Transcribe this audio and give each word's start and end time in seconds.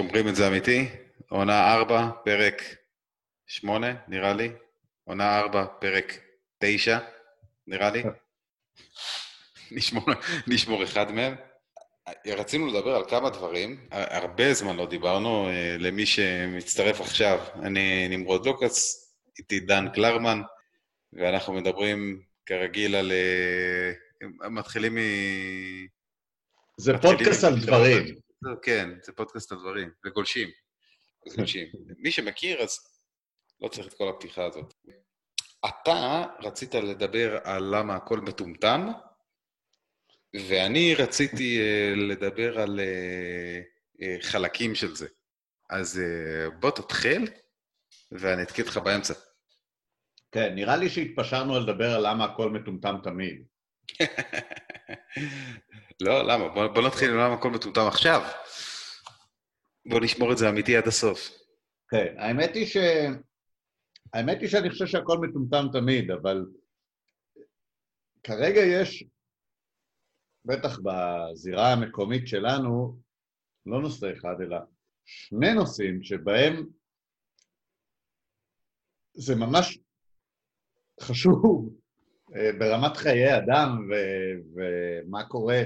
שאומרים 0.00 0.28
את 0.28 0.36
זה 0.36 0.48
אמיתי. 0.48 0.88
עונה 1.28 1.74
4, 1.74 2.10
פרק 2.24 2.62
8, 3.46 3.94
נראה 4.08 4.32
לי. 4.32 4.50
עונה 5.04 5.38
4, 5.38 5.64
פרק 5.80 6.18
9, 6.58 6.98
נראה 7.66 7.90
לי. 7.90 8.02
נשמור, 9.70 10.04
נשמור 10.46 10.84
אחד 10.84 11.12
מהם. 11.12 11.34
רצינו 12.26 12.66
לדבר 12.66 12.96
על 12.96 13.02
כמה 13.08 13.30
דברים, 13.30 13.86
הרבה 13.90 14.54
זמן 14.54 14.76
לא 14.76 14.86
דיברנו, 14.86 15.48
אה, 15.48 15.76
למי 15.78 16.06
שמצטרף 16.06 17.00
עכשיו, 17.00 17.38
אני 17.62 18.08
נמרוד 18.08 18.46
לוקאס, 18.46 19.10
איתי 19.38 19.60
דן 19.60 19.88
קלרמן, 19.94 20.42
ואנחנו 21.12 21.52
מדברים 21.52 22.22
כרגיל 22.46 22.94
על... 22.94 23.12
אה, 23.12 24.48
מתחילים 24.50 24.94
מ... 24.94 24.98
זה 26.76 26.98
פודקאסט 26.98 27.44
על 27.44 27.60
דברים. 27.60 28.29
כן, 28.62 28.90
זה 29.02 29.12
פודקאסט 29.12 29.52
על 29.52 29.58
דברים, 29.58 29.90
וגולשים. 30.06 30.48
גולשים. 31.36 31.68
מי 32.02 32.10
שמכיר, 32.10 32.62
אז 32.62 32.78
לא 33.60 33.68
צריך 33.68 33.86
את 33.86 33.94
כל 33.94 34.08
הפתיחה 34.08 34.44
הזאת. 34.44 34.74
אתה 35.66 36.24
רצית 36.42 36.74
לדבר 36.74 37.38
על 37.44 37.76
למה 37.76 37.96
הכל 37.96 38.20
מטומטם, 38.20 38.86
ואני 40.48 40.94
רציתי 40.94 41.58
uh, 41.60 41.98
לדבר 41.98 42.60
על 42.60 42.80
uh, 42.80 44.02
uh, 44.02 44.22
חלקים 44.22 44.74
של 44.74 44.96
זה. 44.96 45.08
אז 45.70 46.00
בוא 46.60 46.70
תתחיל, 46.70 47.28
ואני 48.12 48.42
אתקיע 48.42 48.64
אותך 48.64 48.76
באמצע. 48.76 49.14
כן, 50.32 50.54
נראה 50.54 50.76
לי 50.76 50.88
שהתפשרנו 50.88 51.60
לדבר 51.60 51.94
על 51.94 52.10
למה 52.10 52.24
הכל 52.24 52.50
מטומטם 52.50 52.96
תמיד. 53.02 53.46
לא, 56.00 56.22
למה? 56.22 56.48
בוא, 56.48 56.66
בוא 56.66 56.82
נתחיל 56.86 57.10
למה 57.10 57.34
הכל 57.34 57.50
מטומטם 57.50 57.86
עכשיו. 57.88 58.20
בוא 59.86 60.00
נשמור 60.00 60.32
את 60.32 60.38
זה 60.38 60.48
אמיתי 60.48 60.76
עד 60.76 60.86
הסוף. 60.86 61.30
כן, 61.90 62.14
האמת 62.18 62.54
היא 62.54 62.66
ש... 62.66 62.76
האמת 64.14 64.40
היא 64.40 64.48
שאני 64.48 64.70
חושב 64.70 64.86
שהכל 64.86 65.18
מטומטם 65.18 65.66
תמיד, 65.72 66.10
אבל 66.10 66.46
כרגע 68.22 68.60
יש, 68.60 69.04
בטח 70.44 70.78
בזירה 70.78 71.72
המקומית 71.72 72.28
שלנו, 72.28 72.98
לא 73.66 73.82
נושא 73.82 74.06
אחד, 74.12 74.34
אלא 74.42 74.58
שני 75.04 75.54
נושאים 75.54 76.02
שבהם 76.02 76.66
זה 79.14 79.34
ממש 79.36 79.78
חשוב 81.00 81.79
ברמת 82.58 82.96
חיי 82.96 83.36
אדם 83.38 83.88
ו- 83.90 84.40
ומה 84.54 85.24
קורה 85.24 85.62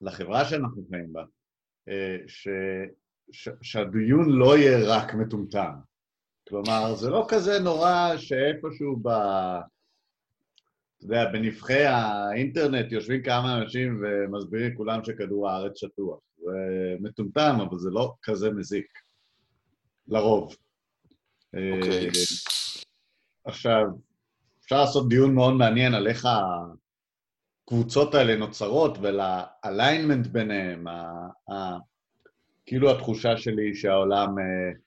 לחברה 0.00 0.44
שאנחנו 0.44 0.82
חיים 0.90 1.12
בה, 1.12 1.24
אה, 1.88 2.16
ש- 2.26 2.48
ש- 3.32 3.48
שהדיון 3.62 4.30
לא 4.30 4.58
יהיה 4.58 4.78
רק 4.86 5.14
מטומטם. 5.14 5.72
כלומר, 6.48 6.94
זה 6.94 7.10
לא 7.10 7.26
כזה 7.28 7.58
נורא 7.60 8.16
שאיפשהו 8.16 8.96
ב... 9.02 9.08
אתה 9.08 11.04
יודע, 11.12 11.30
בנבחי 11.32 11.84
האינטרנט 11.84 12.92
יושבים 12.92 13.22
כמה 13.22 13.58
אנשים 13.58 14.02
ומסבירים 14.02 14.76
כולם 14.76 15.04
שכדור 15.04 15.50
הארץ 15.50 15.78
שטוח. 15.80 16.18
זה 16.36 16.52
מטומטם, 17.00 17.56
אבל 17.68 17.78
זה 17.78 17.90
לא 17.90 18.14
כזה 18.22 18.50
מזיק. 18.50 18.86
לרוב. 20.08 20.56
אוקיי. 21.46 22.08
Okay. 22.08 22.73
עכשיו, 23.44 23.84
אפשר 24.64 24.80
לעשות 24.80 25.08
דיון 25.08 25.34
מאוד 25.34 25.54
מעניין 25.54 25.94
על 25.94 26.06
איך 26.06 26.26
הקבוצות 27.64 28.14
האלה 28.14 28.36
נוצרות 28.36 28.98
ולאליינמנט 29.02 30.26
ביניהם, 30.26 30.88
ה, 30.88 31.28
ה, 31.50 31.78
כאילו 32.66 32.90
התחושה 32.90 33.36
שלי 33.36 33.74
שהעולם, 33.74 34.38
אה, 34.38 34.78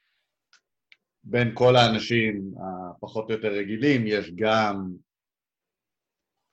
בין 1.24 1.52
כל 1.54 1.76
האנשים 1.76 2.52
הפחות 2.98 3.30
או 3.30 3.36
יותר 3.36 3.48
רגילים, 3.48 4.08
יש 4.08 4.31
גם 4.36 4.92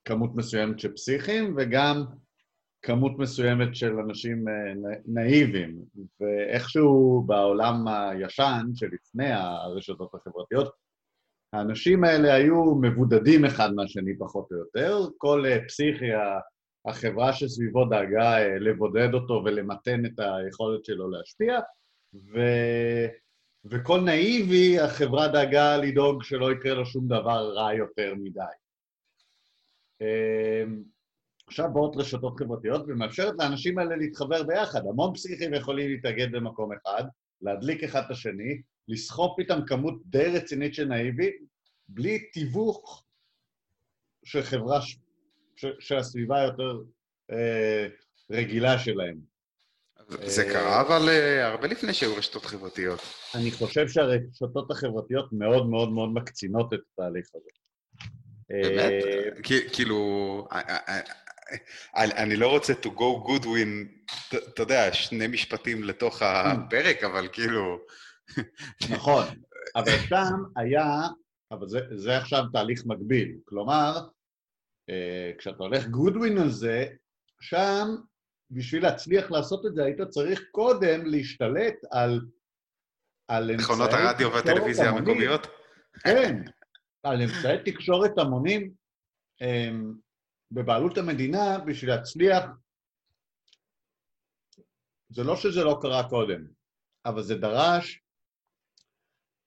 כמות 0.04 0.30
מסוימת 0.34 0.78
של 0.78 0.92
פסיכים 0.92 1.54
וגם 1.56 2.04
כמות 2.82 3.18
מסוימת 3.18 3.74
של 3.74 3.92
אנשים 4.08 4.48
אה, 4.48 4.94
נאיבים, 5.06 5.78
ואיכשהו 6.20 7.24
בעולם 7.26 7.88
הישן 7.88 8.66
שלפני 8.74 9.32
הרשתות 9.32 10.14
החברתיות, 10.14 10.83
האנשים 11.54 12.04
האלה 12.04 12.34
היו 12.34 12.74
מבודדים 12.74 13.44
אחד 13.44 13.74
מהשני 13.74 14.18
פחות 14.18 14.48
או 14.52 14.56
יותר, 14.56 14.98
כל 15.18 15.44
אה, 15.46 15.58
פסיכי, 15.68 16.06
החברה 16.86 17.32
שסביבו 17.32 17.84
דאגה 17.84 18.38
אה, 18.38 18.58
לבודד 18.58 19.14
אותו 19.14 19.42
ולמתן 19.44 20.06
את 20.06 20.12
היכולת 20.18 20.84
שלו 20.84 21.10
להשפיע, 21.10 21.60
ו... 22.14 22.38
וכל 23.64 24.00
נאיבי, 24.00 24.80
החברה 24.80 25.28
דאגה 25.28 25.76
לדאוג 25.76 26.22
שלא 26.22 26.52
יקרה 26.52 26.74
לו 26.74 26.86
שום 26.86 27.06
דבר 27.06 27.52
רע 27.54 27.74
יותר 27.74 28.14
מדי. 28.14 28.40
אמ, 30.00 30.82
עכשיו 31.46 31.68
באות 31.72 31.96
רשתות 31.96 32.38
חברתיות 32.38 32.84
ומאפשרת 32.88 33.34
לאנשים 33.38 33.78
האלה 33.78 33.96
להתחבר 33.96 34.42
ביחד. 34.42 34.80
המון 34.86 35.14
פסיכים 35.14 35.54
יכולים 35.54 35.90
להתאגד 35.90 36.32
במקום 36.32 36.70
אחד, 36.72 37.04
להדליק 37.42 37.84
אחד 37.84 38.02
את 38.06 38.10
השני, 38.10 38.62
לסחוף 38.88 39.38
איתם 39.38 39.58
כמות 39.66 39.94
די 40.06 40.24
רצינית 40.24 40.74
של 40.74 40.84
נאיבי, 40.84 41.30
בלי 41.88 42.18
תיווך 42.32 43.04
של 44.24 44.42
חברה 44.42 44.82
ש... 44.82 44.96
ש... 45.56 45.66
שהסביבה 45.80 46.42
יותר 46.42 46.82
אה, 47.30 47.86
רגילה 48.30 48.78
שלהם. 48.78 49.34
זה 50.08 50.44
קרה, 50.44 50.80
אבל 50.80 51.08
אה, 51.08 51.46
הרבה 51.46 51.66
לפני 51.66 51.94
שהיו 51.94 52.16
רשתות 52.16 52.44
חברתיות. 52.44 53.00
אני 53.34 53.50
חושב 53.50 53.88
שהרשתות 53.88 54.70
החברתיות 54.70 55.32
מאוד 55.32 55.66
מאוד 55.66 55.92
מאוד 55.92 56.08
מקצינות 56.14 56.74
את 56.74 56.80
התהליך 56.92 57.26
הזה. 57.34 57.50
באמת? 58.48 59.04
אה, 59.04 59.68
כאילו, 59.72 60.48
אני 61.96 62.36
לא 62.36 62.50
רוצה 62.50 62.72
to 62.72 62.86
go 62.86 63.28
good 63.28 63.44
win, 63.44 64.04
אתה 64.48 64.62
יודע, 64.62 64.92
שני 64.92 65.26
משפטים 65.26 65.84
לתוך 65.84 66.22
הפרק, 66.22 67.04
אבל 67.04 67.28
כאילו... 67.32 67.78
נכון, 68.90 69.24
אבל 69.76 69.92
שם 70.08 70.42
היה, 70.56 70.86
אבל 71.50 71.68
זה, 71.68 71.80
זה 71.96 72.16
עכשיו 72.16 72.44
תהליך 72.52 72.82
מקביל. 72.86 73.38
כלומר, 73.44 74.08
אה, 74.90 75.32
כשאתה 75.38 75.62
הולך 75.62 75.84
win 75.84 76.40
על 76.40 76.50
זה, 76.50 76.86
שם, 77.40 77.88
בשביל 78.50 78.82
להצליח 78.82 79.30
לעשות 79.30 79.66
את 79.66 79.74
זה, 79.74 79.84
היית 79.84 80.00
צריך 80.00 80.42
קודם 80.50 81.06
להשתלט 81.06 81.74
על... 81.90 82.20
על 83.28 83.56
מכונות 83.56 83.90
הרדיו 83.92 84.32
והטלוויזיה 84.32 84.90
המקומיות? 84.90 85.46
כן, 86.00 86.36
על 87.02 87.22
אמצעי 87.22 87.72
תקשורת 87.72 88.18
המונים. 88.18 88.74
בבעלות 90.52 90.98
המדינה 90.98 91.58
בשביל 91.66 91.90
להצליח. 91.90 92.44
זה 95.08 95.24
לא 95.24 95.36
שזה 95.36 95.64
לא 95.64 95.78
קרה 95.82 96.08
קודם, 96.08 96.46
אבל 97.06 97.22
זה 97.22 97.34
דרש 97.34 98.03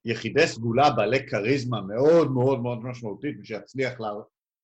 יחידי 0.07 0.47
סגולה 0.47 0.90
בעלי 0.90 1.28
כריזמה 1.28 1.81
מאוד 1.81 2.31
מאוד 2.31 2.59
מאוד 2.59 2.78
משמעותית 2.84 3.41
בשביל 3.41 3.57
להצליח 3.57 4.00
לה, 4.00 4.09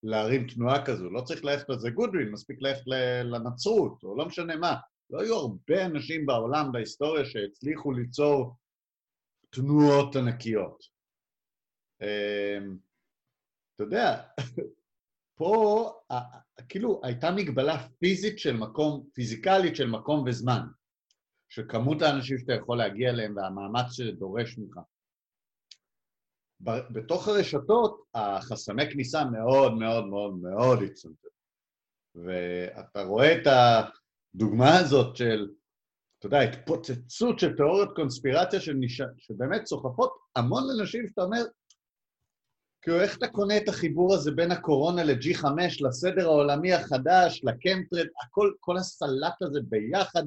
להרים 0.04 0.48
תנועה 0.48 0.86
כזו. 0.86 1.10
לא 1.10 1.22
צריך 1.22 1.46
ללכת 1.46 1.70
לזה 1.70 1.90
גודווין, 1.90 2.32
מספיק 2.32 2.58
ללכת 2.62 2.84
לנצרות, 3.24 4.04
או 4.04 4.18
לא 4.18 4.26
משנה 4.26 4.56
מה. 4.56 4.76
לא 5.10 5.22
היו 5.22 5.36
הרבה 5.36 5.86
אנשים 5.86 6.26
בעולם, 6.26 6.72
בהיסטוריה, 6.72 7.26
שהצליחו 7.26 7.92
ליצור 7.92 8.56
תנועות 9.50 10.16
ענקיות. 10.16 10.84
אמ, 12.02 12.78
אתה 13.76 13.84
יודע, 13.84 14.22
פה 15.38 15.92
כאילו 16.70 17.02
הייתה 17.04 17.32
מגבלה 17.32 17.88
פיזית 18.00 18.40
של 18.40 18.54
מקום, 18.58 19.08
פיזיקלית 19.14 19.76
של 19.76 19.88
מקום 19.88 20.24
וזמן, 20.28 20.62
של 21.50 21.66
כמות 21.70 22.02
האנשים 22.02 22.38
שאתה 22.38 22.54
יכול 22.54 22.78
להגיע 22.78 23.10
אליהם 23.10 23.36
והמאמץ 23.36 23.92
שזה 23.92 24.12
דורש 24.12 24.58
ממך. 24.58 24.80
בתוך 26.64 27.28
הרשתות 27.28 28.04
החסמי 28.14 28.92
כניסה 28.92 29.26
מאוד 29.26 29.74
מאוד 29.74 30.08
מאוד 30.08 30.38
מאוד 30.38 30.84
הצטמצמו. 30.84 31.30
ואתה 32.16 33.04
רואה 33.04 33.34
את 33.34 33.48
הדוגמה 33.48 34.78
הזאת 34.78 35.16
של, 35.16 35.48
אתה 36.20 36.28
יודע, 36.28 36.40
התפוצצות 36.40 37.40
של 37.40 37.56
תיאוריות 37.56 37.96
קונספירציה 37.96 38.60
שבאמת 39.18 39.66
סוחפות 39.66 40.14
המון 40.36 40.64
אנשים 40.80 41.08
שאתה 41.08 41.22
אומר, 41.22 41.44
כאילו, 42.82 43.02
איך 43.02 43.18
אתה 43.18 43.28
קונה 43.28 43.58
את 43.58 43.70
החיבור 43.70 44.14
הזה 44.14 44.32
בין 44.32 44.52
הקורונה 44.52 45.04
ל-G5, 45.04 45.46
לסדר 45.80 46.26
העולמי 46.26 46.74
החדש, 46.74 47.42
לקמטרד, 47.44 48.06
הכל, 48.24 48.52
כל 48.60 48.78
הסלט 48.78 49.42
הזה 49.42 49.60
ביחד, 49.70 50.24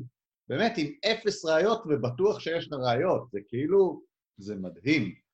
באמת, 0.48 0.72
עם 0.76 0.86
אפס 1.06 1.44
ראיות, 1.44 1.82
ובטוח 1.86 2.40
שיש 2.40 2.66
לך 2.66 2.78
ראיות. 2.82 3.28
זה 3.32 3.40
כאילו, 3.48 4.02
זה 4.36 4.54
מדהים. 4.54 5.25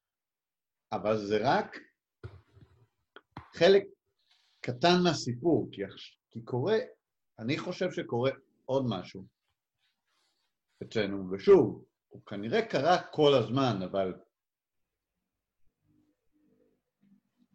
אבל 0.92 1.16
זה 1.16 1.38
רק 1.42 1.76
חלק 3.54 3.82
קטן 4.60 4.96
מהסיפור, 5.04 5.68
כי, 5.72 5.82
כי 6.30 6.44
קורה, 6.44 6.76
אני 7.38 7.58
חושב 7.58 7.90
שקורה 7.90 8.30
עוד 8.64 8.84
משהו. 8.88 9.26
אצלנו, 10.82 11.30
ושוב, 11.30 11.84
הוא 12.08 12.22
כנראה 12.26 12.68
קרה 12.68 13.02
כל 13.12 13.32
הזמן, 13.34 13.82
אבל 13.90 14.14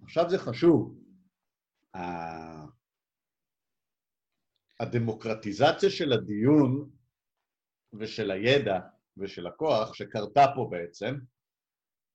עכשיו 0.03 0.29
זה 0.29 0.37
חשוב. 0.37 0.97
הדמוקרטיזציה 4.79 5.89
של 5.89 6.13
הדיון 6.13 6.91
ושל 7.99 8.31
הידע 8.31 8.79
ושל 9.17 9.47
הכוח 9.47 9.93
שקרתה 9.93 10.45
פה 10.55 10.67
בעצם, 10.71 11.15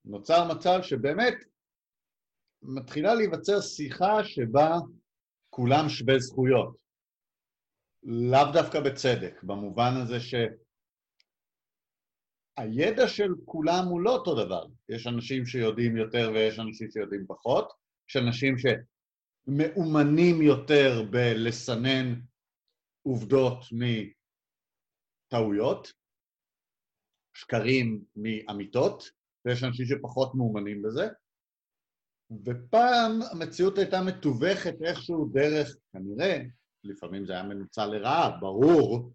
נוצר 0.05 0.49
מצב 0.55 0.79
שבאמת 0.83 1.35
מתחילה 2.63 3.15
להיווצר 3.15 3.61
שיחה 3.61 4.25
שבה 4.25 4.71
כולם 5.51 5.89
שווי 5.89 6.21
זכויות. 6.21 6.77
לאו 8.03 8.53
דווקא 8.53 8.81
בצדק, 8.81 9.43
במובן 9.43 9.91
הזה 10.03 10.21
שהידע 12.61 13.09
של 13.09 13.29
כולם 13.45 13.85
הוא 13.91 14.01
לא 14.01 14.11
אותו 14.11 14.45
דבר. 14.45 14.67
יש 14.89 15.07
אנשים 15.07 15.47
שיודעים 15.47 15.97
יותר 15.97 16.31
ויש 16.35 16.59
אנשים 16.59 16.91
שיודעים 16.91 17.27
פחות, 17.29 17.73
יש 18.09 18.17
אנשים 18.17 18.55
שמאומנים 18.59 20.43
יותר 20.43 21.03
בלסנן 21.11 22.21
עובדות 23.03 23.65
מטעויות, 25.33 25.93
שקרים 27.35 28.05
מאמיתות, 28.17 29.22
ויש 29.44 29.65
אנשים 29.65 29.87
שפחות 29.87 30.35
מאומנים 30.35 30.83
בזה, 30.83 31.09
ופעם 32.44 33.21
המציאות 33.33 33.79
הייתה 33.79 34.00
מתווכת 34.06 34.75
איכשהו 34.83 35.31
דרך, 35.33 35.77
כנראה, 35.93 36.39
לפעמים 36.85 37.27
זה 37.27 37.33
היה 37.33 37.43
מנוצל 37.43 37.87
לרעה, 37.87 38.39
ברור, 38.41 39.12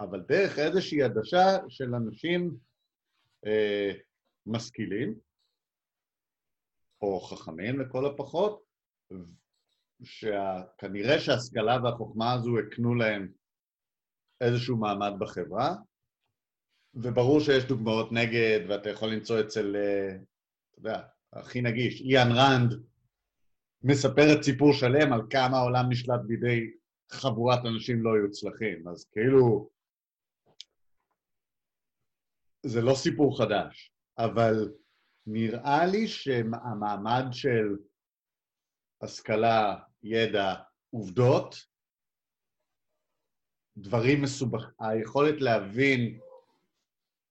אבל 0.00 0.20
דרך 0.20 0.58
איזושהי 0.58 1.02
עדשה 1.02 1.58
של 1.68 1.94
אנשים 1.94 2.56
אה, 3.46 3.92
משכילים, 4.46 5.18
או 7.00 7.20
חכמים 7.20 7.80
לכל 7.80 8.06
הפחות, 8.06 8.64
שכנראה 10.02 11.20
שההשכלה 11.20 11.76
והחוכמה 11.84 12.32
הזו 12.32 12.58
הקנו 12.58 12.94
להם 12.94 13.32
איזשהו 14.40 14.76
מעמד 14.76 15.12
בחברה, 15.18 15.74
וברור 16.96 17.40
שיש 17.40 17.64
דוגמאות 17.64 18.12
נגד, 18.12 18.60
ואתה 18.68 18.90
יכול 18.90 19.08
למצוא 19.08 19.40
אצל, 19.40 19.76
אה, 19.76 20.16
אתה 20.70 20.78
יודע, 20.78 21.02
הכי 21.32 21.62
נגיש, 21.62 22.00
איאן 22.00 22.28
ראנד, 22.32 22.82
מספרת 23.82 24.42
סיפור 24.42 24.72
שלם 24.72 25.12
על 25.12 25.20
כמה 25.30 25.56
העולם 25.56 25.84
נשלט 25.90 26.20
בידי 26.26 26.70
חבורת 27.10 27.58
אנשים 27.74 28.02
לא 28.02 28.10
יוצלחים, 28.10 28.88
אז 28.88 29.04
כאילו, 29.12 29.70
זה 32.66 32.82
לא 32.82 32.94
סיפור 32.94 33.38
חדש, 33.38 33.92
אבל 34.18 34.72
נראה 35.26 35.86
לי 35.86 36.08
שהמעמד 36.08 37.24
של 37.32 37.76
השכלה, 39.02 39.76
ידע, 40.02 40.54
עובדות, 40.90 41.54
דברים 43.76 44.22
מסובכים, 44.22 44.70
היכולת 44.80 45.40
להבין 45.40 46.18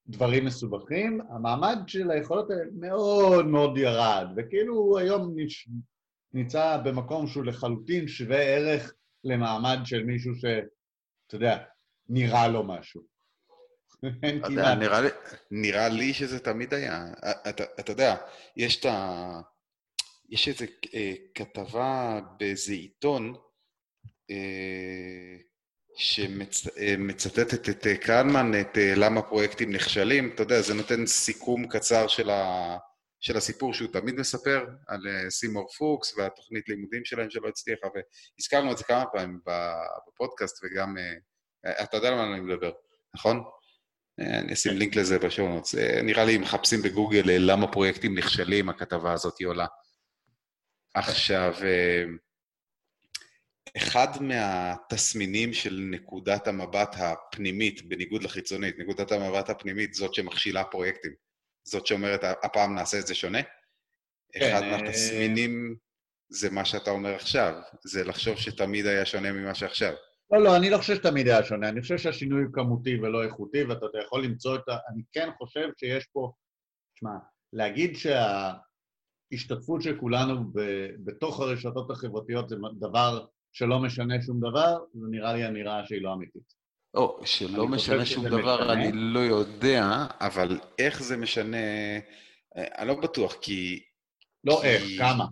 דברים 0.08 0.46
מסובכים, 0.46 1.22
המעמד 1.30 1.78
של 1.88 2.12
היכולות 2.12 2.52
האלה 2.52 2.64
מאוד 2.80 3.46
מאוד 3.46 3.78
ירד, 3.78 4.28
וכאילו 4.38 4.76
הוא 4.76 5.00
היום 5.00 5.36
נמצא 6.34 6.78
במקום 6.86 7.28
שהוא 7.28 7.46
לחלוטין 7.46 8.08
שווה 8.08 8.42
ערך 8.42 8.94
למעמד 9.24 9.78
של 9.86 10.04
מישהו 10.04 10.36
שאתה 10.36 11.36
יודע, 11.36 11.58
נראה 12.10 12.48
לו 12.48 12.64
משהו. 12.64 13.02
אין 14.24 14.44
כמעט. 14.44 14.78
נראה, 14.78 15.02
לי, 15.02 15.10
נראה 15.52 15.90
לי 15.90 16.14
שזה 16.14 16.40
תמיד 16.40 16.74
היה. 16.74 17.06
אתה, 17.50 17.64
אתה 17.80 17.92
יודע, 17.92 18.16
יש 18.58 18.80
את 18.80 18.86
ה... 18.86 19.42
יש 20.30 20.48
איזו 20.48 20.66
אה, 20.94 21.14
כתבה 21.36 22.20
באיזה 22.40 22.74
עיתון, 22.74 23.36
אה, 24.32 25.38
שמצטטת 25.96 27.70
את 27.70 27.88
אה, 27.88 27.98
קרנמן, 27.98 28.52
את 28.62 28.78
אה, 28.78 28.94
למה 28.96 29.22
פרויקטים 29.22 29.72
נכשלים. 29.72 30.32
אתה 30.36 30.44
יודע, 30.44 30.62
זה 30.62 30.74
נותן 30.74 31.06
סיכום 31.06 31.68
קצר 31.68 32.08
של, 32.08 32.30
ה, 32.30 32.78
של 33.20 33.38
הסיפור 33.38 33.74
שהוא 33.74 33.90
תמיד 33.94 34.16
מספר, 34.16 34.66
על 34.88 35.00
אה, 35.08 35.30
סימור 35.30 35.68
פוקס 35.78 36.18
והתוכנית 36.18 36.70
לימודים 36.70 37.06
שלהם 37.06 37.30
שלא 37.30 37.48
הצליחה, 37.48 37.88
והזכרנו 37.96 38.72
את 38.72 38.78
זה 38.78 38.84
כמה 38.84 39.06
פעמים 39.06 39.40
בפודקאסט, 40.08 40.64
וגם, 40.64 40.96
אתה 41.84 41.98
יודע 41.98 42.08
על 42.08 42.16
מה 42.16 42.24
אני 42.24 42.40
מדבר, 42.40 42.72
נכון? 43.16 43.44
אני 44.20 44.54
אשים 44.54 44.78
לינק 44.78 44.96
לזה 44.96 45.20
בשונות. 45.20 45.68
נראה 46.04 46.26
לי 46.26 46.36
אם 46.36 46.42
מחפשים 46.42 46.82
בגוגל 46.82 47.22
למה 47.26 47.72
פרויקטים 47.72 48.18
נכשלים, 48.18 48.70
הכתבה 48.70 49.14
הזאת 49.14 49.34
היא 49.40 49.48
עולה. 49.48 49.66
עכשיו, 50.94 51.54
אחד 53.78 54.08
מהתסמינים 54.22 55.54
של 55.54 55.88
נקודת 55.92 56.48
המבט 56.48 56.96
הפנימית, 56.98 57.90
בניגוד 57.90 58.24
לחיצונית, 58.24 58.80
נקודת 58.80 59.12
המבט 59.12 59.50
הפנימית 59.50 59.94
זאת 59.94 60.14
שמכשילה 60.14 60.64
פרויקטים. 60.64 61.12
זאת 61.68 61.86
שאומרת, 61.86 62.24
הפעם 62.44 62.76
נעשה 62.76 63.00
את 63.00 63.08
זה 63.08 63.16
שונה. 63.16 63.42
כן, 64.32 64.52
אחד 64.52 64.64
אה, 64.64 64.72
מהתסמינים 64.72 65.76
זה 66.30 66.50
מה 66.50 66.66
שאתה 66.66 66.92
אומר 66.92 67.16
עכשיו, 67.16 67.54
זה 67.86 68.04
לחשוב 68.04 68.38
שתמיד 68.38 68.86
היה 68.86 69.06
שונה 69.06 69.32
ממה 69.32 69.56
שעכשיו. 69.56 69.94
לא, 70.32 70.44
לא, 70.44 70.58
אני 70.58 70.70
לא 70.70 70.78
חושב 70.78 70.96
שתמיד 70.96 71.28
היה 71.28 71.44
שונה, 71.44 71.70
אני 71.70 71.82
חושב 71.82 71.98
שהשינוי 71.98 72.44
הוא 72.44 72.54
כמותי 72.54 73.00
ולא 73.00 73.24
איכותי, 73.24 73.64
ואתה 73.64 73.86
יכול 74.06 74.24
למצוא 74.24 74.56
את 74.56 74.70
ה... 74.70 74.78
אני 74.90 75.02
כן 75.12 75.30
חושב 75.38 75.70
שיש 75.78 76.06
פה... 76.06 76.32
תשמע, 76.96 77.12
להגיד 77.54 77.96
שההשתתפות 77.96 79.82
של 79.82 80.00
כולנו 80.00 80.44
ב... 80.54 80.60
בתוך 81.04 81.40
הרשתות 81.40 81.92
החברתיות 81.92 82.50
זה 82.50 82.56
דבר 82.80 83.26
שלא 83.54 83.80
משנה 83.80 84.22
שום 84.22 84.40
דבר, 84.40 84.78
זה 84.94 85.08
נראה 85.12 85.34
לי 85.34 85.48
אמירה 85.48 85.86
שהיא 85.86 86.02
לא 86.02 86.14
אמיתית. 86.14 86.54
או, 86.94 87.22
שלא 87.26 87.68
משנה 87.68 88.06
שום 88.06 88.28
דבר, 88.28 88.62
משנה. 88.62 88.74
אני 88.74 88.92
לא 88.94 89.20
יודע, 89.20 89.86
אבל 90.22 90.60
איך 90.80 91.04
זה 91.04 91.18
משנה... 91.18 91.58
אה, 92.58 92.66
אני 92.78 92.88
לא 92.88 93.02
בטוח, 93.02 93.36
כי... 93.42 93.84
לא 94.44 94.60
כי... 94.62 94.68
איך, 94.68 94.84
כמה. 94.98 95.26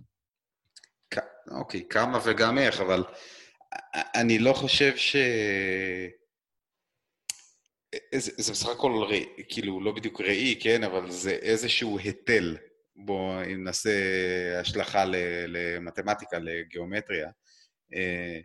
אוקיי, 1.50 1.88
כמה 1.88 2.18
וגם 2.24 2.58
איך, 2.58 2.80
אבל 2.80 3.04
אני 3.94 4.38
לא 4.38 4.52
חושב 4.52 4.96
ש... 4.96 5.16
זה, 8.14 8.32
זה 8.36 8.52
בסך 8.52 8.68
הכל, 8.68 8.92
ראי, 9.08 9.26
כאילו, 9.48 9.80
לא 9.80 9.92
בדיוק 9.92 10.20
ראי, 10.20 10.58
כן, 10.62 10.84
אבל 10.84 11.10
זה 11.10 11.30
איזשהו 11.30 11.98
היטל. 11.98 12.56
בואו 12.96 13.42
נעשה 13.58 13.90
השלכה 14.60 15.04
למתמטיקה, 15.48 16.38
לגיאומטריה. 16.38 17.30
אה, 17.94 18.40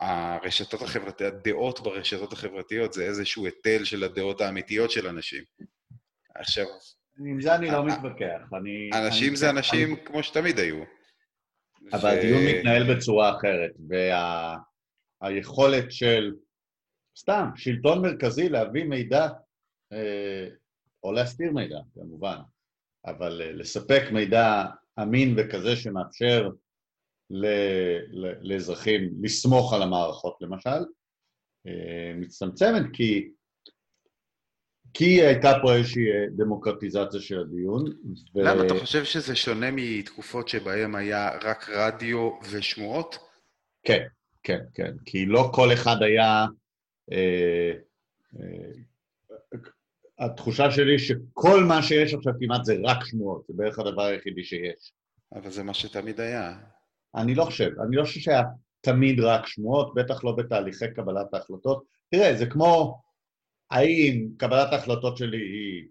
הרשתות 0.00 0.82
החברתיות, 0.82 1.34
הדעות 1.34 1.80
ברשתות 1.80 2.32
החברתיות 2.32 2.92
זה 2.92 3.04
איזשהו 3.04 3.46
היטל 3.46 3.84
של 3.84 4.04
הדעות 4.04 4.40
האמיתיות 4.40 4.90
של 4.90 5.06
אנשים. 5.06 5.44
עכשיו... 6.34 6.64
עם 7.26 7.40
זה 7.40 7.54
אני 7.54 7.70
לא 7.70 7.86
מתווכח. 7.86 8.40
אני... 8.60 8.90
אנשים 9.06 9.36
זה 9.36 9.50
אנשים 9.50 9.96
כמו 10.04 10.22
שתמיד 10.22 10.58
היו. 10.58 10.84
אבל 11.92 12.08
הדיון 12.08 12.42
מתנהל 12.42 12.94
בצורה 12.94 13.36
אחרת, 13.36 13.70
והיכולת 15.22 15.92
של, 15.92 16.32
סתם, 17.18 17.50
שלטון 17.56 18.02
מרכזי 18.02 18.48
להביא 18.48 18.84
מידע, 18.84 19.28
אה, 19.92 20.48
או 21.02 21.12
להסתיר 21.12 21.52
מידע, 21.52 21.78
כמובן, 21.94 22.36
אבל 23.06 23.42
אה, 23.42 23.52
לספק 23.52 24.02
מידע 24.12 24.64
אמין 25.02 25.34
וכזה 25.36 25.76
שמאפשר 25.76 26.50
לאזרחים 28.42 29.10
לסמוך 29.22 29.72
על 29.72 29.82
המערכות 29.82 30.36
למשל, 30.40 30.84
אה, 31.66 32.12
מצטמצמת 32.16 32.82
כי, 32.92 33.30
כי 34.94 35.22
הייתה 35.22 35.52
פה 35.62 35.74
איזושהי 35.74 36.02
דמוקרטיזציה 36.36 37.20
של 37.20 37.40
הדיון. 37.40 37.84
ו... 38.34 38.40
למה? 38.40 38.66
אתה 38.66 38.74
חושב 38.74 39.04
שזה 39.04 39.36
שונה 39.36 39.70
מתקופות 39.72 40.48
שבהן 40.48 40.94
היה 40.94 41.38
רק 41.42 41.68
רדיו 41.68 42.30
ושמועות? 42.50 43.18
כן, 43.82 44.06
כן, 44.42 44.60
כן. 44.74 44.96
כי 45.04 45.26
לא 45.26 45.50
כל 45.54 45.72
אחד 45.72 45.96
היה... 46.02 46.46
אה, 47.12 47.72
אה, 48.40 48.70
התחושה 50.18 50.70
שלי 50.70 50.98
שכל 50.98 51.64
מה 51.68 51.82
שיש 51.82 52.14
עכשיו 52.14 52.32
כמעט 52.40 52.64
זה 52.64 52.76
רק 52.84 53.04
שמועות, 53.04 53.44
זה 53.48 53.54
בערך 53.56 53.78
הדבר 53.78 54.02
היחידי 54.02 54.44
שיש. 54.44 54.92
אבל 55.34 55.50
זה 55.50 55.62
מה 55.62 55.74
שתמיד 55.74 56.20
היה. 56.20 56.58
אני 57.14 57.34
לא 57.34 57.44
חושב, 57.44 57.70
אני 57.86 57.96
לא 57.96 58.04
חושב 58.04 58.20
שהיה 58.20 58.42
תמיד 58.80 59.20
רק 59.20 59.46
שמועות, 59.46 59.94
בטח 59.94 60.24
לא 60.24 60.32
בתהליכי 60.32 60.84
קבלת 60.96 61.34
ההחלטות. 61.34 61.84
תראה, 62.10 62.36
זה 62.36 62.46
כמו 62.46 63.00
האם 63.70 64.28
קבלת 64.36 64.72
ההחלטות 64.72 65.16
שלי 65.16 65.38
היא, 65.38 65.84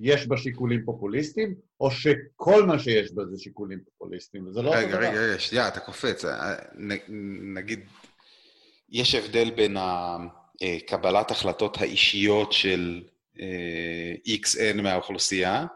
יש 0.00 0.26
בה 0.26 0.36
שיקולים 0.36 0.84
פופוליסטיים, 0.84 1.54
או 1.80 1.90
שכל 1.90 2.66
מה 2.66 2.78
שיש 2.78 3.12
בה 3.12 3.22
זה 3.24 3.38
שיקולים 3.38 3.80
פופוליסטיים, 3.84 4.46
וזה 4.46 4.62
לא 4.62 4.70
רגע, 4.70 4.80
אותו 4.80 4.88
דבר. 4.88 4.98
רגע, 4.98 5.20
רגע, 5.20 5.38
שנייה, 5.38 5.68
אתה 5.68 5.80
קופץ. 5.80 6.24
אה, 6.24 6.54
נגיד, 7.54 7.80
יש 8.88 9.14
הבדל 9.14 9.50
בין 9.50 9.76
ה... 9.76 10.16
הקבלת 10.62 11.30
החלטות 11.30 11.80
האישיות 11.80 12.52
של 12.52 13.02
XN 14.28 14.82
מהאוכלוסייה, 14.82 15.66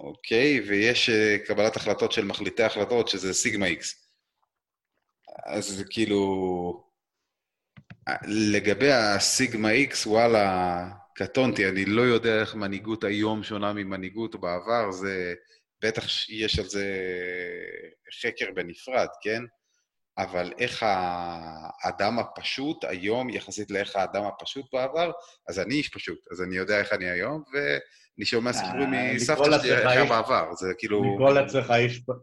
אוקיי? 0.00 0.60
ויש 0.60 1.10
קבלת 1.46 1.76
החלטות 1.76 2.12
של 2.12 2.24
מחליטי 2.24 2.62
החלטות, 2.62 3.08
שזה 3.08 3.34
סיגמה 3.34 3.66
X. 3.66 3.84
אז 5.46 5.84
כאילו... 5.90 6.86
לגבי 8.52 8.92
הסיגמה 8.92 9.68
X, 9.72 10.06
וואלה, 10.06 10.88
קטונתי, 11.14 11.68
אני 11.68 11.84
לא 11.84 12.02
יודע 12.02 12.40
איך 12.40 12.54
מנהיגות 12.54 13.04
היום 13.04 13.42
שונה 13.42 13.72
ממנהיגות 13.72 14.40
בעבר, 14.40 14.92
זה... 14.92 15.34
בטח 15.82 16.28
יש 16.28 16.58
על 16.58 16.68
זה 16.68 16.86
חקר 18.22 18.52
בנפרד, 18.54 19.08
כן? 19.22 19.42
אבל 20.18 20.52
איך 20.58 20.82
האדם 20.82 22.18
הפשוט 22.18 22.84
היום, 22.84 23.30
יחסית 23.30 23.70
לאיך 23.70 23.96
האדם 23.96 24.24
הפשוט 24.24 24.66
בעבר, 24.72 25.10
אז 25.48 25.58
אני 25.58 25.74
איש 25.74 25.88
פשוט, 25.88 26.18
אז 26.32 26.42
אני 26.42 26.56
יודע 26.56 26.78
איך 26.78 26.92
אני 26.92 27.10
היום, 27.10 27.42
ואני 28.18 28.26
שומע 28.26 28.52
סיפורים 28.52 28.90
מסבתא 29.14 29.58
שלי 29.58 29.72
איך 29.72 29.86
היה 29.86 30.04
בעבר, 30.04 30.54
זה 30.54 30.72
כאילו... 30.78 31.14
לקרוא 31.14 31.30
לעצמך 31.30 31.72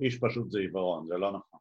איש 0.01 0.17
פשוט 0.21 0.51
זה 0.51 0.59
עיוורון, 0.59 1.07
זה 1.07 1.17
לא 1.17 1.31
נכון. 1.31 1.59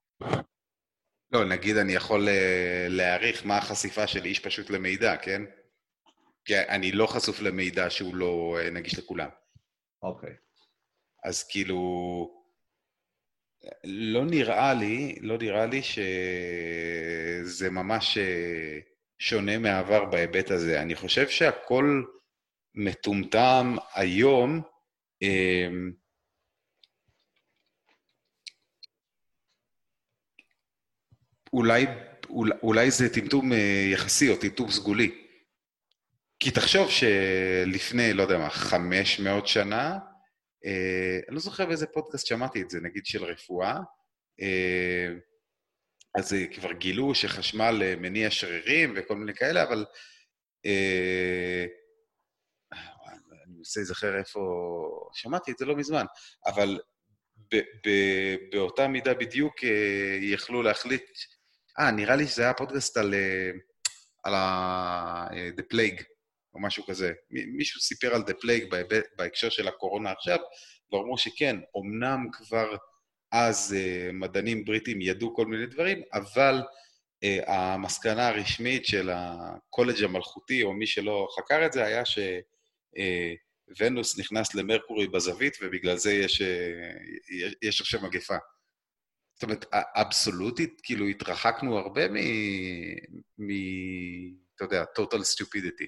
לא, 1.33 1.45
נגיד 1.45 1.77
אני 1.77 1.93
יכול 1.93 2.29
אה, 2.29 2.87
להעריך 2.89 3.47
מה 3.47 3.59
החשיפה 3.59 4.07
של 4.07 4.25
איש 4.25 4.39
פשוט 4.39 4.71
למידע, 4.71 5.17
כן? 5.17 5.43
כי 6.45 6.59
אני 6.59 6.93
לא 6.93 7.07
חשוף 7.07 7.41
למידע 7.41 7.91
שהוא 7.91 8.15
לא 8.15 8.59
אה, 8.61 8.71
נגיש 8.71 8.99
לכולם. 8.99 9.29
אוקיי. 10.03 10.35
אז 11.25 11.45
כאילו, 11.49 11.79
לא 13.85 14.25
נראה 14.25 14.75
לי, 14.75 15.19
לא 15.21 15.39
נראה 15.39 15.67
לי 15.67 15.81
שזה 15.83 17.71
ממש 17.71 18.19
אה, 18.19 18.79
שונה 19.19 19.59
מהעבר 19.59 20.05
בהיבט 20.05 20.51
הזה. 20.51 20.83
אני 20.83 20.95
חושב 20.95 21.29
שהכל 21.29 22.05
מטומטם 22.75 23.77
היום, 23.95 24.63
אולי, 31.53 31.87
אולי, 32.29 32.53
אולי 32.63 32.91
זה 32.91 33.15
טמטום 33.15 33.53
אה, 33.53 33.89
יחסי 33.93 34.31
או 34.31 34.37
טמטום 34.37 34.71
סגולי. 34.71 35.27
כי 36.41 36.51
תחשוב 36.51 36.91
שלפני, 36.91 38.13
לא 38.13 38.23
יודע 38.23 38.39
מה, 38.39 38.51
500 38.51 39.47
שנה, 39.47 39.99
אה, 40.67 41.19
אני 41.29 41.35
לא 41.35 41.41
זוכר 41.41 41.67
באיזה 41.67 41.87
פודקאסט 41.87 42.27
שמעתי 42.27 42.63
את 42.63 42.71
זה, 42.71 42.81
נגיד 42.81 43.07
של 43.07 43.25
רפואה, 43.25 43.79
אה, 44.41 45.09
אז 46.15 46.37
כבר 46.55 46.73
גילו 46.73 47.15
שחשמל 47.15 47.83
אה, 47.83 47.97
מניע 47.97 48.31
שרירים 48.31 48.95
וכל 48.97 49.17
מיני 49.17 49.35
כאלה, 49.35 49.63
אבל... 49.63 49.85
אה, 50.67 51.67
מנסה 53.63 53.81
להיזכר 53.81 54.19
איפה... 54.19 54.41
שמעתי 55.13 55.53
את 55.53 55.59
זה 55.59 55.65
לא 55.65 55.77
מזמן, 55.77 56.05
אבל 56.47 56.81
ב, 57.55 57.57
ב, 57.57 57.91
באותה 58.53 58.89
מידה 58.89 59.15
בדיוק 59.15 59.65
אה, 59.65 60.19
יכלו 60.21 60.63
להחליט 60.63 61.05
אה, 61.79 61.91
נראה 61.91 62.17
לי 62.17 62.27
שזה 62.27 62.43
היה 62.43 62.55
פודקאסט 62.55 62.97
על, 62.97 63.15
אה, 63.15 63.51
על 64.25 64.35
ה... 64.35 65.27
אה, 65.33 65.51
The 65.59 65.75
Plague, 65.75 66.03
או 66.55 66.61
משהו 66.61 66.87
כזה. 66.87 67.13
מישהו 67.31 67.81
סיפר 67.81 68.15
על 68.15 68.23
The 68.23 68.33
Plague 68.33 68.75
בהקשר 69.19 69.51
של 69.51 69.69
הקורונה 69.69 70.11
עכשיו, 70.11 70.39
ואמרו 70.93 71.19
שכן, 71.19 71.57
אמנם 71.79 72.27
כבר 72.33 72.77
אז 73.33 73.77
מדענים 74.13 74.65
בריטים 74.65 75.01
ידעו 75.01 75.35
כל 75.35 75.47
מיני 75.47 75.67
דברים, 75.67 76.03
אבל 76.13 76.63
המסקנה 77.47 78.29
הרשמית 78.29 78.87
של 78.87 79.11
הקולג' 79.13 80.05
המלכותי, 80.05 80.63
או 80.63 80.73
מי 80.73 80.87
שלא 80.87 81.29
חקר 81.37 81.67
את 81.67 81.73
זה, 81.73 81.85
היה 81.85 82.03
uh, 82.03 82.99
נכנס 84.19 84.55
למרקורי 84.55 85.09
בזווית, 85.09 85.59
ובגלל 85.63 85.97
זה 85.97 86.13
יש, 86.13 86.43
uh, 86.43 87.55
יש 87.63 87.81
עכשיו 87.81 88.01
מגפה. 88.03 88.37
זאת 89.35 89.43
אומרת, 89.43 89.65
אבסולוטית, 89.73 90.81
כאילו 90.83 91.07
התרחקנו 91.07 91.79
הרבה 91.79 92.09
מ... 92.09 92.17
מ... 93.39 93.49
אתה 94.55 94.65
יודע, 94.65 94.85
total 94.99 95.19
stupidity. 95.19 95.87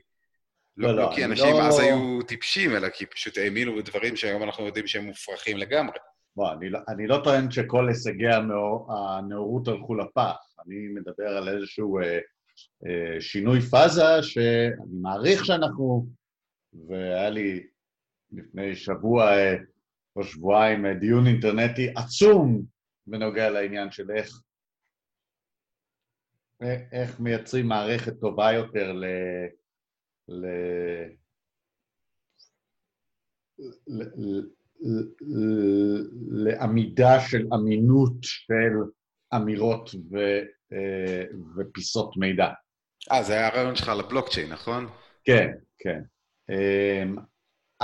לא, 0.77 0.89
לא, 0.89 0.97
לא 0.97 1.11
כי 1.15 1.25
אנשים 1.25 1.55
לא... 1.55 1.63
אז 1.63 1.79
היו 1.79 2.23
טיפשים, 2.23 2.77
אלא 2.77 2.89
כי 2.89 3.07
פשוט 3.07 3.39
האמינו 3.39 3.77
בדברים 3.77 4.17
שהיום 4.17 4.43
אנחנו 4.43 4.67
יודעים 4.67 4.87
שהם 4.87 5.05
מופרכים 5.05 5.57
לגמרי. 5.57 5.99
בוא, 6.37 6.53
אני 6.53 6.71
לא, 6.71 6.79
אני 6.89 7.07
לא 7.07 7.21
טוען 7.25 7.51
שכל 7.51 7.89
הישגי 7.89 8.29
הנאור, 8.29 8.93
הנאורות 8.93 9.69
הלכו 9.69 9.95
לפח. 9.95 10.37
אני 10.67 10.89
מדבר 10.89 11.29
על 11.29 11.49
איזשהו 11.49 11.99
אה, 11.99 12.19
אה, 12.87 13.21
שינוי 13.21 13.61
פאזה 13.61 14.23
שאני 14.23 15.01
מעריך 15.03 15.45
שאנחנו, 15.45 16.07
והיה 16.89 17.31
לי 17.31 17.67
לפני 18.37 18.77
שבוע 18.77 19.33
אה, 19.33 19.55
או 20.17 20.25
שבועיים 20.25 20.87
אה, 20.87 20.95
דיון 20.95 21.27
אינטרנטי 21.27 21.89
עצום 21.97 22.63
בנוגע 23.07 23.51
לעניין 23.51 23.91
של 23.91 24.11
איך, 24.11 24.41
איך 26.93 27.21
מייצרים 27.21 27.69
מערכת 27.69 28.21
טובה 28.21 28.53
יותר 28.53 28.93
ל... 28.93 29.05
ל... 30.29 30.47
ל... 33.89 34.41
לעמידה 36.31 37.21
של 37.21 37.47
אמינות 37.55 38.13
של 38.23 38.73
אמירות 39.35 39.91
ו, 40.11 40.17
ופיסות 41.57 42.17
מידע. 42.17 42.49
אה, 43.13 43.23
זה 43.23 43.33
היה 43.33 43.47
הרעיון 43.47 43.77
שלך 43.77 43.89
לבלוקצ'יין, 43.89 44.53
נכון? 44.53 44.87
כן, 45.25 45.53
כן. 45.79 46.01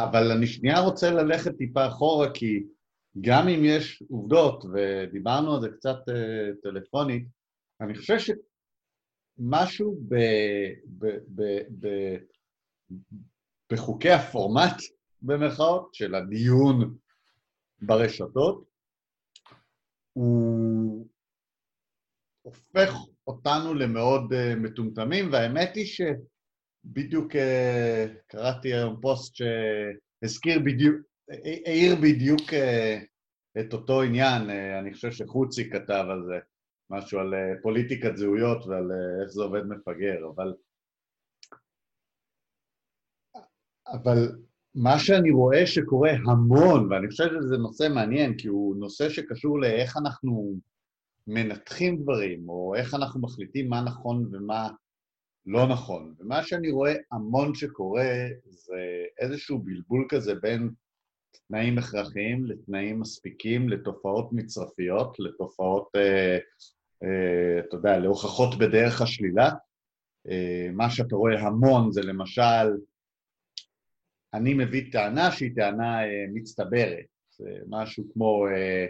אבל 0.04 0.32
אני 0.32 0.46
שנייה 0.46 0.80
רוצה 0.80 1.10
ללכת 1.10 1.56
טיפה 1.56 1.86
אחורה, 1.86 2.30
כי 2.34 2.64
גם 3.20 3.48
אם 3.48 3.60
יש 3.64 4.02
עובדות, 4.10 4.64
ודיברנו 4.72 5.54
על 5.54 5.60
זה 5.60 5.68
קצת 5.68 5.96
uh, 6.08 6.62
טלפונית, 6.62 7.26
אני 7.80 7.94
חושב 7.94 8.16
שמשהו 9.38 9.98
ב, 10.08 10.14
ב, 10.98 11.06
ב, 11.06 11.42
ב, 11.80 12.16
בחוקי 13.72 14.10
הפורמט, 14.10 14.76
במרכאות, 15.22 15.94
של 15.94 16.14
הדיון 16.14 16.96
ברשתות, 17.82 18.64
הוא 20.12 21.06
הופך 22.42 22.94
אותנו 23.26 23.74
למאוד 23.74 24.32
uh, 24.32 24.56
מטומטמים, 24.56 25.32
והאמת 25.32 25.70
היא 25.74 25.86
שבדיוק 25.86 26.39
uh, 26.86 28.08
קראתי 28.26 28.74
היום 28.74 29.00
פוסט 29.00 29.34
שהזכיר 29.34 30.58
בדיוק, 30.64 31.10
העיר 31.66 31.96
בדיוק 32.02 32.52
אה, 32.52 32.98
את 33.60 33.72
אותו 33.72 34.02
עניין, 34.02 34.50
אה, 34.50 34.78
אני 34.78 34.94
חושב 34.94 35.10
שחוצי 35.10 35.70
כתב 35.70 36.04
על 36.10 36.24
זה, 36.26 36.38
משהו 36.90 37.18
על 37.20 37.34
אה, 37.34 37.52
פוליטיקת 37.62 38.16
זהויות 38.16 38.66
ועל 38.66 38.90
איך 39.22 39.30
זה 39.30 39.42
עובד 39.42 39.62
מפגר, 39.62 40.26
אבל... 40.34 40.54
אבל 43.92 44.38
מה 44.74 44.98
שאני 44.98 45.30
רואה 45.30 45.66
שקורה 45.66 46.10
המון, 46.10 46.92
ואני 46.92 47.08
חושב 47.08 47.24
שזה 47.28 47.56
נושא 47.56 47.88
מעניין, 47.94 48.38
כי 48.38 48.48
הוא 48.48 48.76
נושא 48.76 49.08
שקשור 49.08 49.60
לאיך 49.60 49.96
אנחנו 49.96 50.54
מנתחים 51.26 52.02
דברים, 52.02 52.48
או 52.48 52.74
איך 52.74 52.94
אנחנו 52.94 53.20
מחליטים 53.20 53.68
מה 53.68 53.82
נכון 53.82 54.28
ומה 54.32 54.68
לא 55.50 55.66
נכון. 55.68 56.14
ומה 56.18 56.42
שאני 56.42 56.70
רואה 56.70 56.94
המון 57.12 57.54
שקורה 57.54 58.28
זה 58.44 59.04
איזשהו 59.18 59.58
בלבול 59.58 60.06
כזה 60.08 60.34
בין 60.34 60.70
תנאים 61.48 61.78
הכרחיים 61.78 62.46
לתנאים 62.46 63.00
מספיקים, 63.00 63.68
לתופעות 63.68 64.32
מצרפיות, 64.32 65.16
לתופעות, 65.18 65.88
אה, 65.96 66.38
אה, 67.02 67.60
אתה 67.60 67.76
יודע, 67.76 67.98
להוכחות 67.98 68.58
בדרך 68.58 69.02
השלילה. 69.02 69.50
אה, 70.28 70.68
מה 70.72 70.90
שאתה 70.90 71.16
רואה 71.16 71.40
המון 71.40 71.92
זה 71.92 72.02
למשל, 72.02 72.76
אני 74.34 74.54
מביא 74.54 74.92
טענה 74.92 75.32
שהיא 75.32 75.54
טענה 75.56 76.04
אה, 76.04 76.24
מצטברת, 76.34 77.06
זה 77.30 77.58
משהו 77.68 78.04
כמו... 78.12 78.46
אה, 78.46 78.86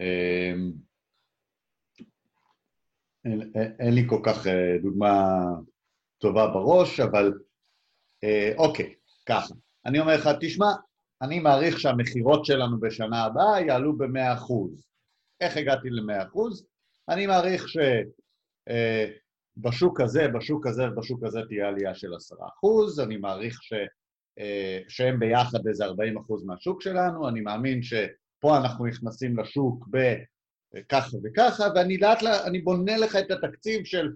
אה, 0.00 0.54
אין, 3.24 3.52
אין 3.78 3.94
לי 3.94 4.08
כל 4.08 4.20
כך 4.24 4.46
אה, 4.46 4.76
דוגמה 4.82 5.44
טובה 6.18 6.46
בראש, 6.46 7.00
אבל 7.00 7.32
אה, 8.24 8.52
אוקיי, 8.56 8.94
ככה. 9.26 9.54
אני 9.86 10.00
אומר 10.00 10.14
לך, 10.14 10.28
תשמע, 10.40 10.66
אני 11.22 11.38
מעריך 11.38 11.80
שהמכירות 11.80 12.44
שלנו 12.44 12.80
בשנה 12.80 13.24
הבאה 13.24 13.60
יעלו 13.60 13.96
ב-100%. 13.96 14.52
איך 15.40 15.56
הגעתי 15.56 15.90
ל-100%? 15.90 16.38
אני 17.08 17.26
מעריך 17.26 17.66
שבשוק 17.68 17.90
אה, 20.00 20.04
הזה, 20.04 20.28
בשוק 20.28 20.66
הזה 20.66 20.88
ובשוק 20.88 21.24
הזה 21.24 21.40
תהיה 21.48 21.68
עלייה 21.68 21.94
של 21.94 22.14
10%, 22.14 22.16
אני 23.04 23.16
מעריך 23.16 23.62
ש... 23.62 23.72
אה, 24.38 24.80
שהם 24.88 25.18
ביחד 25.18 25.66
איזה 25.66 25.86
40% 25.86 25.90
מהשוק 26.46 26.82
שלנו, 26.82 27.28
אני 27.28 27.40
מאמין 27.40 27.82
שפה 27.82 28.56
אנחנו 28.56 28.86
נכנסים 28.86 29.38
לשוק 29.38 29.88
בככה 30.74 31.16
וככה, 31.24 31.64
ואני 31.74 31.98
לאט 31.98 32.22
לאט, 32.22 32.44
אני 32.46 32.58
בונה 32.58 32.96
לך 32.96 33.16
את 33.16 33.30
התקציב 33.30 33.84
של 33.84 34.12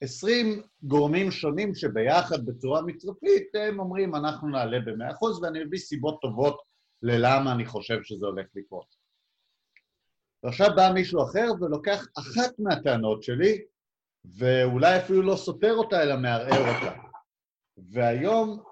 עשרים 0.00 0.62
גורמים 0.82 1.30
שונים 1.30 1.74
שביחד 1.74 2.46
בצורה 2.46 2.82
מצרפית 2.82 3.54
הם 3.54 3.80
אומרים 3.80 4.14
אנחנו 4.14 4.48
נעלה 4.48 4.80
במאה 4.80 5.10
אחוז 5.10 5.42
ואני 5.42 5.64
מביא 5.64 5.78
סיבות 5.78 6.18
טובות 6.20 6.62
ללמה 7.02 7.52
אני 7.52 7.66
חושב 7.66 8.02
שזה 8.02 8.26
הולך 8.26 8.46
לקרות. 8.54 8.96
ועכשיו 10.42 10.68
בא 10.76 10.90
מישהו 10.94 11.22
אחר 11.22 11.46
ולוקח 11.60 12.06
אחת 12.18 12.58
מהטענות 12.58 13.22
שלי 13.22 13.58
ואולי 14.24 14.96
אפילו 14.96 15.22
לא 15.22 15.36
סותר 15.36 15.74
אותה 15.74 16.02
אלא 16.02 16.16
מערער 16.16 16.74
אותה. 16.74 16.98
והיום 17.76 18.62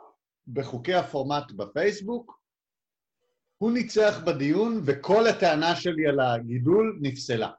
בחוקי 0.48 0.94
הפורמט 0.94 1.52
בפייסבוק 1.52 2.35
הוא 3.58 3.72
ניצח 3.72 4.20
בדיון 4.26 4.82
וכל 4.86 5.26
הטענה 5.26 5.76
שלי 5.76 6.06
על 6.06 6.20
הגידול 6.20 6.98
נפסלה. 7.02 7.50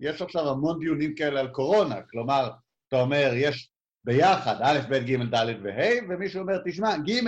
יש 0.00 0.22
עכשיו 0.22 0.48
המון 0.48 0.78
דיונים 0.78 1.14
כאלה 1.14 1.40
על 1.40 1.48
קורונה, 1.48 2.02
כלומר, 2.02 2.50
אתה 2.88 3.00
אומר, 3.00 3.30
יש 3.34 3.70
ביחד 4.04 4.56
א', 4.62 4.78
ב', 4.90 4.94
ג', 4.94 5.34
ד' 5.34 5.62
וה', 5.62 6.04
ומישהו 6.08 6.40
אומר, 6.40 6.62
תשמע, 6.64 6.96
ג' 6.96 7.20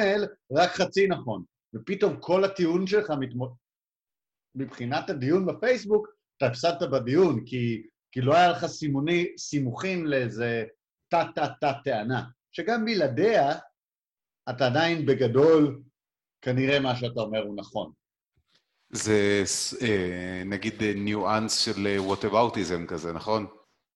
רק 0.52 0.70
חצי 0.70 1.06
נכון. 1.06 1.44
ופתאום 1.75 2.16
כל 2.20 2.44
הטיעון 2.44 2.87
שלך 2.87 3.11
מתמוד... 3.20 3.54
מבחינת 4.54 5.11
הדיון 5.11 5.47
בפייסבוק, 5.47 6.09
אתה 6.37 6.47
הפסדת 6.47 6.82
בדיון, 6.82 7.44
כי, 7.47 7.87
כי 8.12 8.20
לא 8.20 8.37
היה 8.37 8.50
לך 8.50 8.66
סימוני, 8.66 9.26
סימוכים 9.38 10.06
לאיזה 10.06 10.64
תת-תת-תת 11.09 11.76
טענה, 11.85 12.23
שגם 12.52 12.85
בלעדיה 12.85 13.52
אתה 14.50 14.66
עדיין 14.66 15.06
בגדול, 15.06 15.82
כנראה 16.42 16.80
מה 16.80 16.97
שאתה 16.97 17.20
אומר 17.20 17.42
הוא 17.42 17.56
נכון. 17.56 17.92
זה 18.92 19.42
אה, 19.82 20.42
נגיד 20.47 20.82
ניואנס 20.82 21.59
של 21.59 21.87
whataboutism 21.99 22.87
כזה, 22.87 23.12
נכון? 23.12 23.47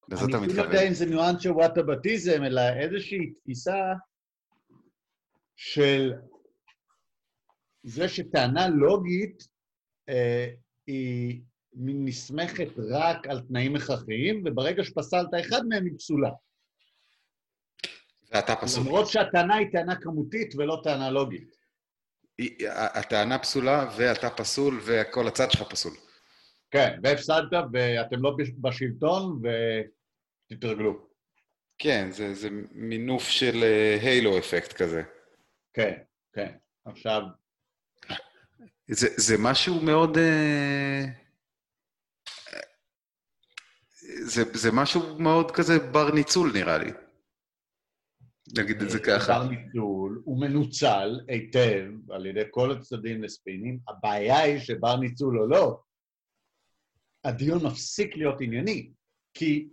לזה 0.09 0.25
אתה 0.25 0.41
מתכוון. 0.41 0.49
אני 0.49 0.57
לא 0.57 0.63
יודע 0.63 0.89
אם 0.89 0.95
זה 0.95 1.07
ניואנס 1.07 1.43
של 1.43 1.53
whataboutism, 1.53 2.45
אלא 2.45 2.61
איזושהי 2.81 3.33
תפיסה 3.33 3.93
של 5.57 6.13
זה 7.83 8.09
שטענה 8.09 8.69
לוגית 8.69 9.49
אה, 10.09 10.49
היא 10.87 11.43
נסמכת 11.75 12.69
רק 12.91 13.27
על 13.27 13.41
תנאים 13.41 13.77
הכרחיים, 13.77 14.43
וברגע 14.47 14.85
שפסלת 14.85 15.29
אחד 15.41 15.63
מהם 15.69 15.85
היא 15.85 15.95
פסולה. 15.99 16.31
ואתה 18.33 18.57
פסול. 18.57 18.85
למרות 18.85 19.07
שהטענה 19.09 19.55
היא 19.55 19.67
טענה 19.73 19.97
כמותית 20.01 20.55
ולא 20.55 20.81
טענה 20.85 21.11
לוגית. 21.11 21.64
הטענה 22.71 23.39
פסולה 23.39 23.91
ואתה 23.97 24.31
פסול 24.31 24.81
וכל 24.85 25.29
הצד 25.29 25.51
שלך 25.51 25.63
פסול. 25.63 25.93
כן, 26.71 26.99
והפסדת 27.03 27.47
ואתם 27.73 28.23
לא 28.23 28.37
בשלטון 28.61 29.43
ותתרגלו. 30.51 31.09
כן, 31.79 32.11
זה, 32.11 32.35
זה 32.35 32.49
מינוף 32.73 33.29
של 33.29 33.65
הילו 34.03 34.39
אפקט 34.39 34.73
כזה. 34.73 35.03
כן, 35.73 35.95
כן. 36.33 36.53
עכשיו... 36.85 37.23
זה, 38.87 39.09
זה 39.17 39.37
משהו 39.39 39.81
מאוד... 39.81 40.19
אה, 40.19 41.05
זה, 44.23 44.43
זה 44.53 44.73
משהו 44.73 45.19
מאוד 45.19 45.51
כזה 45.51 45.79
בר 45.79 46.11
ניצול 46.15 46.51
נראה 46.55 46.79
לי. 46.79 46.91
נגיד 48.59 48.83
את 48.83 48.91
זה 48.91 48.99
ככה. 48.99 49.39
בר 49.39 49.49
ניצול, 49.49 50.23
הוא 50.25 50.41
מנוצל 50.41 51.21
היטב 51.29 52.11
על 52.11 52.27
ידי 52.27 52.43
כל 52.51 52.73
הצדדים 52.73 53.23
לספינים. 53.23 53.79
הבעיה 53.89 54.39
היא 54.39 54.59
שבר 54.59 54.97
ניצול 54.97 55.41
או 55.41 55.47
לא, 55.47 55.81
הדיון 57.25 57.67
מפסיק 57.67 58.17
להיות 58.17 58.41
ענייני, 58.41 58.91
כי 59.35 59.69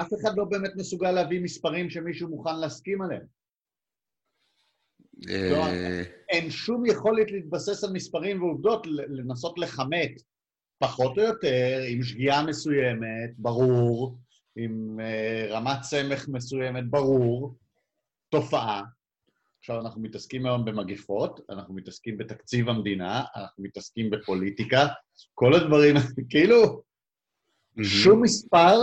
אף 0.00 0.08
אחד 0.14 0.30
לא 0.36 0.44
באמת 0.44 0.70
מסוגל 0.76 1.12
להביא 1.12 1.40
מספרים 1.40 1.90
שמישהו 1.90 2.28
מוכן 2.28 2.60
להסכים 2.60 3.02
עליהם. 3.02 3.26
לא, 5.50 5.66
אין 6.28 6.50
שום 6.50 6.86
יכולת 6.86 7.30
להתבסס 7.30 7.84
על 7.84 7.92
מספרים 7.92 8.42
ועובדות, 8.42 8.86
לנסות 8.86 9.58
לכמת 9.58 10.22
פחות 10.78 11.18
או 11.18 11.22
יותר, 11.22 11.80
עם 11.90 12.02
שגיאה 12.02 12.46
מסוימת, 12.46 13.30
ברור, 13.38 14.18
עם 14.56 15.00
uh, 15.00 15.52
רמת 15.52 15.82
סמך 15.82 16.28
מסוימת, 16.28 16.90
ברור, 16.90 17.56
תופעה. 18.28 18.82
עכשיו 19.58 19.80
אנחנו 19.80 20.00
מתעסקים 20.02 20.46
היום 20.46 20.64
במגפות, 20.64 21.40
אנחנו 21.50 21.74
מתעסקים 21.74 22.18
בתקציב 22.18 22.68
המדינה, 22.68 23.24
אנחנו 23.36 23.64
מתעסקים 23.64 24.10
בפוליטיקה, 24.10 24.86
כל 25.34 25.54
הדברים, 25.54 25.96
כאילו. 26.30 26.82
שום 27.82 28.22
מספר 28.22 28.76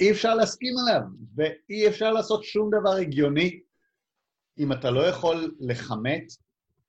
אי 0.00 0.10
אפשר 0.10 0.34
להסכים 0.34 0.74
עליו, 0.78 1.02
ואי 1.34 1.88
אפשר 1.88 2.12
לעשות 2.12 2.44
שום 2.44 2.70
דבר 2.80 2.92
הגיוני 2.92 3.60
אם 4.58 4.72
אתה 4.72 4.90
לא 4.90 5.00
יכול 5.00 5.54
לכמת 5.60 6.24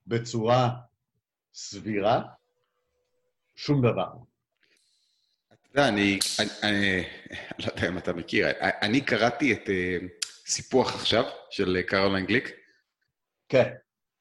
בצורה 0.08 0.70
סבירה 1.54 2.24
שום 3.56 3.82
דבר. 3.82 4.31
יודע, 5.76 5.88
אני, 5.88 6.20
אני, 6.40 6.50
אני 6.64 7.04
לא 7.60 7.72
יודע 7.76 7.88
אם 7.88 7.98
אתה 7.98 8.14
מכיר, 8.14 8.48
אני 8.62 9.02
קראתי 9.02 9.54
את 9.54 9.68
uh, 9.68 10.06
סיפוח 10.46 10.96
עכשיו 10.96 11.24
של 11.50 11.82
קרוליין 11.82 12.26
גליק. 12.26 12.52
כן, 13.50 13.74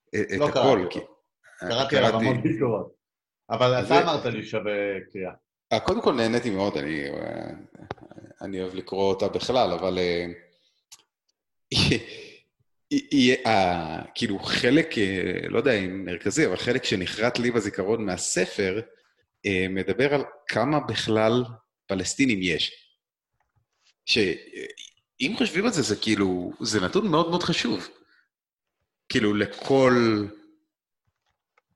את, 0.08 0.38
לא 0.38 0.48
את 0.48 0.52
קראתי. 0.52 0.98
קראתי 1.60 1.96
עליו 1.96 2.16
המון 2.16 2.42
ביקורות, 2.42 2.94
אבל 3.50 3.84
אתה 3.84 4.02
אמרת 4.02 4.24
לי 4.24 4.42
שווה 4.42 4.72
קריאה. 5.12 5.32
אה, 5.72 5.80
קודם 5.80 6.02
כל 6.02 6.12
נהניתי 6.12 6.50
מאוד, 6.50 6.76
אני, 6.76 7.08
אה, 7.08 7.50
אני 8.40 8.60
אוהב 8.60 8.74
לקרוא 8.74 9.08
אותה 9.08 9.28
בכלל, 9.28 9.72
אבל 9.72 9.98
כאילו 14.14 14.38
חלק, 14.38 14.94
לא 15.48 15.58
יודע 15.58 15.72
אם 15.72 16.04
מרכזי, 16.04 16.46
אבל 16.46 16.56
חלק 16.56 16.84
שנחרט 16.84 17.38
לי 17.38 17.50
בזיכרון 17.50 18.06
מהספר, 18.06 18.76
אה, 18.76 18.99
מדבר 19.70 20.14
על 20.14 20.24
כמה 20.46 20.80
בכלל 20.80 21.44
פלסטינים 21.86 22.38
יש. 22.42 22.72
שאם 24.06 25.34
חושבים 25.38 25.64
על 25.64 25.72
זה, 25.72 25.82
זה 25.82 25.96
כאילו, 25.96 26.52
זה 26.60 26.80
נתון 26.80 27.08
מאוד 27.08 27.30
מאוד 27.30 27.42
חשוב. 27.42 27.88
כאילו, 29.08 29.34
לכל... 29.34 30.24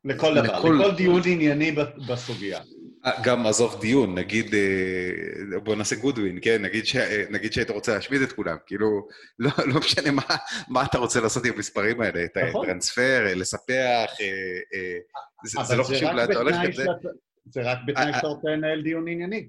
לכל 0.05 0.35
דבר, 0.35 0.59
לכל, 0.59 0.79
לכל 0.81 0.97
דיון 0.97 1.23
ענייני 1.27 1.75
בסוגיה. 2.09 2.61
אה, 3.07 3.13
גם 3.23 3.47
עזוב 3.47 3.81
דיון, 3.81 4.15
נגיד, 4.15 4.55
אה, 4.55 5.61
בוא 5.61 5.77
נעשה 5.77 5.97
גודווין, 5.97 6.39
כן? 6.43 6.63
נגיד, 6.63 6.87
ש, 6.87 6.97
נגיד 7.31 7.53
שהיית 7.53 7.71
רוצה 7.71 7.95
להשמיד 7.95 8.23
את 8.23 8.33
כולם, 8.33 8.57
כאילו, 8.67 9.09
לא, 9.39 9.51
לא 9.67 9.81
משנה 9.81 10.11
מה, 10.11 10.23
מה 10.69 10.85
אתה 10.85 10.99
רוצה 10.99 11.21
לעשות 11.21 11.45
עם 11.45 11.53
המספרים 11.55 12.01
האלה, 12.01 12.25
את 12.25 12.37
נכון. 12.49 12.65
הטרנספר, 12.65 13.35
לספח, 13.37 14.11
זה, 15.45 15.59
זה 15.63 15.77
לא 15.77 15.85
חשוב 15.85 16.11
לאן 16.11 16.31
אתה 16.31 16.39
הולך 16.39 16.57
את 16.69 16.75
זה. 16.75 16.85
זה 17.45 17.61
רק 17.63 17.79
בתנאי 17.87 18.13
שאתה 18.15 18.27
רוצה 18.27 18.49
לנהל 18.49 18.83
דיון 18.83 19.09
ענייני. 19.09 19.49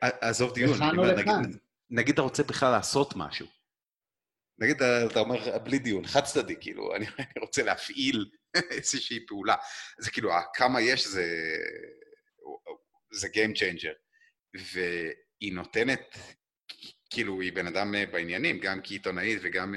עזוב 0.00 0.54
דיון, 0.54 0.78
נגיד 1.90 2.12
אתה 2.12 2.22
רוצה 2.22 2.42
בכלל 2.42 2.70
לעשות 2.70 3.14
משהו. 3.16 3.46
נגיד 4.58 4.82
אתה 4.82 5.20
אומר, 5.20 5.58
בלי 5.58 5.78
דיון, 5.78 6.06
חד 6.06 6.24
צדדי, 6.24 6.56
כאילו, 6.60 6.96
אני 6.96 7.06
רוצה 7.44 7.62
להפעיל 7.62 8.30
איזושהי 8.70 9.26
פעולה. 9.26 9.54
זה 9.98 10.10
כאילו, 10.10 10.30
כמה 10.54 10.80
יש 10.80 11.06
זה... 11.06 11.24
זה 13.12 13.28
Game 13.28 13.56
Changer. 13.56 13.94
והיא 14.72 15.52
נותנת, 15.52 16.16
כאילו, 17.10 17.40
היא 17.40 17.52
בן 17.52 17.66
אדם 17.66 17.94
בעניינים, 18.12 18.58
גם 18.60 18.80
כעיתונאית 18.84 19.38
וגם 19.42 19.74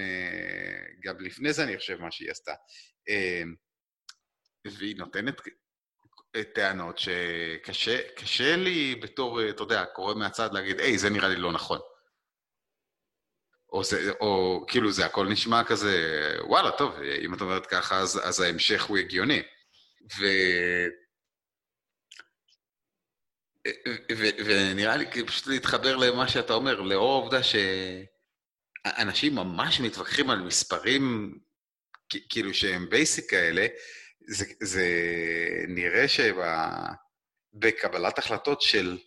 גם 1.03 1.19
לפני 1.19 1.53
זה, 1.53 1.63
אני 1.63 1.77
חושב, 1.77 1.97
מה 2.01 2.11
שהיא 2.11 2.31
עשתה. 2.31 2.53
והיא 4.65 4.95
נותנת 4.97 5.35
טענות 6.53 6.99
שקשה 7.71 8.55
לי 8.55 8.95
בתור, 8.95 9.49
אתה 9.49 9.63
יודע, 9.63 9.85
קורא 9.85 10.13
מהצד 10.13 10.53
להגיד, 10.53 10.79
היי, 10.79 10.97
זה 10.97 11.09
נראה 11.09 11.29
לי 11.29 11.35
לא 11.35 11.51
נכון. 11.51 11.79
או, 13.71 13.83
זה, 13.83 14.11
או 14.11 14.63
כאילו 14.67 14.91
זה 14.91 15.05
הכל 15.05 15.27
נשמע 15.27 15.63
כזה, 15.63 15.95
וואלה, 16.47 16.71
טוב, 16.71 16.95
אם 17.25 17.33
את 17.33 17.41
אומרת 17.41 17.65
ככה, 17.65 17.99
אז, 17.99 18.19
אז 18.23 18.39
ההמשך 18.39 18.83
הוא 18.83 18.97
הגיוני. 18.97 19.41
ו... 20.19 20.25
ו- 24.17 24.45
ונראה 24.45 24.97
לי 24.97 25.05
פשוט 25.27 25.47
להתחבר 25.47 25.95
למה 25.95 26.27
שאתה 26.27 26.53
אומר, 26.53 26.81
לאור 26.81 27.11
העובדה 27.11 27.39
שאנשים 27.43 29.35
ממש 29.35 29.79
מתווכחים 29.79 30.29
על 30.29 30.39
מספרים 30.39 31.37
כאילו 32.29 32.53
שהם 32.53 32.89
בייסיק 32.89 33.29
כאלה, 33.29 33.67
זה, 34.31 34.45
זה 34.61 34.85
נראה 35.67 36.05
שבקבלת 37.53 38.19
החלטות 38.19 38.61
של 38.61 38.97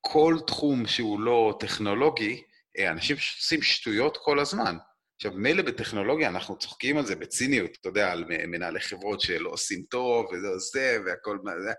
כל 0.00 0.36
תחום 0.46 0.86
שהוא 0.86 1.20
לא 1.20 1.56
טכנולוגי, 1.60 2.42
אה, 2.78 2.90
אנשים 2.90 3.16
עושים 3.16 3.62
שטויות 3.62 4.16
כל 4.16 4.40
הזמן. 4.40 4.76
עכשיו, 5.16 5.32
מילא 5.32 5.62
בטכנולוגיה 5.62 6.28
אנחנו 6.28 6.58
צוחקים 6.58 6.98
על 6.98 7.06
זה 7.06 7.16
בציניות, 7.16 7.70
אתה 7.80 7.88
יודע, 7.88 8.12
על 8.12 8.24
מנהלי 8.24 8.80
חברות 8.80 9.20
שלא 9.20 9.50
עושים 9.50 9.82
טוב, 9.82 10.26
וזה 10.32 10.58
זה, 10.58 10.98
והכל, 11.06 11.38
זה, 11.64 11.72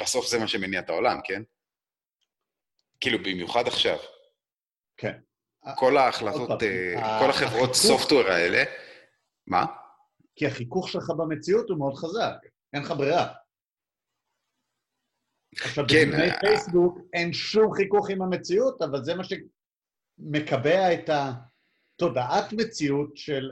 בסוף 0.00 0.26
זה 0.26 0.38
מה 0.38 0.48
שמניע 0.48 0.80
את 0.80 0.90
העולם, 0.90 1.20
כן? 1.24 1.42
כאילו, 3.00 3.18
במיוחד 3.18 3.66
עכשיו. 3.66 3.98
כן. 4.96 5.18
כל 5.76 5.96
ההחלטות, 5.96 6.62
אה, 6.62 7.20
כל 7.20 7.30
החברות 7.30 7.74
סופטוור 7.74 8.28
האלה, 8.28 8.64
מה? 9.46 9.64
כי 10.36 10.46
החיכוך 10.46 10.88
שלך 10.88 11.10
במציאות 11.10 11.70
הוא 11.70 11.78
מאוד 11.78 11.94
חזק, 11.94 12.34
אין 12.72 12.82
לך 12.82 12.90
ברירה. 12.90 13.32
עכשיו, 15.60 15.84
כן, 15.88 16.06
בדיוני 16.08 16.30
אה, 16.30 16.40
פייסבוק 16.40 16.98
אין 17.12 17.32
שום 17.32 17.74
חיכוך 17.74 18.10
עם 18.10 18.22
המציאות, 18.22 18.82
אבל 18.82 19.04
זה 19.04 19.14
מה 19.14 19.22
שמקבע 19.24 20.94
את 20.94 21.10
התודעת 21.10 22.52
מציאות 22.52 23.16
של 23.16 23.50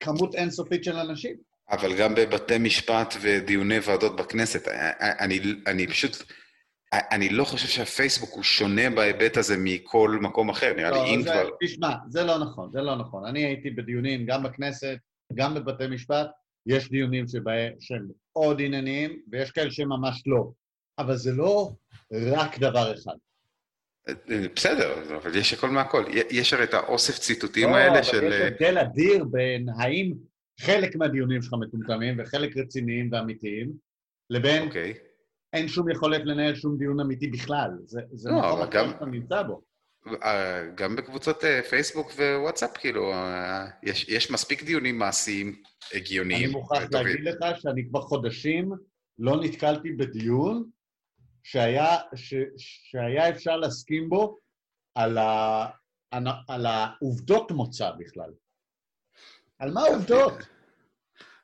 כמות 0.00 0.34
אינסופית 0.34 0.84
של 0.84 0.96
אנשים. 0.96 1.36
אבל 1.70 1.98
גם 1.98 2.14
בבתי 2.14 2.58
משפט 2.58 3.14
ודיוני 3.22 3.78
ועדות 3.86 4.16
בכנסת. 4.16 4.68
אני, 5.20 5.40
אני 5.66 5.86
פשוט, 5.86 6.16
אני 6.92 7.28
לא 7.28 7.44
חושב 7.44 7.68
שהפייסבוק 7.68 8.30
הוא 8.32 8.42
שונה 8.42 8.90
בהיבט 8.90 9.36
הזה 9.36 9.54
מכל 9.58 10.18
מקום 10.22 10.50
אחר, 10.50 10.72
נראה 10.76 10.90
לי, 10.90 10.96
לא, 10.96 11.06
אם 11.14 11.22
זה- 11.22 11.30
כבר... 11.30 11.50
תשמע, 11.62 11.88
זה 12.08 12.24
לא 12.24 12.38
נכון, 12.38 12.72
זה 12.72 12.80
לא 12.80 12.96
נכון. 12.96 13.24
אני 13.26 13.44
הייתי 13.44 13.70
בדיונים 13.70 14.26
גם 14.26 14.42
בכנסת, 14.42 14.96
גם 15.34 15.54
בבתי 15.54 15.86
משפט, 15.86 16.26
יש 16.66 16.90
דיונים 16.90 17.28
שבהם, 17.28 17.72
שהם 17.80 18.08
מאוד 18.32 18.60
ענייניים, 18.60 19.22
ויש 19.30 19.50
כאלה 19.50 19.70
שממש 19.70 20.22
לא. 20.26 20.50
אבל 20.98 21.16
זה 21.16 21.32
לא 21.32 21.72
רק 22.12 22.58
דבר 22.58 22.94
אחד. 22.94 23.14
בסדר, 24.56 25.16
אבל 25.16 25.36
יש 25.36 25.52
הכל 25.52 25.70
מהכל. 25.70 26.04
יש 26.30 26.52
הרי 26.52 26.64
את 26.64 26.74
האוסף 26.74 27.18
ציטוטים 27.18 27.68
לא, 27.68 27.76
האלה 27.76 27.92
אבל 27.92 28.02
של... 28.02 28.24
יש 28.24 28.34
הבדל 28.34 28.78
אדיר 28.78 29.24
בין 29.24 29.66
האם 29.78 30.12
חלק 30.60 30.96
מהדיונים 30.96 31.42
שלך 31.42 31.54
מטומטמים 31.60 32.16
וחלק 32.18 32.56
רציניים 32.56 33.08
ואמיתיים, 33.12 33.72
לבין 34.30 34.66
אוקיי. 34.66 34.94
אין 35.52 35.68
שום 35.68 35.90
יכולת 35.90 36.22
לנהל 36.24 36.54
שום 36.54 36.78
דיון 36.78 37.00
אמיתי 37.00 37.26
בכלל. 37.26 37.70
זה, 37.84 38.00
זה 38.12 38.30
לא, 38.30 38.38
מקום 38.38 38.50
אבל 38.50 38.68
אחר 38.68 38.90
שאתה 38.90 39.06
נמצא 39.06 39.42
בו. 39.42 39.62
אה, 40.22 40.64
גם 40.74 40.96
בקבוצות 40.96 41.44
אה, 41.44 41.62
פייסבוק 41.62 42.12
ווואטסאפ, 42.16 42.76
כאילו, 42.76 43.12
אה, 43.12 43.66
יש, 43.82 44.08
יש 44.08 44.30
מספיק 44.30 44.62
דיונים 44.62 44.98
מעשיים 44.98 45.62
הגיוניים. 45.94 46.44
אני 46.44 46.52
מוכרח 46.52 46.82
וטובים. 46.82 47.06
להגיד 47.06 47.24
לך 47.24 47.60
שאני 47.60 47.88
כבר 47.88 48.00
חודשים 48.00 48.72
לא 49.18 49.40
נתקלתי 49.42 49.92
בדיון 49.92 50.64
שהיה, 51.42 51.86
ש, 52.14 52.34
שהיה 52.58 53.28
אפשר 53.28 53.56
להסכים 53.56 54.08
בו 54.08 54.36
על, 54.94 55.18
ה, 55.18 55.66
על 56.48 56.66
העובדות 56.66 57.50
מוצא 57.50 57.90
בכלל. 57.98 58.30
על 59.58 59.70
מה 59.70 59.80
העובדות? 59.80 60.32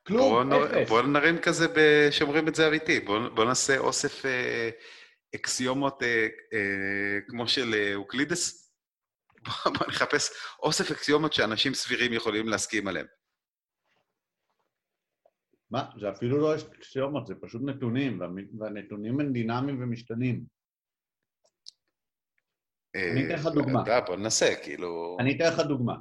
כלום, 0.06 0.20
בואו 0.30 0.44
נ- 0.44 0.52
אפס. 0.52 0.88
בואו 0.88 1.02
נרים 1.06 1.38
כזה 1.38 1.68
ב- 1.68 2.08
שאומרים 2.10 2.48
את 2.48 2.54
זה 2.54 2.68
אמיתי. 2.68 3.00
בואו 3.00 3.34
בוא 3.34 3.44
נעשה 3.44 3.78
אוסף 3.78 4.26
אה, 4.26 4.70
אקסיומות 5.34 6.02
אה, 6.02 6.26
אה, 6.52 7.20
כמו 7.28 7.48
של 7.48 7.74
אה, 7.74 7.94
אוקלידס. 7.94 8.72
בוא 9.78 9.86
נחפש 9.88 10.30
אוסף 10.62 10.90
אקסיומות 10.90 11.32
שאנשים 11.32 11.74
סבירים 11.74 12.12
יכולים 12.12 12.48
להסכים 12.48 12.88
עליהם. 12.88 13.06
מה? 15.70 15.90
זה 16.00 16.10
אפילו 16.10 16.38
לא 16.38 16.54
אקסיומות, 16.56 17.26
זה 17.26 17.34
פשוט 17.40 17.62
נתונים, 17.64 18.20
והנתונים 18.58 19.20
הם 19.20 19.32
דינמיים 19.32 19.82
ומשתנים. 19.82 20.44
אני 22.94 23.26
אתן 23.26 23.34
לך 23.34 23.46
אה, 23.46 23.52
דוגמה. 23.52 23.82
אתה 23.82 24.00
בוא 24.06 24.16
ננסה, 24.16 24.54
כאילו... 24.62 25.16
אני 25.20 25.36
אתן 25.36 25.44
לך 25.52 25.60
דוגמה. 25.60 25.94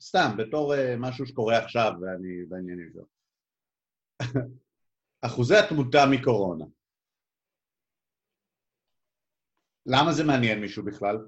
סתם, 0.00 0.28
בתור 0.38 0.74
uh, 0.74 0.78
משהו 0.98 1.26
שקורה 1.26 1.58
עכשיו, 1.58 1.92
ואני 2.00 2.44
בעניינים 2.48 2.90
שלו. 2.92 3.04
אחוזי 5.26 5.56
התמותה 5.56 5.98
מקורונה. 6.10 6.64
למה 9.86 10.12
זה 10.12 10.24
מעניין 10.24 10.60
מישהו 10.60 10.84
בכלל? 10.84 11.18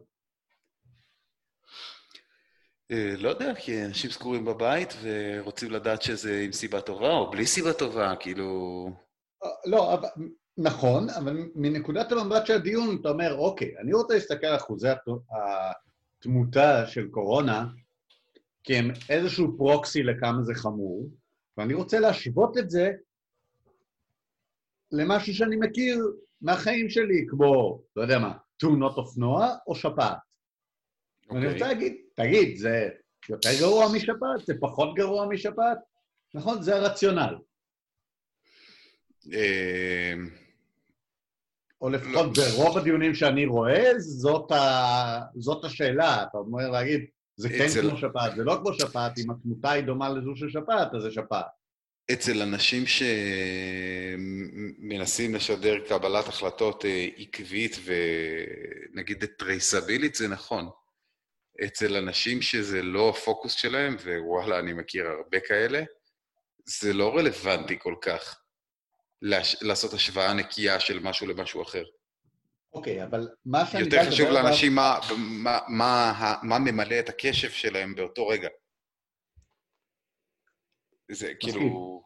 אה, 2.91 3.15
לא 3.19 3.29
יודע, 3.29 3.55
כי 3.55 3.85
אנשים 3.85 4.11
סגורים 4.11 4.45
בבית 4.45 4.95
ורוצים 5.03 5.71
לדעת 5.71 6.03
שזה 6.03 6.41
עם 6.45 6.53
סיבה 6.53 6.81
טובה 6.81 7.11
או 7.11 7.31
בלי 7.31 7.47
סיבה 7.47 7.73
טובה, 7.73 8.15
כאילו... 8.21 8.87
אה, 9.45 9.49
לא, 9.67 9.95
אבל, 9.95 10.09
נכון, 10.59 11.11
אבל 11.11 11.37
מנקודת 11.55 12.13
המבט 12.13 12.47
של 12.47 12.55
הדיון, 12.55 12.99
אתה 13.01 13.09
אומר, 13.09 13.35
אוקיי, 13.39 13.79
אני 13.79 13.93
רוצה 13.93 14.15
להסתכל 14.15 14.47
על 14.47 14.57
אחוזי 14.57 14.89
הת- 14.89 15.09
התמותה 16.19 16.87
של 16.87 17.09
קורונה, 17.09 17.67
כי 18.65 18.77
הם 18.77 18.91
איזשהו 19.11 19.57
פרוקסי 19.57 20.03
לכמה 20.03 20.43
זה 20.43 20.55
חמור, 20.55 21.09
ואני 21.57 21.75
רוצה 21.75 22.01
להשוות 22.01 22.59
את 22.59 22.71
זה 22.71 22.91
למשהו 24.93 25.35
שאני 25.35 25.57
מכיר 25.57 25.99
מהחיים 26.43 26.91
שלי, 26.91 27.27
כמו, 27.29 27.83
לא 27.97 28.03
יודע 28.03 28.19
מה, 28.19 28.33
תאונות 28.57 28.97
אופנוע 28.97 29.49
או 29.67 29.75
שפעת. 29.75 30.17
ואני 31.31 31.47
אוקיי. 31.47 31.53
רוצה 31.53 31.67
להגיד, 31.67 31.97
תגיד, 32.15 32.57
זה 32.57 32.89
יותר 33.29 33.49
גרוע 33.61 33.87
משפעת? 33.95 34.47
זה 34.47 34.55
פחות 34.61 34.95
גרוע 34.95 35.27
משפעת? 35.27 35.79
נכון? 36.35 36.63
זה 36.63 36.77
הרציונל. 36.77 37.35
אה, 39.33 40.15
או 41.81 41.89
לפחות 41.89 42.39
לא. 42.39 42.45
ברוב 42.45 42.79
הדיונים 42.79 43.15
שאני 43.15 43.47
רואה, 43.47 43.91
זאת, 43.99 44.53
ה... 44.53 45.21
זאת 45.35 45.65
השאלה. 45.65 46.23
אתה 46.23 46.39
אומר 46.39 46.71
להגיד, 46.71 47.05
זה 47.37 47.49
כן 47.49 47.67
כמו 47.81 47.97
שפעת, 47.97 48.37
זה 48.37 48.45
לא 48.45 48.59
כמו 48.63 48.75
שפעת, 48.75 49.19
אם 49.19 49.31
התמותה 49.31 49.71
היא 49.71 49.85
דומה 49.85 50.09
לזו 50.09 50.37
של 50.37 50.51
שפעת, 50.51 50.95
אז 50.95 51.03
זה 51.03 51.11
שפעת. 51.11 51.47
אצל 52.13 52.43
אנשים 52.43 52.85
שמנסים 54.87 55.35
לשדר 55.35 55.89
קבלת 55.89 56.29
החלטות 56.29 56.85
אה, 56.85 57.09
עקבית 57.17 57.77
ונגיד 57.85 59.25
טרייסבילית, 59.25 60.15
זה 60.15 60.29
נכון. 60.29 60.69
אצל 61.65 61.97
אנשים 61.97 62.43
שזה 62.43 62.83
לא 62.83 63.11
הפוקוס 63.11 63.53
שלהם, 63.53 63.97
ווואלה, 64.05 64.59
אני 64.59 64.73
מכיר 64.73 65.07
הרבה 65.07 65.41
כאלה, 65.41 65.83
זה 66.65 66.93
לא 66.93 67.17
רלוונטי 67.17 67.79
כל 67.79 67.95
כך 68.01 68.41
להש... 69.23 69.57
לעשות 69.63 69.93
השוואה 69.93 70.33
נקייה 70.33 70.81
של 70.81 70.99
משהו 70.99 71.27
למשהו 71.27 71.63
אחר. 71.63 71.85
אוקיי, 72.75 73.05
אבל 73.05 73.29
מה 73.47 73.67
שאני... 73.67 73.85
יותר 73.85 74.05
חשוב 74.07 74.29
לאנשים 74.29 74.75
מה, 74.75 74.99
מה, 75.19 75.59
מה, 75.69 76.35
מה 76.43 76.59
ממלא 76.59 76.99
את 76.99 77.09
הקשב 77.09 77.51
שלהם 77.51 77.95
באותו 77.95 78.29
רגע. 78.29 78.49
זה 81.15 81.33
כאילו... 81.41 82.03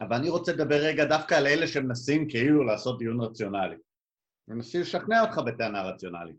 אבל 0.00 0.16
אני 0.16 0.28
רוצה 0.28 0.52
לדבר 0.52 0.76
רגע 0.76 1.04
דווקא 1.04 1.34
על 1.34 1.46
אלה 1.46 1.66
שמנסים 1.66 2.28
כאילו 2.28 2.64
לעשות 2.64 2.98
דיון 2.98 3.20
רציונלי. 3.20 3.76
מנסים 4.48 4.80
לשכנע 4.80 5.20
אותך 5.20 5.38
בטענה 5.38 5.82
רציונלית. 5.82 6.36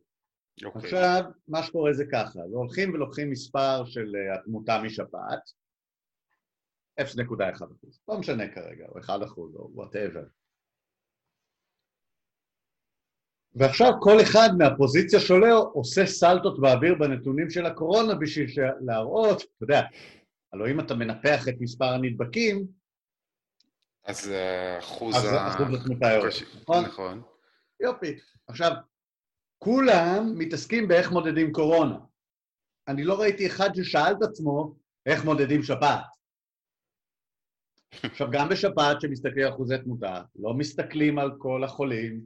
אוקיי. 0.66 0.82
עכשיו, 0.82 1.24
מה 1.48 1.64
שקורה 1.64 1.94
זה 1.94 2.06
ככה, 2.12 2.40
והולכים 2.40 2.94
ולוקחים 2.94 3.30
מספר 3.30 3.86
של 3.86 4.16
אה, 4.16 4.36
התמותה 4.36 4.82
משפעת, 4.84 5.52
0.1 7.02 7.04
אחוז, 7.56 8.00
לא 8.08 8.20
משנה 8.20 8.54
כרגע, 8.54 8.86
או 8.88 9.00
1 9.00 9.14
אחוז, 9.24 9.56
או 9.56 9.70
וואטאבר. 9.74 10.24
ועעכשיו 13.56 13.92
כל 14.00 14.22
אחד 14.22 14.50
מהפוזיציה 14.58 15.20
שלו 15.20 15.72
עושה 15.74 16.06
סלטות 16.06 16.60
באוויר 16.60 16.96
בנתונים 17.00 17.50
של 17.50 17.66
הקורונה 17.66 18.16
בשביל 18.16 18.48
להראות, 18.86 19.38
אתה 19.38 19.64
יודע, 19.64 19.82
הלוא 20.56 20.68
אם 20.68 20.80
אתה 20.80 20.96
מנפח 20.96 21.48
את 21.50 21.56
מספר 21.60 21.86
הנדבקים, 21.86 22.68
אז 24.06 24.28
האחוז 24.28 25.16
אז 25.16 25.26
ה... 25.26 25.48
אחוז 25.48 25.82
התמותה 25.82 26.08
יורד, 26.12 26.30
נכון? 26.62 26.86
נכון. 26.86 27.22
יופי. 27.80 28.16
עכשיו, 28.48 28.72
כולם 29.58 30.34
מתעסקים 30.38 30.88
באיך 30.88 31.12
מודדים 31.12 31.52
קורונה. 31.52 31.98
אני 32.88 33.04
לא 33.04 33.20
ראיתי 33.20 33.48
אחד 33.48 33.70
ששאל 33.76 34.14
את 34.18 34.22
עצמו 34.22 34.76
איך 35.06 35.26
מודדים 35.26 35.64
שפעת. 35.64 36.06
עכשיו, 38.04 38.28
גם 38.32 38.50
בשפעת 38.50 39.02
שמסתכלים 39.02 39.46
על 39.46 39.54
אחוזי 39.54 39.78
תמותה, 39.78 40.22
לא 40.36 40.54
מסתכלים 40.54 41.20
על 41.20 41.32
כל 41.38 41.64
החולים, 41.64 42.22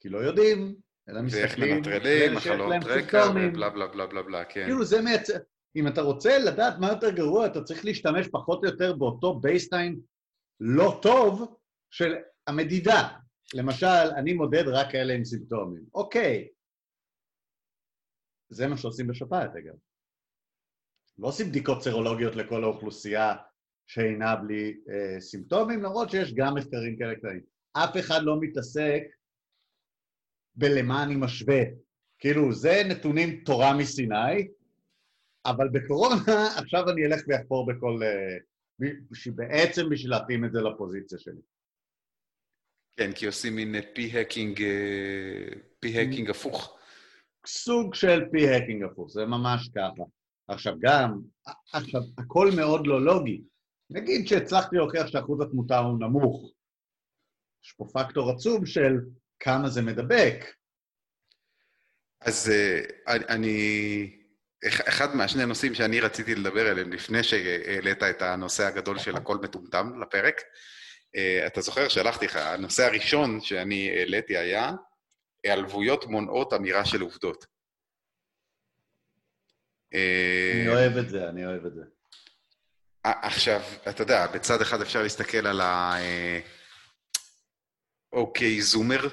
כי 0.00 0.08
לא 0.08 0.18
יודעים, 0.18 0.74
אלא 1.08 1.20
ואיך 1.20 1.26
מסתכלים 1.26 1.70
על 1.70 1.76
מנטרלים, 1.76 2.34
מחלות 2.34 2.72
רקע. 2.84 3.30
ובלה 3.30 3.70
בלה 3.70 3.86
בלה 3.86 4.06
בלה 4.06 4.22
בלה, 4.22 4.44
כן. 4.44 4.64
כאילו 4.64 4.84
זה 4.84 5.02
מייצר... 5.02 5.34
אם 5.76 5.88
אתה 5.88 6.00
רוצה 6.00 6.38
לדעת 6.38 6.74
מה 6.80 6.88
יותר 6.88 7.10
גרוע, 7.10 7.46
אתה 7.46 7.62
צריך 7.62 7.84
להשתמש 7.84 8.28
פחות 8.28 8.64
או 8.64 8.70
יותר 8.70 8.92
באותו 8.96 9.40
בייסטיין 9.40 10.00
לא 10.60 10.98
טוב 11.02 11.56
של 11.90 12.14
המדידה. 12.46 13.08
למשל, 13.54 14.10
אני 14.16 14.32
מודד 14.32 14.68
רק 14.68 14.92
כאלה 14.92 15.14
עם 15.14 15.24
סימפטומים. 15.24 15.82
אוקיי. 15.94 16.48
זה 18.48 18.66
מה 18.66 18.76
שעושים 18.76 19.06
בשפעת, 19.06 19.50
אגב. 19.50 19.74
לא 21.18 21.28
עושים 21.28 21.48
בדיקות 21.48 21.82
סרולוגיות 21.82 22.36
לכל 22.36 22.64
האוכלוסייה 22.64 23.34
שאינה 23.86 24.36
בלי 24.36 24.74
אה, 24.90 25.20
סימפטומים, 25.20 25.82
למרות 25.82 26.10
שיש 26.10 26.34
גם 26.34 26.54
מחקרים 26.54 26.98
כאלה 26.98 27.14
קטנים. 27.14 27.40
אף 27.72 27.96
אחד 28.00 28.22
לא 28.22 28.40
מתעסק 28.40 29.02
בלמה 30.54 31.02
אני 31.02 31.14
משווה. 31.16 31.62
כאילו, 32.18 32.52
זה 32.52 32.82
נתונים 32.88 33.42
תורה 33.44 33.76
מסיני, 33.76 34.48
אבל 35.50 35.68
בקורונה 35.68 36.14
עכשיו 36.60 36.90
אני 36.90 37.06
אלך 37.06 37.20
ואחפור 37.28 37.66
בכל... 37.66 38.00
אה, 38.02 38.36
בעצם 39.34 39.88
בשביל 39.90 40.10
להתאים 40.10 40.44
את 40.44 40.52
זה 40.52 40.58
לפוזיציה 40.60 41.18
שלי. 41.18 41.40
כן, 42.96 43.12
כי 43.12 43.26
עושים 43.26 43.56
מין 43.56 43.74
p-hacking, 43.94 44.62
p-hacking 45.80 46.30
הפוך. 46.30 46.78
סוג 47.46 47.94
של 47.94 48.20
p-hacking 48.32 48.82
הפוך, 48.82 49.10
זה 49.10 49.26
ממש 49.26 49.68
ככה. 49.68 50.02
עכשיו 50.48 50.74
גם, 50.80 51.20
עכשיו, 51.72 52.00
הכל 52.18 52.48
מאוד 52.56 52.86
לא 52.86 53.04
לוגי. 53.04 53.42
נגיד 53.90 54.26
שהצלחתי 54.26 54.76
להוכיח 54.76 55.06
שאחוז 55.06 55.40
התמותה 55.40 55.78
הוא 55.78 56.00
נמוך. 56.00 56.52
יש 57.64 57.72
פה 57.72 57.84
פקטור 57.94 58.30
עצום 58.30 58.66
של 58.66 58.92
כמה 59.40 59.68
זה 59.68 59.82
מדבק. 59.82 60.44
אז 62.20 62.52
אני... 63.06 64.25
אחד 64.64 65.16
מהשני 65.16 65.46
נושאים 65.46 65.74
שאני 65.74 66.00
רציתי 66.00 66.34
לדבר 66.34 66.66
עליהם 66.66 66.92
לפני 66.92 67.22
שהעלית 67.22 68.02
את 68.02 68.22
הנושא 68.22 68.66
הגדול 68.66 68.98
של 68.98 69.16
הכל 69.16 69.36
מטומטם 69.36 70.02
לפרק, 70.02 70.40
uh, 70.40 71.46
אתה 71.46 71.60
זוכר, 71.60 71.88
שלחתי 71.88 72.26
לך, 72.26 72.36
הנושא 72.36 72.84
הראשון 72.84 73.40
שאני 73.40 73.90
העליתי 73.98 74.36
היה 74.36 74.72
היעלבויות 75.44 76.06
מונעות 76.06 76.52
אמירה 76.52 76.84
של 76.84 77.00
עובדות. 77.00 77.46
אני 79.92 80.68
אוהב 80.68 80.96
את 80.96 81.08
זה, 81.08 81.28
אני 81.28 81.46
אוהב 81.46 81.66
את 81.66 81.74
זה. 81.74 81.82
עכשיו, 83.04 83.60
אתה 83.88 84.02
יודע, 84.02 84.26
בצד 84.26 84.60
אחד 84.60 84.80
אפשר 84.80 85.02
להסתכל 85.02 85.46
על 85.46 85.60
ה... 85.60 85.94
OK 88.16 88.62
zoomer, 88.62 89.08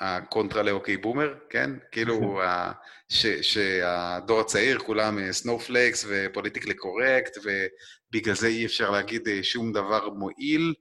הקונטרה 0.00 0.62
ל 0.62 0.73
OK 0.73 0.96
boomer, 0.96 1.34
כן? 1.50 1.70
כאילו, 1.92 2.40
ש, 3.08 3.26
שהדור 3.26 4.40
הצעיר, 4.40 4.78
כולם 4.78 5.32
snowflakes 5.32 6.06
ופוליטיקלי 6.08 6.74
קורקט, 6.74 7.38
ובגלל 7.38 8.34
זה 8.34 8.46
אי 8.46 8.66
אפשר 8.66 8.90
להגיד 8.90 9.28
אה, 9.28 9.42
שום 9.42 9.72
דבר 9.72 10.10
מועיל, 10.10 10.74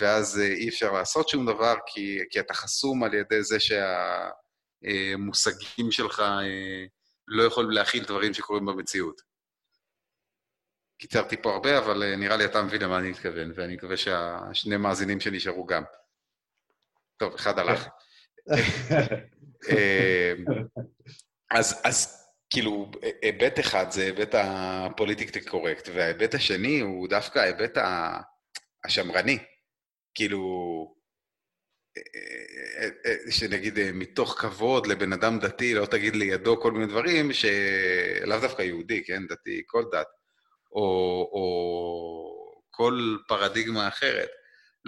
ואז 0.00 0.40
אה, 0.40 0.46
אי 0.46 0.68
אפשר 0.68 0.92
לעשות 0.92 1.28
שום 1.28 1.46
דבר, 1.46 1.74
כי, 1.86 2.18
כי 2.30 2.40
אתה 2.40 2.54
חסום 2.54 3.04
על 3.04 3.14
ידי 3.14 3.42
זה 3.42 3.56
שהמושגים 4.82 5.90
שלך 5.90 6.20
אה, 6.20 6.84
לא 7.28 7.42
יכולים 7.42 7.70
להכיל 7.70 8.04
דברים 8.04 8.34
שקורים 8.34 8.66
במציאות. 8.66 9.20
קיצרתי 10.98 11.36
פה 11.42 11.52
הרבה, 11.52 11.78
אבל 11.78 12.16
נראה 12.16 12.36
לי 12.36 12.44
אתה 12.44 12.62
מבין 12.62 12.82
למה 12.82 12.98
אני 12.98 13.10
מתכוון, 13.10 13.52
ואני 13.54 13.74
מקווה 13.74 13.96
שהשני 13.96 14.76
מאזינים 14.76 15.20
שנשארו 15.20 15.66
גם. 15.66 15.82
טוב, 17.18 17.34
אחד 17.34 17.58
הלך. 17.58 17.88
אמ, 19.70 20.44
אז, 21.50 21.80
אז 21.84 22.28
כאילו, 22.50 22.90
היבט 23.22 23.60
אחד 23.60 23.90
זה 23.90 24.02
היבט 24.02 24.34
הפוליטיקלי 24.34 25.44
קורקט, 25.44 25.88
וההיבט 25.94 26.34
השני 26.34 26.80
הוא 26.80 27.08
דווקא 27.08 27.38
ההיבט 27.38 27.78
השמרני. 28.84 29.38
כאילו, 30.14 30.44
אה, 31.96 32.02
אה, 32.82 32.88
אה, 33.26 33.32
שנגיד 33.32 33.78
מתוך 33.92 34.40
כבוד 34.40 34.86
לבן 34.86 35.12
אדם 35.12 35.38
דתי, 35.38 35.74
לא 35.74 35.86
תגיד 35.86 36.16
לידו 36.16 36.60
כל 36.60 36.72
מיני 36.72 36.86
דברים 36.86 37.32
שלאו 37.32 38.40
דווקא 38.40 38.62
יהודי, 38.62 39.04
כן? 39.04 39.26
דתי, 39.26 39.62
כל 39.66 39.84
דת, 39.92 40.06
או, 40.72 40.82
או 41.32 42.64
כל 42.70 43.16
פרדיגמה 43.28 43.88
אחרת. 43.88 44.28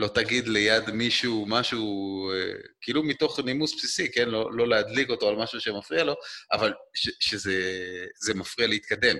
לא 0.00 0.08
תגיד 0.08 0.48
ליד 0.48 0.90
מישהו 0.90 1.46
משהו, 1.48 1.84
אה, 2.30 2.54
כאילו 2.80 3.02
מתוך 3.02 3.40
נימוס 3.40 3.74
בסיסי, 3.74 4.12
כן? 4.12 4.28
לא, 4.28 4.52
לא 4.52 4.68
להדליק 4.68 5.10
אותו 5.10 5.28
על 5.28 5.36
משהו 5.36 5.60
שמפריע 5.60 6.04
לו, 6.04 6.14
אבל 6.52 6.72
ש, 6.94 7.10
שזה 7.20 8.34
מפריע 8.34 8.68
להתקדם. 8.68 9.16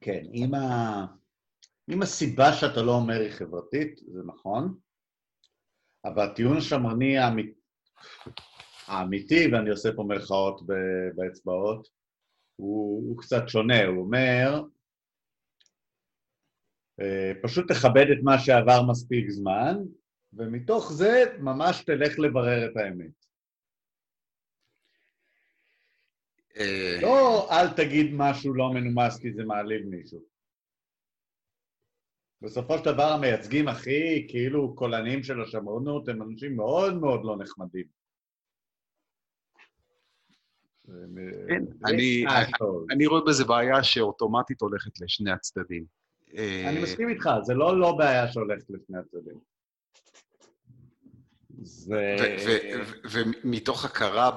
כן, 0.00 0.22
אם, 0.34 0.54
ה... 0.54 1.06
אם 1.90 2.02
הסיבה 2.02 2.52
שאתה 2.52 2.82
לא 2.82 2.92
אומר 2.92 3.20
היא 3.20 3.30
חברתית, 3.30 4.00
זה 4.12 4.20
נכון, 4.26 4.78
אבל 6.04 6.22
הטיעון 6.22 6.56
השמרני 6.56 7.18
האמית... 7.18 7.54
האמיתי, 8.86 9.48
ואני 9.52 9.70
עושה 9.70 9.88
פה 9.96 10.02
מירכאות 10.02 10.60
באצבעות, 11.14 11.88
הוא, 12.56 13.08
הוא 13.08 13.18
קצת 13.18 13.42
שונה, 13.48 13.84
הוא 13.84 14.04
אומר, 14.04 14.62
פשוט 17.42 17.72
תכבד 17.72 18.06
את 18.12 18.18
מה 18.22 18.38
שעבר 18.38 18.82
מספיק 18.90 19.30
זמן, 19.30 19.76
ומתוך 20.32 20.92
זה 20.92 21.24
ממש 21.38 21.84
תלך 21.84 22.18
לברר 22.18 22.66
את 22.66 22.76
האמת. 22.76 23.26
אה, 26.56 26.98
לא 27.02 27.48
אל 27.50 27.68
תגיד 27.76 28.06
משהו 28.14 28.54
לא 28.54 28.70
מנומס 28.72 29.18
כי 29.20 29.32
זה 29.32 29.44
מעליב 29.44 29.86
מישהו. 29.86 30.20
בסופו 32.42 32.78
של 32.78 32.84
דבר 32.84 33.12
המייצגים 33.12 33.68
הכי 33.68 34.26
כאילו 34.28 34.74
קולניים 34.74 35.22
של 35.22 35.42
השמרנות 35.42 36.08
הם 36.08 36.22
אנשים 36.22 36.56
מאוד 36.56 36.94
מאוד 36.94 37.20
לא 37.24 37.36
נחמדים. 37.38 37.86
כן, 41.48 41.64
אני 42.90 43.06
רואה 43.06 43.20
בזה 43.26 43.44
בעיה 43.44 43.84
שאוטומטית 43.84 44.60
הולכת 44.60 45.00
לשני 45.00 45.30
הצדדים. 45.30 45.84
אני 46.36 46.82
מסכים 46.82 47.08
איתך, 47.08 47.30
זה 47.42 47.54
לא 47.54 47.80
לא 47.80 47.92
בעיה 47.92 48.32
שהולכת 48.32 48.64
לפני 48.68 48.98
הצדדים. 48.98 49.38
ומתוך 53.10 53.84
הכרה 53.84 54.30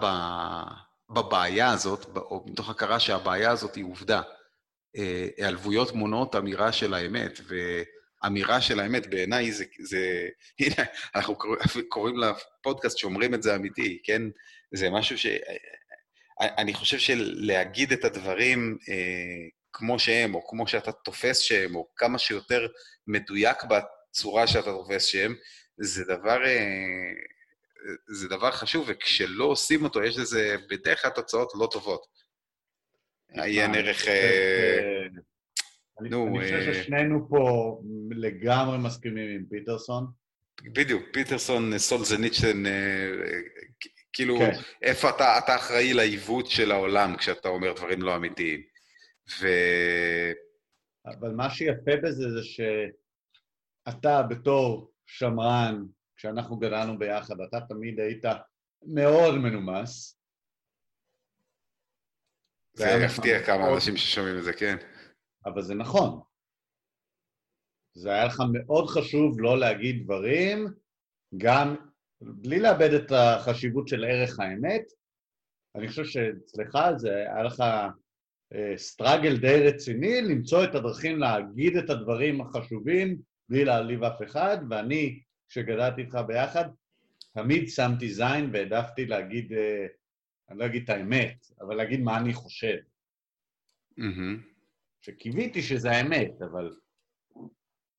בבעיה 1.09 1.71
הזאת, 1.71 2.05
או 2.15 2.45
מתוך 2.47 2.69
הכרה 2.69 2.99
שהבעיה 2.99 3.51
הזאת 3.51 3.75
היא 3.75 3.83
עובדה, 3.83 4.21
אה, 4.97 5.27
היעלבויות 5.37 5.93
מונעות 5.93 6.35
אמירה 6.35 6.71
של 6.71 6.93
האמת, 6.93 7.39
ואמירה 8.23 8.61
של 8.61 8.79
האמת 8.79 9.07
בעיניי 9.07 9.51
זה, 9.51 9.65
זה... 9.79 10.27
הנה, 10.59 10.87
אנחנו 11.15 11.35
קוראים 11.89 12.15
לפודקאסט 12.17 12.97
שאומרים 12.97 13.33
את 13.33 13.43
זה 13.43 13.55
אמיתי, 13.55 14.01
כן? 14.03 14.21
זה 14.73 14.89
משהו 14.89 15.17
ש... 15.17 15.25
אני 16.41 16.73
חושב 16.73 16.97
שלהגיד 16.97 17.91
את 17.91 18.05
הדברים 18.05 18.77
אה, 18.89 19.58
כמו 19.73 19.99
שהם, 19.99 20.35
או 20.35 20.47
כמו 20.47 20.67
שאתה 20.67 20.91
תופס 20.91 21.39
שהם, 21.39 21.75
או 21.75 21.87
כמה 21.95 22.19
שיותר 22.19 22.67
מדויק 23.07 23.57
בצורה 23.63 24.47
שאתה 24.47 24.71
תופס 24.71 25.05
שהם, 25.05 25.35
זה 25.77 26.03
דבר, 26.03 26.45
אה, 26.45 27.13
זה 28.07 28.27
דבר 28.27 28.51
חשוב, 28.51 28.85
וכשלא 28.87 29.45
עושים 29.45 29.83
אותו, 29.83 30.03
יש 30.03 30.17
לזה 30.17 30.55
בדרך 30.69 31.01
כלל 31.01 31.11
תוצאות 31.11 31.51
לא 31.55 31.67
טובות. 31.71 32.05
עיין 33.29 33.75
ערך... 33.75 34.07
אה, 34.07 35.07
אני 36.01 36.39
חושב 36.39 36.73
ששנינו 36.73 37.29
פה 37.29 37.81
לגמרי 38.11 38.77
מסכימים 38.77 39.29
עם 39.35 39.45
פיטרסון. 39.49 40.05
בדיוק, 40.63 41.03
פיטרסון, 41.13 41.77
סולזניצ'ן, 41.77 42.63
כאילו, 44.13 44.37
כן. 44.39 44.51
איפה 44.81 45.09
אתה 45.09 45.55
אחראי 45.55 45.93
לעיוות 45.93 46.47
של 46.47 46.71
העולם 46.71 47.15
כשאתה 47.17 47.49
אומר 47.49 47.73
דברים 47.73 48.01
לא 48.01 48.15
אמיתיים. 48.15 48.61
ו... 49.41 49.47
אבל 51.05 51.31
מה 51.31 51.49
שיפה 51.49 51.91
בזה 52.03 52.31
זה 52.31 52.43
שאתה 52.43 54.21
בתור 54.29 54.91
שמרן, 55.05 55.85
כשאנחנו 56.15 56.57
גדלנו 56.57 56.99
ביחד, 56.99 57.41
אתה 57.41 57.59
תמיד 57.69 57.99
היית 57.99 58.25
מאוד 58.83 59.35
מנומס. 59.35 60.19
זה 62.73 62.85
יפתיע 63.05 63.43
כמה 63.45 63.57
מאוד... 63.57 63.73
אנשים 63.73 63.97
ששומעים 63.97 64.37
את 64.37 64.43
זה, 64.43 64.53
כן. 64.53 64.75
אבל 65.45 65.61
זה 65.61 65.75
נכון. 65.75 66.21
זה 67.93 68.09
היה 68.09 68.25
לך 68.25 68.43
מאוד 68.53 68.87
חשוב 68.87 69.39
לא 69.39 69.59
להגיד 69.59 70.03
דברים, 70.03 70.67
גם 71.37 71.75
בלי 72.21 72.59
לאבד 72.59 72.93
את 72.93 73.11
החשיבות 73.11 73.87
של 73.87 74.05
ערך 74.05 74.39
האמת. 74.39 74.83
אני 75.75 75.87
חושב 75.87 76.05
שאצלך 76.05 76.77
זה 76.97 77.15
היה 77.15 77.43
לך 77.43 77.63
סטראגל 78.75 79.37
די 79.37 79.63
רציני, 79.67 80.21
למצוא 80.21 80.63
את 80.63 80.75
הדרכים 80.75 81.19
להגיד 81.19 81.77
את 81.77 81.89
הדברים 81.89 82.41
החשובים 82.41 83.17
בלי 83.49 83.65
להעליב 83.65 84.03
אף 84.03 84.21
אחד, 84.23 84.57
ואני, 84.69 85.19
כשגדלתי 85.49 86.01
איתך 86.01 86.17
ביחד, 86.27 86.65
תמיד 87.33 87.69
שמתי 87.69 88.13
זין 88.13 88.49
והעדפתי 88.53 89.05
להגיד, 89.05 89.53
אה, 89.53 89.85
אני 90.49 90.59
לא 90.59 90.65
אגיד 90.65 90.83
את 90.83 90.89
האמת, 90.89 91.45
אבל 91.61 91.75
להגיד 91.75 91.99
מה 91.99 92.17
אני 92.17 92.33
חושב. 92.33 92.77
Mm-hmm. 93.99 94.49
שקיוויתי 95.01 95.61
שזה 95.61 95.91
האמת, 95.91 96.41
אבל 96.51 96.71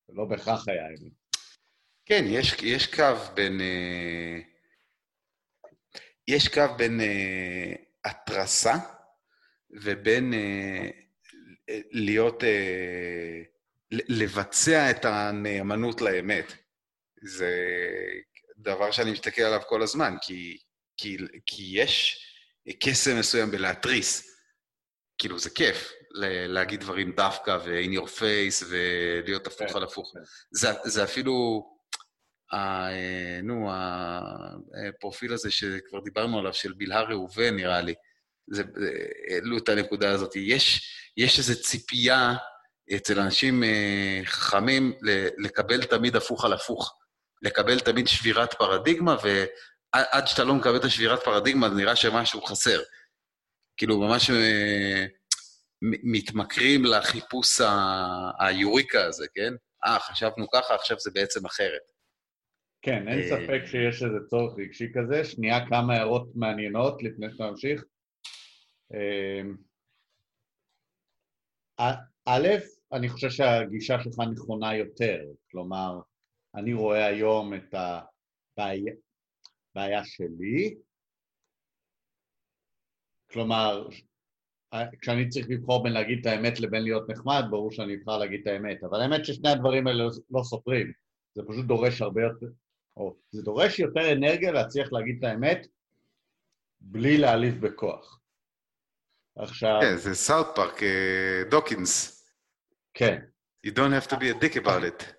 זה 0.07 0.13
לא 0.13 0.25
בהכרח 0.25 0.67
היה 0.67 0.85
האמת. 0.85 1.11
כן, 2.05 2.23
יש, 2.27 2.53
יש 2.63 2.95
קו 2.95 3.33
בין... 3.35 3.61
אה, 3.61 4.39
יש 6.27 6.47
קו 6.47 6.77
בין 6.77 7.01
אה, 7.01 7.73
התרסה 8.05 8.73
ובין 9.73 10.33
אה, 10.33 10.89
להיות, 11.91 12.43
אה, 12.43 13.41
לבצע 13.91 14.91
את 14.91 15.05
הנאמנות 15.05 16.01
לאמת. 16.01 16.53
זה 17.23 17.51
דבר 18.57 18.91
שאני 18.91 19.11
מסתכל 19.11 19.41
עליו 19.41 19.61
כל 19.67 19.81
הזמן, 19.81 20.15
כי, 20.21 20.57
כי, 20.97 21.17
כי 21.45 21.63
יש 21.73 22.25
קסם 22.79 23.19
מסוים 23.19 23.51
בלהתריס. 23.51 24.37
כאילו, 25.17 25.39
זה 25.39 25.49
כיף 25.49 25.91
להגיד 26.47 26.79
דברים 26.79 27.11
דווקא 27.11 27.57
ו-in 27.65 27.99
your 27.99 28.07
face 28.07 28.65
ולהיות 28.69 29.47
הפוך 29.47 29.69
כן, 29.69 29.75
על 29.75 29.83
הפוך. 29.83 30.11
כן. 30.13 30.19
זה, 30.51 30.69
זה 30.83 31.03
אפילו... 31.03 31.67
ה, 32.53 32.87
נו, 33.43 33.71
הפרופיל 34.89 35.33
הזה 35.33 35.51
שכבר 35.51 35.99
דיברנו 35.99 36.39
עליו, 36.39 36.53
של 36.53 36.73
בלהה 36.73 37.01
ראובן, 37.01 37.55
נראה 37.55 37.81
לי, 37.81 37.93
זה, 38.51 38.63
העלו 39.29 39.57
את 39.57 39.69
הנקודה 39.69 40.11
הזאת. 40.11 40.35
יש, 40.35 40.93
יש 41.17 41.39
איזו 41.39 41.61
ציפייה 41.61 42.33
אצל 42.95 43.19
אנשים 43.19 43.63
אה, 43.63 44.21
חכמים 44.25 44.93
לקבל 45.37 45.83
תמיד 45.83 46.15
הפוך 46.15 46.45
על 46.45 46.53
הפוך. 46.53 46.97
לקבל 47.41 47.79
תמיד 47.79 48.07
שבירת 48.07 48.53
פרדיגמה, 48.53 49.15
ועד 49.23 50.27
שאתה 50.27 50.43
לא 50.43 50.55
מקבל 50.55 50.75
את 50.75 50.83
השבירת 50.83 51.23
פרדיגמה, 51.23 51.69
זה 51.69 51.75
נראה 51.75 51.95
שמשהו 51.95 52.41
חסר. 52.41 52.79
כאילו, 53.77 53.99
ממש 53.99 54.29
אה, 54.29 55.05
מתמכרים 55.81 56.85
לחיפוש 56.85 57.61
היוריקה 58.39 59.05
הזה, 59.05 59.25
כן? 59.35 59.53
אה, 59.85 59.99
חשבנו 59.99 60.49
ככה, 60.49 60.75
עכשיו 60.75 60.99
זה 60.99 61.11
בעצם 61.13 61.45
אחרת. 61.45 61.81
כן, 62.81 63.07
אין 63.07 63.19
אה, 63.19 63.27
ספק 63.29 63.61
שיש 63.65 64.03
איזה 64.03 64.17
צורך 64.29 64.53
רגשי 64.57 64.87
כזה. 64.93 65.23
שנייה, 65.23 65.69
כמה 65.69 65.93
הערות 65.93 66.27
מעניינות 66.35 67.03
לפני 67.03 67.27
שאתה 67.31 67.43
ממשיך. 67.43 67.83
א', 72.25 72.47
אני 72.93 73.09
חושב 73.09 73.29
שהגישה 73.29 74.03
שלך 74.03 74.15
נכונה 74.33 74.75
יותר, 74.75 75.19
כלומר, 75.51 75.99
אני 76.55 76.73
רואה 76.73 77.05
היום 77.05 77.53
את 77.53 77.73
הבעיה 77.73 80.05
שלי, 80.05 80.75
כלומר, 83.31 83.87
כשאני 85.01 85.29
צריך 85.29 85.45
לבחור 85.49 85.83
בין 85.83 85.93
להגיד 85.93 86.19
את 86.19 86.25
האמת 86.25 86.59
לבין 86.59 86.83
להיות 86.83 87.09
נחמד, 87.09 87.43
ברור 87.49 87.71
שאני 87.71 87.95
אבחר 87.95 88.17
להגיד 88.17 88.41
את 88.41 88.47
האמת, 88.47 88.83
אבל 88.83 89.01
האמת 89.01 89.25
ששני 89.25 89.49
הדברים 89.49 89.87
האלה 89.87 90.03
לא 90.29 90.43
סופרים, 90.43 90.91
זה 91.33 91.41
פשוט 91.47 91.65
דורש 91.65 92.01
הרבה 92.01 92.21
יותר, 92.21 92.47
או 92.97 93.15
זה 93.31 93.41
דורש 93.41 93.79
יותר 93.79 94.13
אנרגיה 94.13 94.51
להצליח 94.51 94.91
להגיד 94.91 95.17
את 95.17 95.23
האמת 95.23 95.67
בלי 96.81 97.17
להעליב 97.17 97.67
בכוח. 97.67 98.20
עכשיו... 99.35 99.79
כן, 99.81 99.97
זה 99.97 100.15
סאוט 100.15 100.47
פארק, 100.55 100.79
דוקינס. 101.49 102.25
כן. 102.93 103.19
You 103.67 103.69
don't 103.69 103.93
have 104.01 104.07
to 104.09 104.15
be 104.15 104.23
a 104.23 104.43
dick 104.43 104.55
about 104.55 104.83
it. 104.83 105.13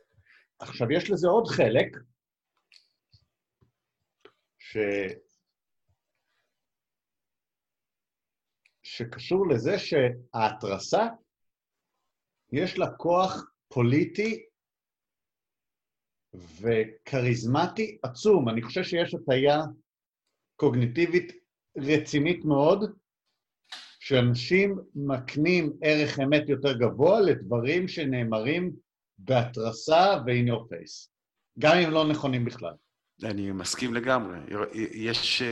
עכשיו, 0.59 0.93
יש 0.93 1.11
לזה 1.11 1.29
עוד 1.29 1.49
חלק, 1.49 1.97
ש... 4.59 4.77
שקשור 8.83 9.49
לזה 9.49 9.79
שההתרסה, 9.79 11.03
יש 12.53 12.79
לה 12.79 12.87
כוח 12.97 13.45
פוליטי 13.69 14.47
וכריזמטי 16.35 17.99
עצום. 18.03 18.49
אני 18.49 18.63
חושב 18.63 18.83
שיש 18.83 19.15
הטיה 19.15 19.57
קוגניטיבית 20.57 21.33
רצינית 21.77 22.45
מאוד, 22.45 22.99
שאנשים 24.05 24.79
מקנים 24.95 25.73
ערך 25.83 26.21
אמת 26.21 26.49
יותר 26.49 26.79
גבוה 26.79 27.21
לדברים 27.21 27.89
שנאמרים 27.89 28.73
בהתרסה 29.19 30.17
ו-in 30.27 30.51
your 30.51 30.73
face, 30.73 31.09
גם 31.59 31.77
אם 31.77 31.91
לא 31.91 32.09
נכונים 32.09 32.45
בכלל. 32.45 32.75
אני 33.25 33.53
מסכים 33.53 33.95
לגמרי. 33.95 34.39
יש, 34.93 35.43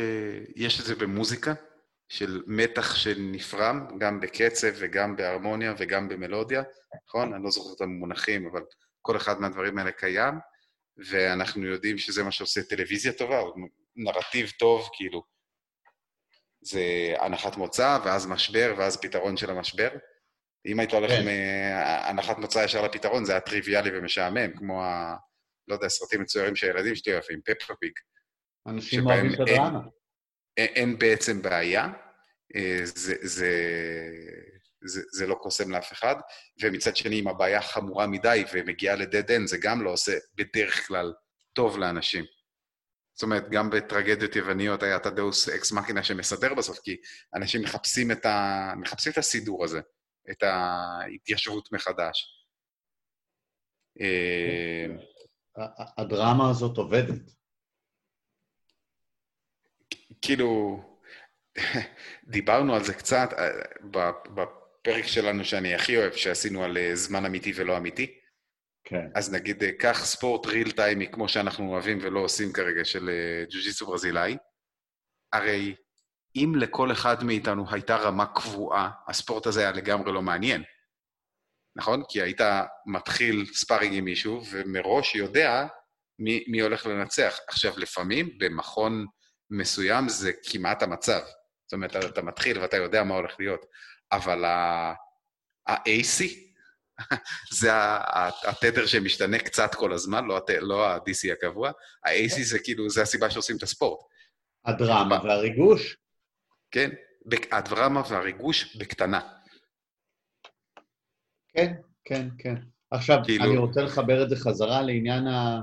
יש 0.56 0.80
את 0.80 0.84
זה 0.84 0.94
במוזיקה, 0.94 1.54
של 2.08 2.42
מתח 2.46 2.94
שנפרם, 2.94 3.86
גם 3.98 4.20
בקצב 4.20 4.68
וגם 4.78 5.16
בהרמוניה 5.16 5.74
וגם 5.78 6.08
במלודיה, 6.08 6.62
נכון? 7.06 7.34
אני 7.34 7.44
לא 7.44 7.50
זוכר 7.50 7.74
את 7.76 7.80
המונחים, 7.80 8.46
אבל 8.46 8.62
כל 9.02 9.16
אחד 9.16 9.40
מהדברים 9.40 9.78
האלה 9.78 9.92
קיים, 9.92 10.34
ואנחנו 11.10 11.66
יודעים 11.66 11.98
שזה 11.98 12.22
מה 12.22 12.30
שעושה 12.30 12.62
טלוויזיה 12.62 13.12
טובה, 13.12 13.40
או 13.40 13.54
נרטיב 13.96 14.50
טוב, 14.58 14.88
כאילו. 14.92 15.22
זה 16.62 17.14
הנחת 17.20 17.56
מוצא, 17.56 17.98
ואז 18.04 18.26
משבר, 18.26 18.74
ואז 18.78 18.96
פתרון 18.96 19.36
של 19.36 19.50
המשבר. 19.50 19.88
אם 20.66 20.80
היית 20.80 20.92
הולך 20.92 21.10
כן. 21.10 21.24
מהנחת 21.24 22.38
מוצא 22.38 22.58
ישר 22.58 22.82
לפתרון, 22.82 23.24
זה 23.24 23.32
היה 23.32 23.40
טריוויאלי 23.40 23.98
ומשעמם, 23.98 24.56
כמו 24.56 24.84
ה... 24.84 25.16
לא 25.68 25.74
יודע, 25.74 25.88
סרטים 25.88 26.20
מצוירים 26.20 26.56
שהילדים 26.56 26.94
שלי 26.94 27.12
אוהבים, 27.12 27.40
פפר 27.44 27.74
פיק. 27.80 28.00
אנשים 28.66 29.06
אוהבים 29.06 29.32
הדרמה. 29.32 29.80
אין, 30.56 30.68
אין 30.74 30.98
בעצם 30.98 31.42
בעיה, 31.42 31.88
אה, 32.56 32.80
זה, 32.84 33.14
זה, 33.20 33.50
זה, 34.84 35.02
זה 35.12 35.26
לא 35.26 35.34
קוסם 35.34 35.70
לאף 35.70 35.92
אחד, 35.92 36.14
ומצד 36.62 36.96
שני, 36.96 37.20
אם 37.20 37.28
הבעיה 37.28 37.62
חמורה 37.62 38.06
מדי 38.06 38.44
ומגיעה 38.52 38.96
ל 38.96 39.03
dead 39.03 39.30
end, 39.30 39.46
זה 39.46 39.58
גם 39.62 39.82
לא 39.82 39.90
עושה 39.90 40.12
בדרך 40.34 40.86
כלל 40.86 41.12
טוב 41.52 41.78
לאנשים. 41.78 42.24
זאת 43.20 43.22
אומרת, 43.22 43.50
גם 43.50 43.70
בטרגדיות 43.70 44.36
יווניות 44.36 44.82
היה 44.82 44.96
את 44.96 45.06
הדאוס 45.06 45.48
אקס 45.48 45.72
מכינה 45.72 46.02
שמסדר 46.02 46.54
בסוף, 46.54 46.78
כי 46.78 46.96
אנשים 47.34 47.62
מחפשים 47.62 48.10
את, 48.10 48.26
ה... 48.26 48.72
מחפשים 48.76 49.12
את 49.12 49.18
הסידור 49.18 49.64
הזה, 49.64 49.80
את 50.30 50.42
ההתיישבות 50.42 51.72
מחדש. 51.72 52.46
אה, 54.00 54.86
הדרמה 55.98 56.50
הזאת 56.50 56.76
עובדת. 56.76 57.20
כאילו, 60.22 60.80
דיברנו 62.24 62.74
על 62.74 62.84
זה 62.84 62.94
קצת 62.94 63.28
אה, 63.38 63.50
בפרק 64.34 65.06
שלנו 65.06 65.44
שאני 65.44 65.74
הכי 65.74 65.96
אוהב, 65.96 66.12
שעשינו 66.12 66.64
על 66.64 66.78
אה, 66.78 66.96
זמן 66.96 67.24
אמיתי 67.24 67.52
ולא 67.56 67.76
אמיתי. 67.76 68.19
כן. 68.84 69.06
אז 69.14 69.32
נגיד, 69.32 69.62
אה, 69.62 69.72
קח 69.72 70.04
ספורט 70.04 70.46
ריל 70.46 70.70
טיימי, 70.70 71.12
כמו 71.12 71.28
שאנחנו 71.28 71.72
אוהבים 71.72 71.98
ולא 72.02 72.20
עושים 72.20 72.52
כרגע, 72.52 72.84
של 72.84 73.08
אה, 73.08 73.44
ג'ו-ג'יסו 73.50 73.86
ברזילאי. 73.86 74.36
הרי 75.32 75.74
אם 76.36 76.52
לכל 76.56 76.92
אחד 76.92 77.24
מאיתנו 77.24 77.64
הייתה 77.70 77.96
רמה 77.96 78.26
קבועה, 78.26 78.90
הספורט 79.08 79.46
הזה 79.46 79.60
היה 79.60 79.72
לגמרי 79.72 80.12
לא 80.12 80.22
מעניין. 80.22 80.62
נכון? 81.76 82.02
כי 82.08 82.22
היית 82.22 82.40
מתחיל 82.86 83.46
ספארינג 83.54 83.94
עם 83.94 84.04
מישהו, 84.04 84.42
ומראש 84.50 85.14
יודע 85.14 85.66
מי, 86.18 86.44
מי 86.48 86.60
הולך 86.60 86.86
לנצח. 86.86 87.38
עכשיו, 87.48 87.72
לפעמים 87.76 88.38
במכון 88.38 89.06
מסוים 89.50 90.08
זה 90.08 90.32
כמעט 90.50 90.82
המצב. 90.82 91.20
זאת 91.66 91.72
אומרת, 91.72 91.96
אתה 91.96 92.22
מתחיל 92.22 92.58
ואתה 92.58 92.76
יודע 92.76 93.04
מה 93.04 93.14
הולך 93.14 93.34
להיות, 93.38 93.66
אבל 94.12 94.44
ה-AC, 94.44 96.24
זה 97.60 97.70
התדר 98.44 98.86
שמשתנה 98.86 99.38
קצת 99.38 99.74
כל 99.74 99.92
הזמן, 99.92 100.24
לא. 100.24 100.40
לא 100.60 100.86
ה-DC 100.86 101.32
הקבוע. 101.32 101.70
ה-AC 102.04 102.42
זה 102.42 102.58
כאילו, 102.58 102.90
זה 102.90 103.02
הסיבה 103.02 103.30
שעושים 103.30 103.56
את 103.56 103.62
הספורט. 103.62 104.00
הדרמה 104.64 105.18
והריגוש. 105.24 105.96
כן, 106.70 106.90
הדרמה 107.52 108.02
והריגוש 108.10 108.76
בקטנה. 108.76 109.20
כן, 111.48 111.72
כן, 112.04 112.28
כן. 112.38 112.54
עכשיו, 112.90 113.18
כאילו... 113.24 113.44
אני 113.44 113.56
רוצה 113.56 113.82
לחבר 113.82 114.22
את 114.22 114.28
זה 114.28 114.36
חזרה 114.36 114.82
לעניין 114.82 115.26
ה... 115.26 115.60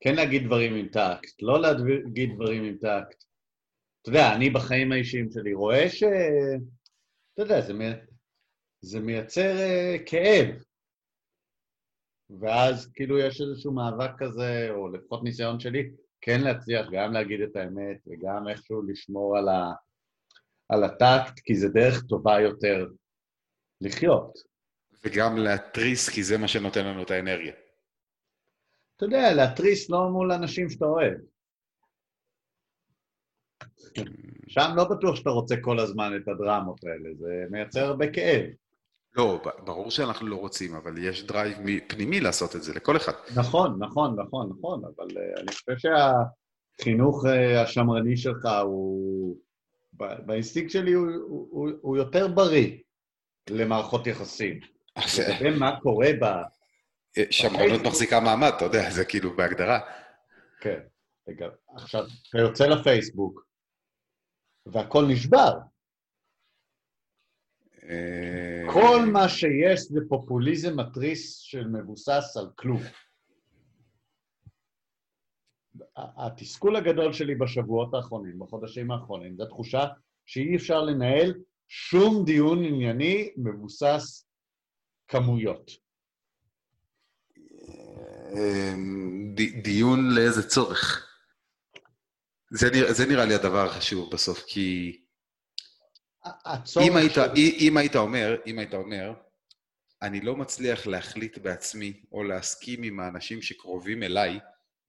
כן 0.00 0.14
להגיד 0.14 0.46
דברים 0.46 0.74
עם 0.74 0.88
טקט, 0.88 1.42
לא 1.42 1.60
להגיד 1.60 2.30
דברים 2.34 2.64
עם 2.64 2.76
טקט. 2.76 3.24
אתה 4.02 4.08
יודע, 4.10 4.34
אני 4.34 4.50
בחיים 4.50 4.92
האישיים 4.92 5.28
שלי 5.30 5.54
רואה 5.54 5.88
ש... 5.88 6.02
אתה 7.34 7.42
יודע, 7.42 7.60
זה 7.60 7.72
זה 8.84 9.00
מייצר 9.00 9.54
uh, 9.56 10.02
כאב. 10.06 10.62
ואז 12.40 12.92
כאילו 12.94 13.18
יש 13.18 13.40
איזשהו 13.40 13.72
מאבק 13.72 14.10
כזה, 14.18 14.68
או 14.70 14.88
לפחות 14.88 15.24
ניסיון 15.24 15.60
שלי, 15.60 15.90
כן 16.20 16.40
להצליח 16.40 16.86
גם 16.92 17.12
להגיד 17.12 17.40
את 17.40 17.56
האמת 17.56 17.98
וגם 18.06 18.48
איכשהו 18.48 18.82
לשמור 18.82 19.38
על, 19.38 19.48
ה, 19.48 19.72
על 20.68 20.84
הטקט, 20.84 21.40
כי 21.44 21.54
זה 21.54 21.68
דרך 21.68 22.02
טובה 22.08 22.40
יותר 22.40 22.86
לחיות. 23.80 24.38
וגם 25.04 25.36
להתריס, 25.36 26.08
כי 26.08 26.22
זה 26.22 26.38
מה 26.38 26.48
שנותן 26.48 26.86
לנו 26.86 27.02
את 27.02 27.10
האנרגיה. 27.10 27.52
אתה 28.96 29.04
יודע, 29.04 29.34
להתריס 29.34 29.90
לא 29.90 30.08
מול 30.12 30.32
אנשים 30.32 30.70
שאתה 30.70 30.84
אוהב. 30.84 31.18
שם 34.48 34.70
לא 34.76 34.84
בטוח 34.84 35.16
שאתה 35.16 35.30
רוצה 35.30 35.54
כל 35.60 35.78
הזמן 35.78 36.12
את 36.16 36.28
הדרמות 36.28 36.84
האלה, 36.84 37.14
זה 37.14 37.44
מייצר 37.50 37.80
הרבה 37.80 38.12
כאב. 38.12 38.63
לא, 39.16 39.42
ברור 39.64 39.90
שאנחנו 39.90 40.26
לא 40.26 40.36
רוצים, 40.36 40.74
אבל 40.74 40.98
יש 40.98 41.24
drive 41.24 41.58
פנימי 41.88 42.20
לעשות 42.20 42.56
את 42.56 42.62
זה 42.62 42.74
לכל 42.74 42.96
אחד. 42.96 43.12
נכון, 43.36 43.76
נכון, 43.78 44.20
נכון, 44.20 44.50
נכון, 44.58 44.82
אבל 44.84 45.06
אה, 45.06 45.40
אני 45.40 45.52
חושב 45.52 45.90
שהחינוך 46.78 47.24
אה, 47.24 47.58
השמרני 47.58 48.16
שלך 48.16 48.48
הוא... 48.62 49.36
באינסטינקט 49.96 50.70
שלי 50.70 50.92
הוא, 50.92 51.06
הוא, 51.28 51.70
הוא, 51.80 51.96
יותר 51.96 52.28
בריא 52.28 52.78
למערכות 53.50 54.06
יחסים. 54.06 54.60
לגבי 54.96 55.58
מה 55.58 55.80
קורה 55.80 56.08
ב... 56.20 56.24
אה, 57.18 57.24
שמרנות 57.30 57.80
מחזיקה 57.84 58.20
מעמד, 58.20 58.52
אתה 58.56 58.64
יודע, 58.64 58.90
זה 58.90 59.04
כאילו 59.04 59.36
בהגדרה. 59.36 59.80
כן, 60.60 60.80
עכשיו, 61.76 62.04
אתה 62.28 62.38
יוצא 62.38 62.66
לפייסבוק, 62.66 63.46
והכל 64.66 65.04
נשבר. 65.08 65.52
כל 68.72 68.98
מה 69.12 69.28
שיש 69.28 69.80
זה 69.80 70.00
פופוליזם 70.08 70.80
מתריס 70.80 71.38
של 71.38 71.68
מבוסס 71.68 72.36
על 72.36 72.46
כלום. 72.56 72.82
התסכול 75.96 76.76
הגדול 76.76 77.12
שלי 77.12 77.34
בשבועות 77.34 77.94
האחרונים, 77.94 78.38
בחודשים 78.38 78.90
האחרונים, 78.90 79.36
זו 79.36 79.46
תחושה 79.46 79.84
שאי 80.26 80.56
אפשר 80.56 80.82
לנהל 80.82 81.34
שום 81.68 82.24
דיון 82.24 82.64
ענייני 82.64 83.30
מבוסס 83.36 84.26
כמויות. 85.08 85.70
אמ, 88.32 89.34
דיון 89.62 90.14
לאיזה 90.14 90.48
צורך? 90.48 91.10
זה 92.50 93.06
נראה 93.08 93.24
לי 93.24 93.34
הדבר 93.34 93.66
החשוב 93.66 94.10
בסוף, 94.12 94.44
כי... 94.46 95.00
אם 96.80 96.96
היית, 96.96 97.12
ש... 97.12 97.18
אם 97.36 97.76
היית 97.76 97.96
אומר, 97.96 98.36
אם 98.46 98.58
היית 98.58 98.74
אומר, 98.74 99.12
אני 100.02 100.20
לא 100.20 100.36
מצליח 100.36 100.86
להחליט 100.86 101.38
בעצמי 101.38 102.02
או 102.12 102.22
להסכים 102.22 102.82
עם 102.82 103.00
האנשים 103.00 103.42
שקרובים 103.42 104.02
אליי 104.02 104.38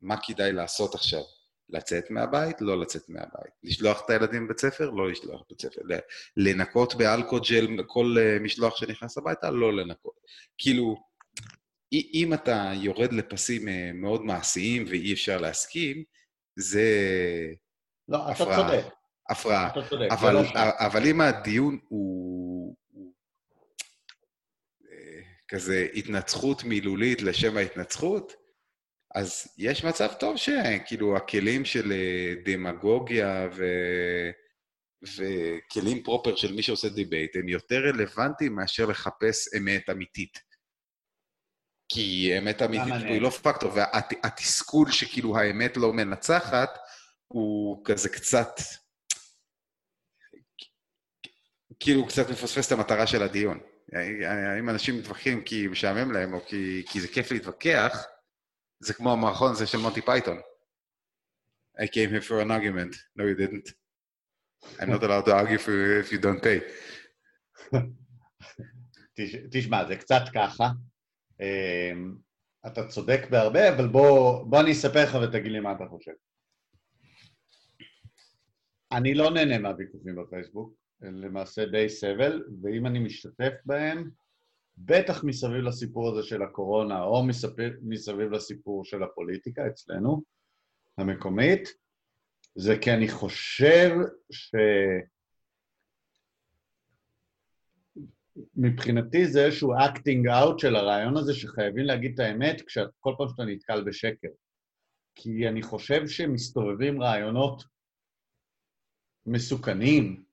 מה 0.02 0.16
כדאי 0.24 0.52
לעשות 0.52 0.96
עכשיו. 0.96 1.22
לצאת 1.70 2.12
מהבית, 2.12 2.62
לא 2.62 2.82
לצאת 2.82 3.10
מהבית. 3.10 3.52
לשלוח 3.64 4.02
את 4.06 4.10
הילדים 4.10 4.46
לבית 4.46 4.60
ספר, 4.60 4.90
לא 4.90 5.10
לשלוח 5.10 5.42
לבית 5.46 5.62
ספר. 5.62 5.82
לנקות 6.38 6.96
באלכוג'ל 6.96 7.84
כל 7.88 8.16
אה, 8.20 8.40
משלוח 8.40 8.78
שנכנס 8.78 9.18
הביתה, 9.18 9.52
לא 9.52 9.74
לנקות. 9.74 10.14
כאילו, 10.58 10.96
אם 11.94 12.34
אתה 12.34 12.72
יורד 12.76 13.14
לפסים 13.14 13.68
אה, 13.68 13.92
מאוד 13.94 14.26
מעשיים 14.26 14.86
ואי 14.88 15.14
אפשר 15.14 15.38
להסכים, 15.38 16.04
זה... 16.56 16.84
לא, 18.08 18.32
אתה 18.32 18.46
צודק. 18.46 18.86
הפרעה. 19.30 19.68
אתה 19.68 19.90
צודק, 19.90 20.08
אבל, 20.12 20.34
לא 20.34 20.42
אבל 20.56 21.08
אם 21.08 21.22
הדיון 21.22 21.80
הוא, 21.88 22.76
אה, 24.92 25.22
כזה 25.48 25.88
התנצחות 25.94 26.64
מילולית 26.64 27.22
לשם 27.22 27.58
ההתנצחות, 27.58 28.34
אז 29.16 29.48
יש 29.58 29.84
מצב 29.86 30.14
טוב 30.20 30.38
שכאילו 30.38 31.18
הכלים 31.18 31.66
של 31.66 31.92
אה, 31.92 32.34
דמגוגיה 32.46 33.48
ו... 33.52 33.64
וכלים 35.04 36.04
proper 36.04 36.36
של 36.36 36.54
מי 36.54 36.62
שעושה 36.62 36.90
debate 36.90 37.36
הם 37.36 37.50
יותר 37.50 37.82
רלוונטיים 37.86 38.56
מאשר 38.56 38.86
לחפש 38.86 39.54
אמת 39.58 39.90
אמיתית. 39.90 40.40
כי 41.90 42.38
אמת 42.38 42.62
אמיתית 42.62 42.94
היא 42.94 43.22
לא 43.22 43.30
פקטור, 43.30 43.72
והתסכול 43.76 44.92
שכאילו 44.92 45.38
האמת 45.38 45.78
לא 45.78 45.94
מנצחת, 45.94 46.70
הוא 47.28 47.86
כזה 47.86 48.10
קצת... 48.10 48.52
כאילו 51.80 52.00
הוא 52.00 52.08
קצת 52.08 52.30
מפספס 52.30 52.68
את 52.68 52.72
המטרה 52.72 53.08
של 53.08 53.24
הדיון. 53.24 53.60
אם 54.60 54.70
אנשים 54.70 54.98
מתווכחים 54.98 55.44
כי 55.44 55.68
משעמם 55.68 56.12
להם, 56.12 56.34
או 56.34 56.46
כי, 56.46 56.84
כי 56.90 57.02
זה 57.02 57.08
כיף 57.08 57.32
להתווכח, 57.32 58.06
זה 58.80 58.94
כמו 58.94 59.12
המערכון 59.12 59.52
הזה 59.52 59.68
של 59.68 59.78
מונטי 59.78 60.02
פייתון. 60.02 60.40
I 61.78 61.88
came 61.88 62.10
here 62.10 62.22
for 62.22 62.40
an 62.40 62.52
argument. 62.52 62.96
No, 63.18 63.24
you 63.24 63.36
didn't. 63.36 63.68
I'm 64.80 64.90
not 64.90 65.04
allowed 65.04 65.26
to 65.26 65.34
argue 65.36 65.58
for 65.58 65.72
you 65.72 66.00
if 66.00 66.12
you 66.12 66.20
don't 66.20 66.42
pay. 66.42 66.60
תשמע, 69.52 69.86
זה 69.88 69.96
קצת 69.96 70.22
ככה. 70.34 70.70
אמ, 71.40 72.16
אתה 72.68 72.88
צודק 72.88 73.20
בהרבה, 73.30 73.76
אבל 73.76 73.88
בוא, 73.88 74.44
בוא 74.44 74.60
אני 74.62 74.72
אספר 74.72 75.04
לך 75.04 75.18
ותגיד 75.24 75.52
לי 75.52 75.60
מה 75.60 75.72
אתה 75.72 75.84
חושב. 75.90 76.12
אני 78.92 79.14
לא 79.14 79.32
נהנה 79.32 79.58
מהוויכוחים 79.58 80.16
בפייסבוק, 80.16 80.74
למעשה 81.02 81.66
די 81.66 81.90
סבל, 81.90 82.44
ואם 82.62 82.86
אני 82.86 83.00
משתתף 83.00 83.54
בהם, 83.66 84.10
בטח 84.78 85.24
מסביב 85.24 85.62
לסיפור 85.64 86.10
הזה 86.10 86.28
של 86.28 86.42
הקורונה, 86.42 87.04
או 87.04 87.24
מסביב, 87.24 87.74
מסביב 87.82 88.32
לסיפור 88.32 88.86
של 88.86 89.04
הפוליטיקה 89.04 89.68
אצלנו, 89.68 90.22
המקומית, 90.98 91.70
זה 92.56 92.78
כי 92.82 92.92
אני 92.92 93.08
חושב 93.08 93.90
ש... 94.32 94.56
מבחינתי 98.56 99.28
זה 99.28 99.46
איזשהו 99.46 99.74
acting 99.74 100.28
out 100.28 100.60
של 100.60 100.76
הרעיון 100.76 101.18
הזה 101.18 101.34
שחייבים 101.34 101.86
להגיד 101.86 102.14
את 102.14 102.20
האמת 102.20 102.62
כל 103.00 103.14
פעם 103.18 103.28
שאתה 103.28 103.44
נתקל 103.44 103.84
בשקר. 103.84 104.28
כי 105.16 105.48
אני 105.48 105.62
חושב 105.62 106.08
שמסתובבים 106.08 107.02
רעיונות 107.02 107.64
מסוכנים, 109.26 110.24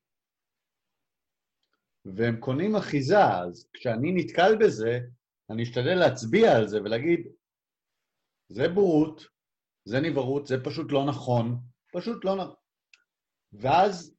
והם 2.05 2.37
קונים 2.37 2.77
אחיזה, 2.77 3.25
אז 3.25 3.69
כשאני 3.73 4.13
נתקל 4.13 4.57
בזה, 4.57 5.01
אני 5.51 5.63
אשתדל 5.63 5.95
להצביע 5.95 6.57
על 6.57 6.69
זה 6.69 6.81
ולהגיד, 6.81 7.29
זה 8.49 8.69
בורות, 8.69 9.27
זה 9.85 10.01
נבערות, 10.01 10.47
זה 10.47 10.65
פשוט 10.65 10.93
לא 10.93 11.05
נכון, 11.05 11.59
פשוט 11.93 12.25
לא 12.25 12.37
נכון. 12.37 12.55
ואז, 13.53 14.15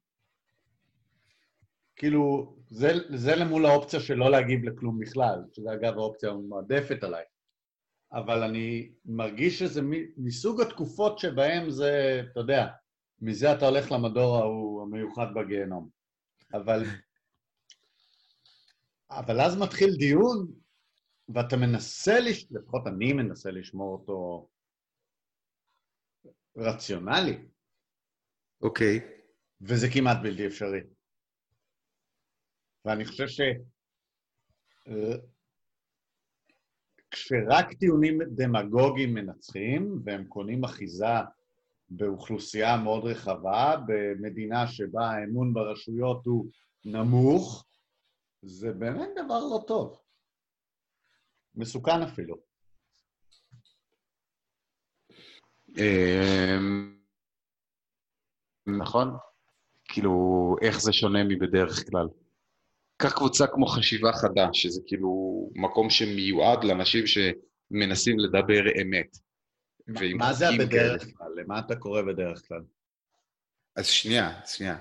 כאילו, 1.96 2.56
זה, 2.70 2.92
זה 3.16 3.36
למול 3.36 3.66
האופציה 3.66 4.00
של 4.00 4.14
לא 4.14 4.32
להגיב 4.32 4.64
לכלום 4.64 5.00
בכלל, 5.00 5.44
שזה 5.54 5.74
אגב 5.74 5.94
האופציה 5.94 6.30
המועדפת 6.30 7.04
עליי. 7.04 7.24
אבל 8.14 8.44
אני 8.44 8.92
מרגיש 9.06 9.60
שזה 9.60 9.82
מסוג 10.18 10.62
התקופות 10.62 11.20
שבהן 11.20 11.70
זה, 11.70 12.22
אתה 12.32 12.40
יודע, 12.40 12.68
מזה 13.22 13.54
אתה 13.54 13.68
הולך 13.68 13.92
למדור 13.92 14.38
ההוא 14.38 14.82
המיוחד 14.82 15.28
בגיהנום. 15.36 15.90
אבל 16.54 16.84
אבל 19.20 19.42
אז 19.42 19.58
מתחיל 19.58 19.96
דיון, 19.96 20.48
ואתה 21.30 21.58
מנסה, 21.58 22.20
לש... 22.20 22.48
לפחות 22.52 22.88
אני 22.88 23.14
מנסה 23.14 23.52
לשמור 23.52 23.94
אותו 23.94 24.50
רציונלי. 26.58 27.38
אוקיי. 28.62 29.00
Okay. 29.00 29.02
וזה 29.62 29.88
כמעט 29.94 30.18
בלתי 30.24 30.48
אפשרי. 30.48 30.80
ואני 32.86 33.06
חושב 33.06 33.28
ש... 33.28 33.42
כשרק 37.12 37.74
טיעונים 37.74 38.20
דמגוגיים 38.36 39.14
מנצחים, 39.14 40.02
והם 40.06 40.26
קונים 40.28 40.64
אחיזה 40.64 41.16
באוכלוסייה 41.90 42.78
מאוד 42.78 43.04
רחבה, 43.04 43.76
במדינה 43.88 44.68
שבה 44.68 45.06
האמון 45.06 45.54
ברשויות 45.54 46.26
הוא 46.26 46.50
נמוך, 46.86 47.66
זה 48.44 48.72
באמת 48.72 49.10
דבר 49.16 49.40
לא 49.40 49.64
טוב. 49.68 50.00
מסוכן 51.56 52.02
אפילו. 52.02 52.36
אמ, 55.78 56.98
נכון? 58.80 59.18
כאילו, 59.86 60.12
איך 60.62 60.82
זה 60.82 60.94
שונה 60.94 61.24
מבדרך 61.24 61.90
כלל? 61.90 62.08
קח 62.98 63.14
קבוצה 63.16 63.48
כמו 63.48 63.66
חשיבה 63.66 64.14
חדה, 64.14 64.50
שזה 64.54 64.82
כאילו 64.88 65.10
מקום 65.56 65.90
שמיועד 65.90 66.64
לאנשים 66.64 67.04
שמנסים 67.08 68.20
לדבר 68.20 68.62
אמת. 68.82 69.18
מה 70.18 70.34
זה 70.34 70.50
הבדרך 70.50 71.04
כלל? 71.18 71.32
למה 71.36 71.60
אתה 71.60 71.76
קורא 71.76 72.02
בדרך 72.02 72.48
כלל? 72.48 72.62
אז 73.76 73.88
שנייה, 73.88 74.46
שנייה. 74.46 74.78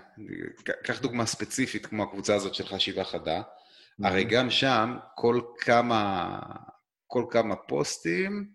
קח 0.85 1.01
דוגמה 1.01 1.27
ספציפית 1.27 1.87
כמו 1.87 2.03
הקבוצה 2.03 2.35
הזאת 2.35 2.55
של 2.55 2.67
חשיבה 2.67 3.05
חדה. 3.05 3.43
הרי 4.05 4.25
גם 4.25 4.51
שם, 4.51 4.97
כל 5.15 5.41
כמה, 5.59 6.39
כל 7.07 7.25
כמה 7.31 7.57
פוסטים 7.57 8.53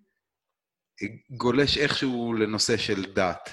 גולש 1.30 1.78
איכשהו 1.78 2.34
לנושא 2.34 2.78
של 2.78 3.14
דת. 3.14 3.50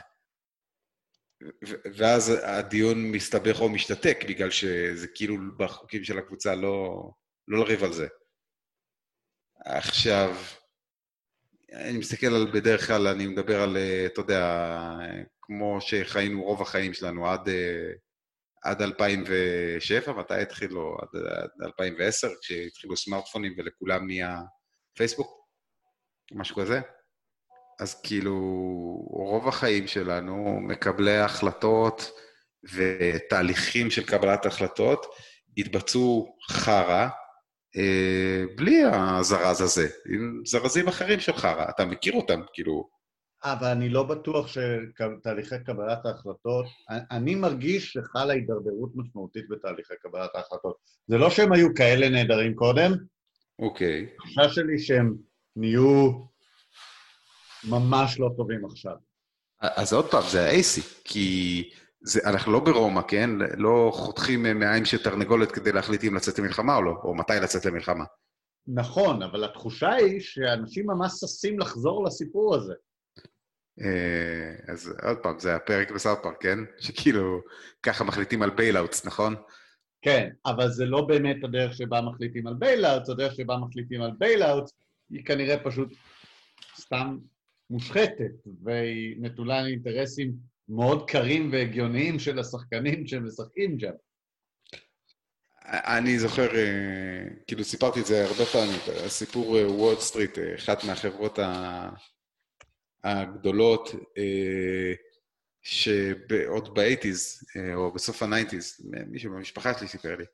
ואז 1.97 2.33
הדיון 2.43 3.13
מסתבך 3.13 3.61
או 3.61 3.69
משתתק, 3.69 4.19
בגלל 4.29 4.51
שזה 4.51 5.07
כאילו 5.15 5.37
בחוקים 5.57 6.05
של 6.05 6.19
הקבוצה 6.19 6.55
לא, 6.55 7.11
לא 7.49 7.59
לריב 7.59 7.85
על 7.85 7.93
זה. 7.93 8.07
עכשיו, 9.65 10.37
אני 11.75 11.99
מסתכל 11.99 12.27
על, 12.27 12.51
בדרך 12.53 12.87
כלל 12.87 13.07
אני 13.07 13.27
מדבר 13.27 13.63
על, 13.63 13.77
אתה 14.07 14.21
יודע, 14.21 14.69
כמו 15.41 15.81
שחיינו 15.81 16.43
רוב 16.43 16.63
החיים 16.63 16.95
שלנו 16.95 17.29
עד, 17.29 17.49
עד 18.65 18.83
2007, 18.83 20.13
מתי 20.13 20.35
התחילו? 20.35 20.97
עד, 21.03 21.23
עד 21.27 21.51
2010, 21.63 22.29
כשהתחילו 22.43 22.97
סמארטפונים 22.97 23.55
ולכולם 23.59 24.07
נהיה 24.07 24.39
פייסבוק? 24.97 25.45
משהו 26.33 26.57
כזה? 26.57 26.81
אז 27.81 28.01
כאילו, 28.03 28.35
רוב 29.11 29.49
החיים 29.49 29.87
שלנו, 29.87 30.61
מקבלי 30.61 31.19
החלטות 31.19 32.11
ותהליכים 32.75 33.91
של 33.91 34.07
קבלת 34.07 34.47
החלטות, 34.47 35.07
התבצעו 35.59 36.37
חרא, 36.51 37.01
אה, 37.03 37.09
בלי 38.57 38.83
הזרז 38.93 39.61
הזה, 39.61 39.89
עם 40.09 40.43
זרזים 40.45 40.89
אחרים 40.89 41.21
של 41.21 41.33
חרא. 41.33 41.71
אתה 41.71 41.85
מכיר 41.85 42.13
אותם, 42.13 42.41
כאילו, 42.53 42.89
אבל 43.45 43.67
אני 43.67 43.89
לא 43.89 44.03
בטוח 44.03 44.47
שתהליכי 44.49 45.55
קבלת 45.67 46.07
ההחלטות, 46.07 46.67
אני 47.11 47.35
מרגיש 47.35 47.93
שחלה 47.93 48.33
הידרדרות 48.33 48.91
משמעותית 48.95 49.49
בתהליכי 49.49 49.95
קבלת 50.01 50.31
ההחלטות. 50.35 50.77
זה 51.07 51.19
לא 51.19 51.31
שהם 51.31 51.53
היו 51.53 51.75
כאלה 51.75 52.09
נהדרים 52.09 52.55
קודם, 52.55 52.93
אוקיי. 53.59 54.07
התחושה 54.13 54.49
שלי 54.49 54.79
שהם 54.79 55.15
נהיו 55.57 56.11
ממש 57.71 58.21
לא 58.21 58.31
טובים 58.37 58.65
עכשיו. 58.65 58.95
אז 59.61 59.93
עוד 59.93 60.11
פעם, 60.11 60.23
זה 60.31 60.47
ה-AC, 60.47 60.83
כי 61.05 61.71
זה, 62.07 62.21
אנחנו 62.25 62.53
לא 62.53 62.61
ברומא, 62.61 63.03
כן? 63.09 63.31
לא 63.57 63.91
חותכים 63.95 64.43
מעיים 64.43 64.85
של 64.85 65.03
תרנגולת 65.03 65.53
כדי 65.53 65.73
להחליט 65.73 66.05
אם 66.05 66.15
לצאת 66.15 66.39
למלחמה 66.39 66.77
או 66.77 66.83
לא, 66.83 66.95
או 67.05 67.15
מתי 67.15 67.33
לצאת 67.43 67.65
למלחמה. 67.65 68.05
נכון, 68.67 69.23
אבל 69.23 69.45
התחושה 69.45 69.93
היא 69.93 70.21
שאנשים 70.21 70.87
ממש 70.87 71.13
ששים 71.13 71.59
לחזור 71.59 72.05
לסיפור 72.05 72.55
הזה. 72.55 72.75
אה, 73.81 74.73
אז 74.73 74.95
עוד 75.03 75.19
פעם, 75.23 75.39
זה 75.39 75.55
הפרק 75.55 75.91
ב 75.91 75.95
South 75.95 76.19
Park, 76.23 76.37
כן? 76.41 76.59
שכאילו, 76.79 77.41
ככה 77.83 78.05
מחליטים 78.05 78.43
על 78.43 78.51
bailouts, 78.51 79.07
נכון? 79.07 79.35
כן, 80.03 80.31
אבל 80.47 80.69
זה 80.69 80.85
לא 80.85 81.01
באמת 81.01 81.45
הדרך 81.45 81.75
שבה 81.75 82.01
מחליטים 82.01 82.47
על 82.47 82.55
bailouts, 82.55 83.11
הדרך 83.11 83.35
שבה 83.35 83.57
מחליטים 83.57 84.03
על 84.03 84.11
bailouts 84.19 84.73
היא 85.11 85.25
כנראה 85.25 85.65
פשוט 85.65 85.93
סתם 86.81 87.19
מושחתת, 87.71 88.33
והיא 88.63 89.17
נתונה 89.21 89.63
לאינטרסים 89.63 90.33
מאוד 90.69 91.11
קרים 91.11 91.53
והגיוניים 91.53 92.19
של 92.19 92.39
השחקנים 92.39 93.07
שמשחקים 93.07 93.79
שם. 93.79 93.93
אני 95.67 96.19
זוכר, 96.19 96.57
אה, 96.57 97.25
כאילו 97.47 97.65
סיפרתי 97.65 98.01
את 98.01 98.07
זה 98.07 98.25
הרבה 98.25 98.45
פעמים, 98.45 98.81
הסיפור 99.07 99.51
וול 99.51 99.99
סטריט, 99.99 100.39
אה, 100.39 100.55
אחת 100.55 100.85
מהחברות 100.85 101.39
הגדולות, 103.05 103.89
אה, 104.19 104.93
שעוד 105.63 106.75
ב 106.75 106.81
eighties, 106.81 107.41
או 107.75 107.93
בסוף 107.93 108.23
ה 108.23 108.30
nineties, 108.30 108.91
מישהו 109.07 109.33
במשפחה 109.33 109.79
שלי 109.79 109.89
סיפר 109.89 110.17
לי, 110.17 110.25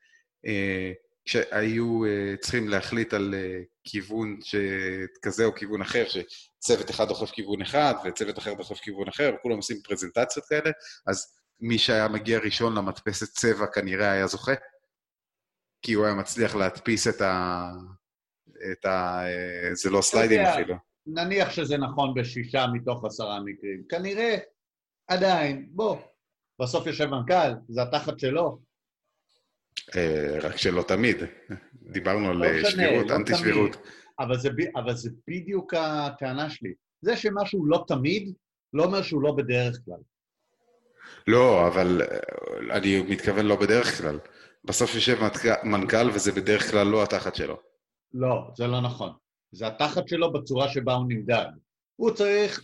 כשהיו 1.24 2.00
צריכים 2.40 2.68
להחליט 2.68 3.14
על 3.14 3.34
כיוון 3.84 4.38
כזה 5.22 5.44
או 5.44 5.54
כיוון 5.54 5.82
אחר, 5.82 6.04
שצוות 6.08 6.90
אחד 6.90 7.08
דוחף 7.08 7.30
כיוון 7.30 7.62
אחד 7.62 7.94
וצוות 8.04 8.38
אחר 8.38 8.54
דוחף 8.54 8.78
כיוון 8.78 9.08
אחר, 9.08 9.32
וכולם 9.38 9.56
עושים 9.56 9.76
פרזנטציות 9.84 10.46
כאלה, 10.46 10.70
אז 11.06 11.36
מי 11.60 11.78
שהיה 11.78 12.08
מגיע 12.08 12.38
ראשון 12.38 12.74
למדפסת 12.78 13.26
צבע 13.26 13.66
כנראה 13.66 14.10
היה 14.12 14.26
זוכה. 14.26 14.52
כי 15.82 15.92
הוא 15.92 16.04
היה 16.04 16.14
מצליח 16.14 16.54
להדפיס 16.54 17.08
את 17.08 17.20
ה... 17.20 17.64
את 18.72 18.84
ה... 18.84 19.20
זה 19.72 19.90
לא 19.90 20.02
סליידים 20.02 20.40
אפילו. 20.40 20.74
נניח 21.06 21.50
שזה 21.50 21.76
נכון 21.76 22.14
בשישה 22.14 22.66
מתוך 22.72 23.04
עשרה 23.04 23.40
מקרים. 23.40 23.82
כנראה, 23.88 24.36
עדיין, 25.08 25.68
בוא, 25.70 25.96
בסוף 26.60 26.86
יושב 26.86 27.06
מנכ"ל, 27.06 27.52
זה 27.68 27.82
התחת 27.82 28.18
שלו. 28.18 28.58
אה, 29.96 30.38
רק 30.42 30.56
שלא 30.56 30.82
תמיד. 30.82 31.16
דיברנו 31.82 32.30
על 32.30 32.36
לא 32.36 32.70
שבירות, 32.70 33.10
לא 33.10 33.16
אנטי 33.16 33.34
שבירות. 33.34 33.76
אבל 34.18 34.38
זה, 34.38 34.48
אבל 34.76 34.94
זה 34.94 35.10
בדיוק 35.28 35.74
הטענה 35.74 36.50
שלי. 36.50 36.72
זה 37.00 37.16
שמשהו 37.16 37.66
לא 37.66 37.84
תמיד, 37.86 38.32
לא 38.72 38.84
אומר 38.84 39.02
שהוא 39.02 39.22
לא 39.22 39.32
בדרך 39.32 39.76
כלל. 39.84 40.00
לא, 41.26 41.66
אבל 41.66 42.02
אה, 42.02 42.76
אני 42.76 43.02
מתכוון 43.02 43.46
לא 43.46 43.56
בדרך 43.56 43.98
כלל. 43.98 44.18
בסוף 44.64 44.94
יושב 44.94 45.18
מנכ"ל 45.64 46.10
וזה 46.10 46.32
בדרך 46.32 46.70
כלל 46.70 46.86
לא 46.86 47.02
התחת 47.02 47.34
שלו. 47.34 47.60
לא, 48.14 48.50
זה 48.56 48.66
לא 48.66 48.80
נכון. 48.80 49.12
זה 49.52 49.66
התחת 49.66 50.08
שלו 50.08 50.32
בצורה 50.32 50.68
שבה 50.68 50.94
הוא 50.94 51.06
נמדד. 51.08 51.46
הוא 51.96 52.10
צריך 52.10 52.62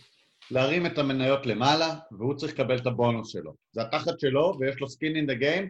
להרים 0.51 0.85
את 0.85 0.97
המניות 0.97 1.45
למעלה, 1.45 1.95
והוא 2.11 2.33
צריך 2.33 2.53
לקבל 2.53 2.77
את 2.77 2.85
הבונוס 2.85 3.31
שלו. 3.31 3.53
זה 3.71 3.81
התחת 3.81 4.19
שלו, 4.19 4.57
ויש 4.59 4.79
לו 4.79 4.87
skin 4.87 5.15
in 5.15 5.31
the 5.31 5.41
game, 5.41 5.67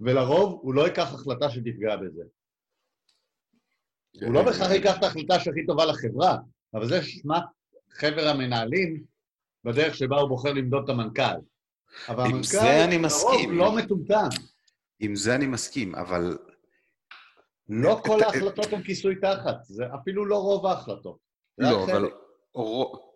ולרוב 0.00 0.60
הוא 0.62 0.74
לא 0.74 0.82
ייקח 0.82 1.14
החלטה 1.14 1.50
שתפגע 1.50 1.96
בזה. 1.96 2.22
הוא 4.22 4.34
לא 4.34 4.42
בהכרח 4.42 4.70
ייקח 4.70 4.98
את 4.98 5.02
ההחלטה 5.02 5.40
שהכי 5.40 5.66
טובה 5.66 5.84
לחברה, 5.84 6.36
אבל 6.74 6.88
זה 6.88 7.02
שמה 7.02 7.40
חבר 7.90 8.28
המנהלים 8.28 9.04
בדרך 9.64 9.94
שבה 9.94 10.20
הוא 10.20 10.28
בוחר 10.28 10.52
למדוד 10.52 10.84
את 10.84 10.88
המנכ"ל. 10.88 11.40
אבל 12.08 12.24
המנכ"ל 12.24 12.96
לרוב 13.02 13.52
לא 13.52 13.72
מטומטם. 13.76 14.28
עם 15.00 15.16
זה 15.16 15.34
אני 15.34 15.46
מסכים, 15.46 15.94
אבל... 15.94 16.38
לא 17.68 18.00
כל 18.04 18.22
ההחלטות 18.22 18.72
הן 18.72 18.82
כיסוי 18.82 19.14
תחת, 19.20 19.56
זה 19.64 19.84
אפילו 20.00 20.26
לא 20.26 20.36
רוב 20.36 20.66
ההחלטות. 20.66 21.18
לא, 21.58 21.84
אבל 21.84 22.10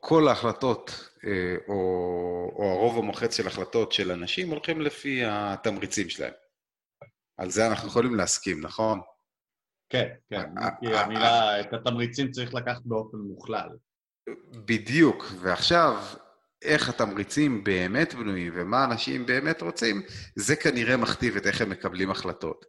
כל 0.01 0.29
ההחלטות, 0.29 1.11
אה, 1.27 1.57
או, 1.69 1.75
או 2.57 2.65
הרוב 2.73 2.99
המוחץ 2.99 3.37
של 3.37 3.47
החלטות 3.47 3.93
של 3.93 4.11
אנשים, 4.11 4.51
הולכים 4.51 4.81
לפי 4.81 5.23
התמריצים 5.25 6.09
שלהם. 6.09 6.33
על 7.37 7.51
זה 7.51 7.67
אנחנו 7.67 7.89
יכולים 7.89 8.15
להסכים, 8.15 8.61
נכון? 8.61 9.01
כן, 9.89 10.09
כן, 10.31 10.51
כי 10.81 10.97
המילה, 10.97 11.61
את 11.61 11.73
התמריצים 11.73 12.31
צריך 12.31 12.55
לקחת 12.55 12.83
באופן 12.85 13.17
מוכלל. 13.17 13.69
בדיוק, 14.67 15.25
ועכשיו, 15.41 16.05
איך 16.63 16.89
התמריצים 16.89 17.65
באמת 17.65 18.15
בנויים 18.15 18.53
ומה 18.57 18.85
אנשים 18.85 19.27
באמת 19.27 19.63
רוצים, 19.63 20.03
זה 20.37 20.57
כנראה 20.57 20.97
מכתיב 20.97 21.37
את 21.37 21.47
איך 21.47 21.61
הם 21.61 21.71
מקבלים 21.71 22.11
החלטות. 22.11 22.65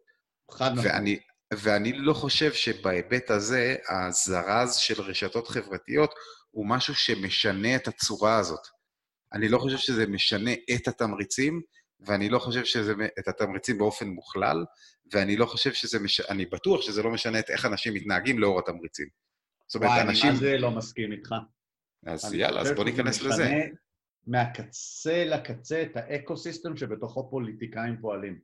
חד. 0.52 0.72
ואני, 0.84 1.20
ואני 1.54 1.94
לא 1.94 2.14
חושב 2.14 2.54
שבהיבט 2.54 3.32
הזה, 3.32 3.76
הזרז 3.90 4.76
של 4.76 5.02
רשתות 5.02 5.48
חברתיות 5.48 6.14
הוא 6.52 6.70
משהו 6.70 6.96
שמשנה 6.96 7.76
את 7.76 7.88
הצורה 7.88 8.38
הזאת. 8.38 8.68
אני 9.34 9.50
לא 9.50 9.58
חושב 9.58 9.78
שזה 9.78 10.08
משנה 10.08 10.52
את 10.76 10.88
התמריצים, 10.88 11.62
ואני 12.06 12.30
לא 12.30 12.40
חושב 12.40 12.66
שזה, 12.66 12.94
את 13.20 13.28
התמריצים 13.28 13.78
באופן 13.78 14.08
מוכלל, 14.08 14.66
ואני 15.14 15.38
לא 15.38 15.46
חושב 15.46 15.74
שזה, 15.74 16.00
מש... 16.00 16.22
אני 16.22 16.46
בטוח 16.46 16.82
שזה 16.82 17.04
לא 17.04 17.12
משנה 17.12 17.40
את 17.40 17.50
איך 17.50 17.66
אנשים 17.66 17.94
מתנהגים 17.94 18.40
לאור 18.40 18.60
התמריצים. 18.60 19.08
זאת 19.68 19.76
אומרת, 19.76 19.90
וואי, 19.90 20.02
אנשים... 20.02 20.30
וואי, 20.30 20.40
אני 20.40 20.46
מה 20.46 20.52
זה 20.52 20.58
לא 20.58 20.72
מסכים 20.72 21.12
איתך. 21.12 21.36
אז 22.06 22.34
יאללה, 22.34 22.62
אז 22.62 22.72
בוא 22.72 22.84
ניכנס 22.84 23.22
לזה. 23.22 23.50
מהקצה 24.28 25.26
לקצה 25.26 25.82
את 25.82 25.98
ה 25.98 26.05
eco-system 26.05 26.78
שבתוכו 26.78 27.30
פוליטיקאים 27.30 27.98
פועלים. 28.02 28.40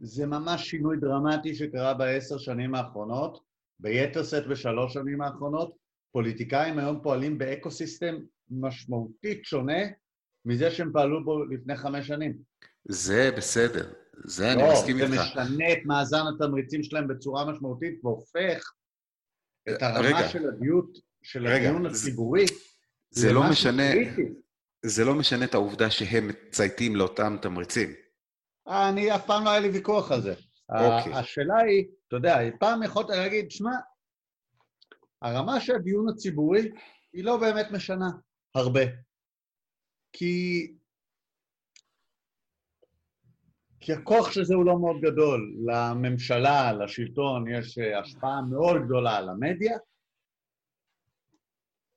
זה 0.00 0.26
ממש 0.26 0.70
שינוי 0.70 0.96
דרמטי 1.00 1.54
שקרה 1.54 1.94
בעשר 1.94 2.38
שנים 2.38 2.74
האחרונות, 2.74 3.44
ביתר 3.80 4.22
שאת 4.22 4.46
בשלוש 4.46 4.94
שנים 4.94 5.22
האחרונות. 5.22 5.76
פוליטיקאים 6.12 6.78
היום 6.78 7.00
פועלים 7.02 7.38
ב 7.38 7.45
eco-system 7.45 8.16
משמעותית 8.50 9.44
שונה 9.44 9.82
מזה 10.44 10.70
שהם 10.70 10.90
פעלו 10.92 11.24
בו 11.24 11.44
לפני 11.44 11.76
חמש 11.76 12.06
שנים. 12.06 12.38
זה 12.84 13.30
בסדר, 13.36 13.92
זה 14.24 14.44
לא, 14.44 14.50
אני 14.50 14.72
מסכים 14.72 14.96
איתך. 14.96 15.10
לא, 15.10 15.16
זה 15.16 15.22
משנה 15.22 15.72
את 15.72 15.78
מאזן 15.84 16.22
התמריצים 16.34 16.82
שלהם 16.82 17.08
בצורה 17.08 17.52
משמעותית 17.52 18.04
והופך 18.04 18.72
את 19.68 19.82
הרמה 19.82 20.06
רגע, 20.06 20.28
של 20.28 20.48
הדיון, 20.48 20.92
של 21.22 21.46
רגע, 21.46 21.68
הדיון 21.68 21.86
הציבורי 21.86 22.44
זה 23.10 23.32
לא 23.32 23.42
משנה... 23.50 23.82
זה 24.82 25.04
לא 25.04 25.14
משנה 25.14 25.44
את 25.44 25.54
העובדה 25.54 25.90
שהם 25.90 26.28
מצייתים 26.28 26.96
לאותם 26.96 27.36
תמריצים. 27.42 27.94
אני, 28.68 29.14
אף 29.14 29.26
פעם 29.26 29.44
לא 29.44 29.50
היה 29.50 29.60
לי 29.60 29.68
ויכוח 29.68 30.12
על 30.12 30.20
זה. 30.20 30.34
אוקיי. 30.70 31.14
השאלה 31.14 31.56
היא, 31.56 31.84
אתה 32.08 32.16
יודע, 32.16 32.38
פעם 32.60 32.82
יכולת 32.82 33.08
להגיד, 33.08 33.50
שמע, 33.50 33.70
הרמה 35.22 35.60
של 35.60 35.74
הדיון 35.74 36.08
הציבורי 36.08 36.70
היא 37.12 37.24
לא 37.24 37.36
באמת 37.36 37.70
משנה 37.70 38.10
הרבה. 38.54 38.80
כי... 40.12 40.66
כי 43.80 43.92
הכוח 43.92 44.32
של 44.32 44.44
זה 44.44 44.54
הוא 44.54 44.64
לא 44.64 44.78
מאוד 44.78 45.00
גדול. 45.00 45.56
לממשלה, 45.66 46.72
לשלטון, 46.72 47.44
יש 47.48 47.78
השפעה 47.78 48.42
מאוד 48.42 48.76
גדולה 48.84 49.16
על 49.16 49.28
המדיה, 49.28 49.78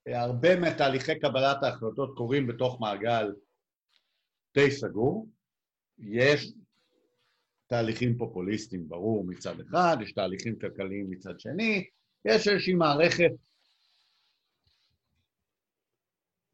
הרבה 0.07 0.59
מתהליכי 0.59 1.19
קבלת 1.19 1.63
ההחלטות 1.63 2.17
קורים 2.17 2.47
בתוך 2.47 2.81
מעגל 2.81 3.31
די 4.53 4.71
סגור. 4.71 5.29
יש 5.99 6.53
תהליכים 7.67 8.17
פופוליסטיים, 8.17 8.89
ברור, 8.89 9.25
מצד 9.25 9.59
אחד, 9.59 9.97
יש 10.01 10.11
תהליכים 10.11 10.59
כלכליים 10.59 11.09
מצד 11.09 11.39
שני, 11.39 11.89
יש 12.25 12.47
איזושהי 12.47 12.73
מערכת 12.73 13.31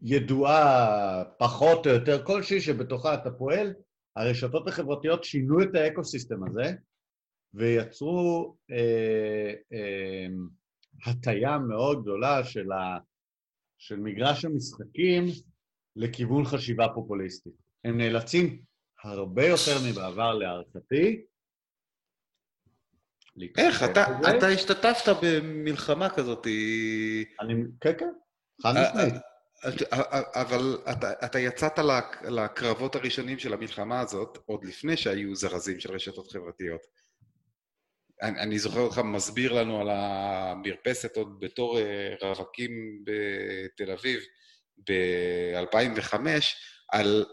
ידועה 0.02 1.24
פחות 1.38 1.88
או 1.88 1.92
יותר 1.92 2.26
כלשהי 2.26 2.62
שבתוכה 2.62 3.14
אתה 3.14 3.32
פועל. 3.32 3.74
הרשתות 4.16 4.68
החברתיות 4.68 5.24
שינו 5.24 5.64
את 5.64 5.76
האקו-סיסטם 5.76 6.48
הזה 6.48 6.74
ויצרו 7.54 8.56
אה, 8.72 9.54
אה, 9.74 10.28
הטיה 11.06 11.58
מאוד 11.58 12.02
גדולה 12.02 12.44
של 12.44 12.72
ה... 12.72 12.98
של 13.78 14.00
מגרש 14.00 14.46
המשחקים 14.46 15.26
לכיוון 15.96 16.46
חשיבה 16.46 16.88
פופוליסטית. 16.96 17.54
הם 17.84 17.98
נאלצים 17.98 18.62
הרבה 19.04 19.46
יותר 19.48 19.76
מבעבר 19.90 20.34
להערכתי. 20.34 21.22
איך? 23.58 23.84
אתה, 23.84 24.06
אתה 24.38 24.48
השתתפת 24.48 25.10
במלחמה 25.24 26.10
כזאת. 26.10 26.48
אני, 27.42 27.54
כן, 27.82 27.92
כן, 28.00 28.10
חד 28.62 28.76
אה, 28.76 28.90
משמעית. 28.90 29.29
אה, 29.66 29.72
אה, 29.94 30.42
אבל 30.42 30.78
אתה, 30.92 31.14
אתה 31.26 31.40
יצאת 31.40 31.80
לקרבות 32.24 32.96
הראשונים 32.96 33.40
של 33.40 33.54
המלחמה 33.54 34.00
הזאת 34.00 34.38
עוד 34.46 34.66
לפני 34.66 34.98
שהיו 34.98 35.36
זרזים 35.36 35.80
של 35.80 35.92
רשתות 35.92 36.32
חברתיות. 36.32 36.82
אני, 38.22 38.40
אני 38.40 38.60
זוכר 38.60 38.80
אותך 38.80 38.98
מסביר 38.98 39.54
לנו 39.54 39.82
על 39.82 39.88
המרפסת 39.90 41.18
עוד 41.18 41.40
בתור 41.40 41.78
uh, 41.78 42.26
רווקים 42.26 43.04
בתל 43.04 43.92
אביב, 43.92 44.20
ב-2005 44.90 46.16
על, 46.90 47.26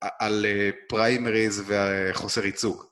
על 0.00 0.46
פריימריז 0.88 1.62
וחוסר 1.68 2.44
ייצוג. 2.44 2.84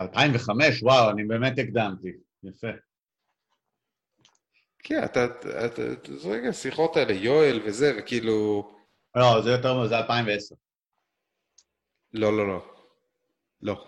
2005, 0.00 0.82
וואו, 0.82 1.10
אני 1.10 1.24
באמת 1.24 1.58
הקדמתי. 1.58 2.12
יפה. 2.42 2.87
כן, 4.88 5.04
אתה, 5.04 5.24
אתה, 5.66 5.82
זה 6.18 6.28
רגע, 6.28 6.48
השיחות 6.48 6.96
האלה, 6.96 7.12
יואל 7.12 7.60
וזה, 7.64 7.92
וכאילו... 7.98 8.70
לא, 9.16 9.40
זה 9.44 9.50
יותר, 9.50 9.86
זה 9.86 9.98
2010. 9.98 10.54
לא, 12.12 12.36
לא, 12.36 12.48
לא. 12.48 12.66
לא, 13.62 13.86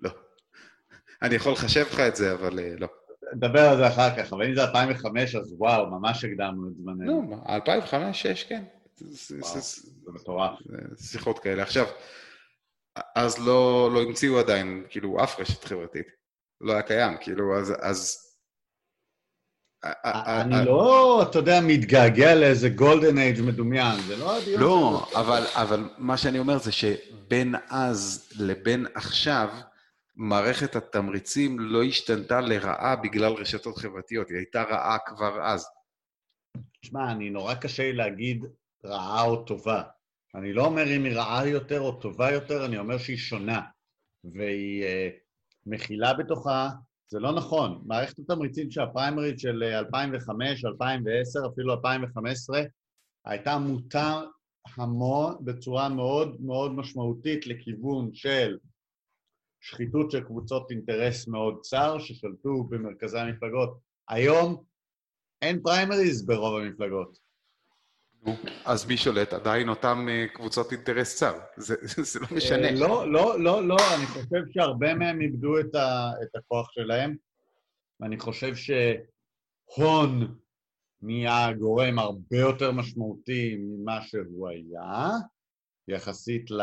לא. 0.00 0.10
אני 1.22 1.34
יכול 1.34 1.52
לחשב 1.52 1.80
לך 1.80 2.00
את 2.00 2.16
זה, 2.16 2.32
אבל 2.32 2.58
אה, 2.58 2.74
לא. 2.78 2.88
נדבר 3.34 3.60
על 3.60 3.76
זה 3.76 3.88
אחר 3.88 4.16
כך, 4.16 4.32
אבל 4.32 4.46
אם 4.46 4.54
זה 4.54 4.64
2005, 4.64 5.34
אז 5.34 5.54
וואו, 5.58 5.86
ממש 5.86 6.24
הקדמנו 6.24 6.68
את 6.68 6.76
זמננו. 6.76 7.30
לא, 7.30 7.36
2005-2006, 7.46 8.48
כן. 8.48 8.64
וואו, 9.40 9.60
זה 9.60 10.12
מטורף. 10.12 10.58
שיחות 10.96 11.38
כאלה. 11.38 11.62
עכשיו, 11.62 11.86
אז 13.16 13.38
לא, 13.38 13.90
לא 13.94 14.02
המציאו 14.02 14.38
עדיין, 14.38 14.84
כאילו, 14.88 15.24
אף 15.24 15.40
רשת 15.40 15.64
חברתית. 15.64 16.06
לא 16.60 16.72
היה 16.72 16.82
קיים, 16.82 17.16
כאילו, 17.20 17.58
אז... 17.58 17.74
אז 17.80 18.24
אני 19.84 20.64
לא, 20.64 21.22
אתה 21.22 21.38
יודע, 21.38 21.60
מתגעגע 21.62 22.34
לאיזה 22.34 22.68
גולדן 22.68 23.18
אייג' 23.18 23.40
מדומיין, 23.40 24.00
זה 24.00 24.16
לא 24.16 24.36
הדיון. 24.36 24.60
לא, 24.60 25.06
אבל, 25.14 25.44
אבל 25.54 25.88
מה 25.98 26.16
שאני 26.16 26.38
אומר 26.38 26.58
זה 26.58 26.72
שבין 26.72 27.54
אז 27.68 28.28
לבין 28.38 28.86
עכשיו, 28.94 29.48
מערכת 30.16 30.76
התמריצים 30.76 31.60
לא 31.60 31.82
השתנתה 31.82 32.40
לרעה 32.40 32.96
בגלל 32.96 33.32
רשתות 33.32 33.76
חברתיות, 33.78 34.28
היא 34.28 34.36
הייתה 34.36 34.62
רעה 34.62 34.98
כבר 35.06 35.42
אז. 35.42 35.66
תשמע, 36.82 37.12
אני 37.12 37.30
נורא 37.30 37.54
קשה 37.54 37.82
לי 37.82 37.92
להגיד 37.92 38.44
רעה 38.84 39.22
או 39.22 39.36
טובה. 39.36 39.82
אני 40.34 40.52
לא 40.52 40.64
אומר 40.64 40.96
אם 40.96 41.04
היא 41.04 41.16
רעה 41.16 41.48
יותר 41.48 41.80
או 41.80 41.92
טובה 41.92 42.30
יותר, 42.30 42.64
אני 42.64 42.78
אומר 42.78 42.98
שהיא 42.98 43.16
שונה. 43.16 43.60
והיא 44.24 44.84
מכילה 45.66 46.14
בתוכה, 46.14 46.68
זה 47.08 47.18
לא 47.18 47.32
נכון. 47.32 47.82
מערכת 47.86 48.18
התמריצים 48.18 48.70
של 48.70 48.80
הפריימרית 48.80 49.38
של 49.38 49.62
2005, 49.62 50.64
2010, 50.64 51.38
אפילו 51.52 51.74
2015, 51.74 52.62
הייתה 53.24 53.58
מוטה 53.58 54.22
המון, 54.76 55.34
בצורה 55.40 55.88
מאוד 55.88 56.40
מאוד 56.40 56.72
משמעותית 56.72 57.46
לכיוון 57.46 58.14
של 58.14 58.58
שחיתות 59.60 60.10
של 60.10 60.24
קבוצות 60.24 60.70
אינטרס 60.70 61.28
מאוד 61.28 61.60
צר 61.60 61.98
ששלטו 61.98 62.64
במרכזי 62.64 63.18
המפלגות. 63.18 63.78
היום 64.08 64.64
אין 65.42 65.62
פריימריז 65.62 66.26
ברוב 66.26 66.60
המפלגות. 66.60 67.23
אז 68.64 68.86
מי 68.86 68.96
שולט? 68.96 69.32
עדיין 69.32 69.68
אותם 69.68 70.06
אה, 70.10 70.26
קבוצות 70.34 70.72
אינטרס 70.72 71.16
צר. 71.16 71.38
זה, 71.56 71.74
זה 72.12 72.20
לא 72.20 72.26
משנה. 72.36 72.70
לא, 72.70 73.12
לא, 73.12 73.40
לא, 73.40 73.68
לא, 73.68 73.76
אני 73.96 74.06
חושב 74.06 74.42
שהרבה 74.52 74.94
מהם 74.94 75.20
איבדו 75.20 75.60
את, 75.60 75.74
ה, 75.74 76.10
את 76.22 76.36
הכוח 76.36 76.72
שלהם, 76.72 77.16
ואני 78.00 78.18
חושב 78.18 78.54
שהון 78.54 80.36
נהיה 81.02 81.52
גורם 81.52 81.98
הרבה 81.98 82.38
יותר 82.38 82.72
משמעותי 82.72 83.56
ממה 83.58 84.02
שהוא 84.02 84.48
היה, 84.48 85.08
יחסית 85.88 86.50
ל... 86.50 86.62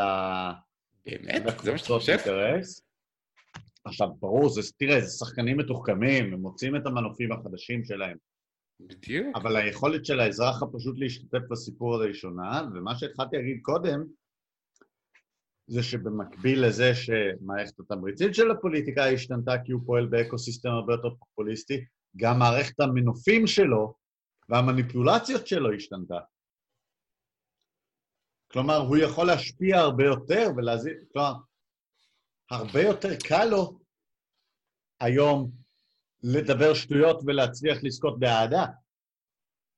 באמת? 1.06 1.42
זה 1.62 1.72
מה 1.72 1.78
שאתה 1.78 1.92
חושב? 1.92 2.12
אינטרס. 2.12 2.82
עכשיו, 3.84 4.08
ברור, 4.20 4.48
זה, 4.48 4.60
תראה, 4.78 5.00
זה 5.00 5.10
שחקנים 5.18 5.56
מתוחכמים, 5.56 6.32
הם 6.32 6.40
מוצאים 6.40 6.76
את 6.76 6.86
המנופים 6.86 7.32
החדשים 7.32 7.84
שלהם. 7.84 8.16
בדיוק. 8.80 9.36
אבל 9.36 9.56
היכולת 9.56 10.04
של 10.06 10.20
האזרח 10.20 10.62
הפשוט 10.62 10.98
להשתתף 10.98 11.48
בסיפור 11.50 11.94
הזה 11.94 12.04
היא 12.04 12.14
שונה, 12.14 12.62
ומה 12.74 12.98
שהתחלתי 12.98 13.36
להגיד 13.36 13.58
קודם, 13.62 14.04
זה 15.66 15.82
שבמקביל 15.82 16.66
לזה 16.66 16.92
שמערכת 16.94 17.80
התמריצים 17.80 18.34
של 18.34 18.50
הפוליטיקה 18.50 19.04
השתנתה 19.04 19.52
כי 19.64 19.72
הוא 19.72 19.82
פועל 19.86 20.06
ב 20.06 20.12
eco-system 20.12 20.68
הרבה 20.68 20.92
יותר 20.92 21.10
פופוליסטי, 21.18 21.84
גם 22.16 22.38
מערכת 22.38 22.80
המנופים 22.80 23.46
שלו 23.46 23.94
והמניפולציות 24.48 25.46
שלו 25.46 25.72
השתנתה. 25.72 26.18
כלומר, 28.52 28.76
הוא 28.76 28.96
יכול 28.96 29.26
להשפיע 29.26 29.78
הרבה 29.78 30.04
יותר 30.04 30.46
ולהזיז... 30.56 30.92
כלומר, 31.12 31.32
הרבה 32.50 32.82
יותר 32.82 33.16
קל 33.28 33.44
לו 33.44 33.78
היום 35.00 35.61
לדבר 36.22 36.74
שטויות 36.74 37.20
ולהצליח 37.26 37.78
לזכות 37.82 38.20
באהדה 38.20 38.66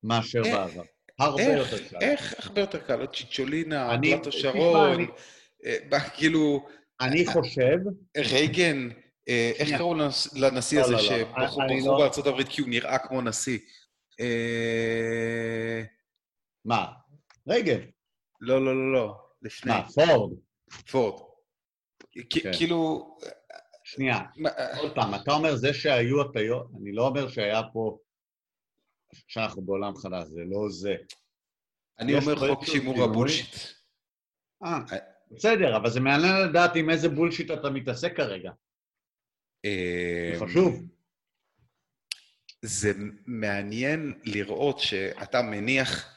מאשר 0.03 0.42
אה, 0.47 0.53
בעבר. 0.53 0.82
הרבה 1.18 1.42
יותר 1.42 1.88
קל. 1.88 1.97
איך 2.01 2.34
הרבה 2.38 2.61
יותר 2.61 2.78
קל? 2.78 3.07
צ'יצ'ולינה, 3.07 3.97
פלטו 4.03 4.32
שרון, 4.32 5.07
אה, 5.64 6.01
כאילו... 6.14 6.66
אני 7.01 7.26
חושב... 7.26 7.76
רייגן, 8.16 8.88
אה, 9.28 9.53
איך 9.59 9.68
קראו 9.78 9.95
לנשיא 10.34 10.78
לא, 10.78 10.84
הזה 10.84 10.92
לא, 10.92 10.99
לא. 10.99 11.09
שברחו 11.09 11.99
בארצות 11.99 12.26
הברית 12.26 12.49
כי 12.49 12.61
הוא 12.61 12.70
נראה 12.70 12.99
כמו 12.99 13.22
נשיא? 13.22 13.59
מה? 16.64 16.86
רייגן. 17.49 17.80
לא, 18.40 18.64
לא, 18.64 18.74
לא, 18.74 18.92
לא. 18.92 19.14
לפני. 19.42 19.72
מה, 19.72 19.88
פורד? 19.88 20.32
פורד. 20.90 21.22
כן. 22.30 22.53
כאילו... 22.53 23.09
שנייה, 23.95 24.18
עוד 24.78 24.95
פעם, 24.95 25.14
אתה 25.14 25.32
אומר 25.32 25.57
זה 25.57 25.74
שהיו 25.74 26.20
הטיות, 26.20 26.70
אני 26.80 26.92
לא 26.92 27.07
אומר 27.07 27.28
שהיה 27.28 27.61
פה, 27.72 27.99
שאנחנו 29.28 29.62
בעולם 29.62 29.97
חדש, 29.97 30.24
זה 30.26 30.40
לא 30.47 30.68
זה. 30.70 30.95
אני 31.99 32.18
אומר 32.18 32.36
חוק 32.36 32.64
שימור 32.64 33.05
הבולשיט. 33.05 33.57
אה, 34.64 34.78
בסדר, 35.30 35.76
אבל 35.76 35.90
זה 35.90 36.01
מעניין 36.01 36.49
לדעת 36.49 36.76
עם 36.76 36.90
איזה 36.90 37.09
בולשיט 37.09 37.51
אתה 37.51 37.70
מתעסק 37.70 38.16
כרגע. 38.16 38.51
זה 39.66 40.38
אמ, 40.40 40.47
חשוב. 40.47 40.82
זה 42.62 42.92
מעניין 43.26 44.20
לראות 44.24 44.78
שאתה 44.78 45.42
מניח, 45.42 46.14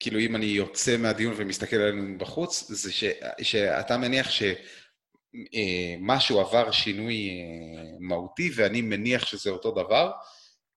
כאילו 0.00 0.20
אם 0.20 0.36
אני 0.36 0.46
יוצא 0.46 0.96
מהדיון 0.96 1.34
ומסתכל 1.36 1.76
עלינו 1.76 2.18
בחוץ, 2.18 2.70
זה 2.70 2.92
ש, 2.92 3.04
שאתה 3.42 3.98
מניח 3.98 4.30
ש... 4.30 4.42
אה, 4.42 4.54
משהו 6.00 6.40
עבר 6.40 6.70
שינוי 6.70 7.28
אה, 7.28 7.96
מהותי, 8.00 8.50
ואני 8.54 8.82
מניח 8.82 9.26
שזה 9.26 9.50
אותו 9.50 9.70
דבר, 9.70 10.10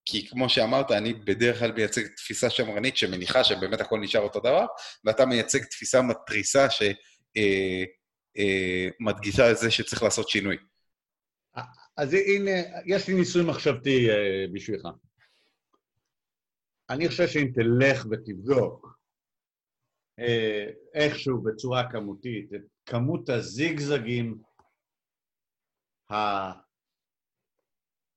כי 0.05 0.27
כמו 0.27 0.49
שאמרת, 0.49 0.91
אני 0.91 1.13
בדרך 1.13 1.59
כלל 1.59 1.71
מייצג 1.71 2.07
תפיסה 2.07 2.49
שמרנית 2.49 2.97
שמניחה 2.97 3.43
שבאמת 3.43 3.81
הכל 3.81 3.99
נשאר 3.99 4.21
אותו 4.21 4.39
דבר, 4.39 4.65
ואתה 5.03 5.25
מייצג 5.25 5.63
תפיסה 5.63 6.01
מתריסה 6.01 6.67
שמדגישה 9.09 9.45
אה, 9.45 9.51
את 9.51 9.57
זה 9.57 9.71
שצריך 9.71 10.03
לעשות 10.03 10.29
שינוי. 10.29 10.57
אז 11.97 12.13
הנה, 12.13 12.51
יש 12.85 13.07
לי 13.07 13.13
ניסוי 13.13 13.43
מחשבתי 13.43 14.07
בשבילך. 14.53 14.87
אני 16.89 17.09
חושב 17.09 17.27
שאם 17.27 17.51
תלך 17.53 18.05
ותבדוק 18.11 18.90
איכשהו 20.93 21.41
בצורה 21.43 21.91
כמותית 21.91 22.53
את 22.53 22.61
כמות 22.85 23.29
הזיגזגים 23.29 24.41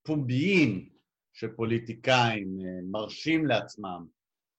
הפומביים 0.03 0.95
שפוליטיקאים 1.33 2.59
אה, 2.61 2.67
מרשים 2.91 3.47
לעצמם 3.47 4.07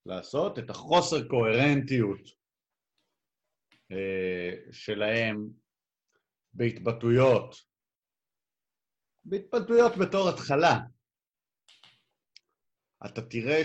לעשות, 0.06 0.58
את 0.58 0.70
החוסר 0.70 1.28
קוהרנטיות 1.28 2.20
אה, 3.92 4.72
שלהם 4.72 5.36
בהתבטאויות, 6.52 7.54
בהתבטאויות 9.24 9.92
בתור 10.00 10.28
התחלה. 10.28 10.78
אתה 13.06 13.22
תראה 13.22 13.62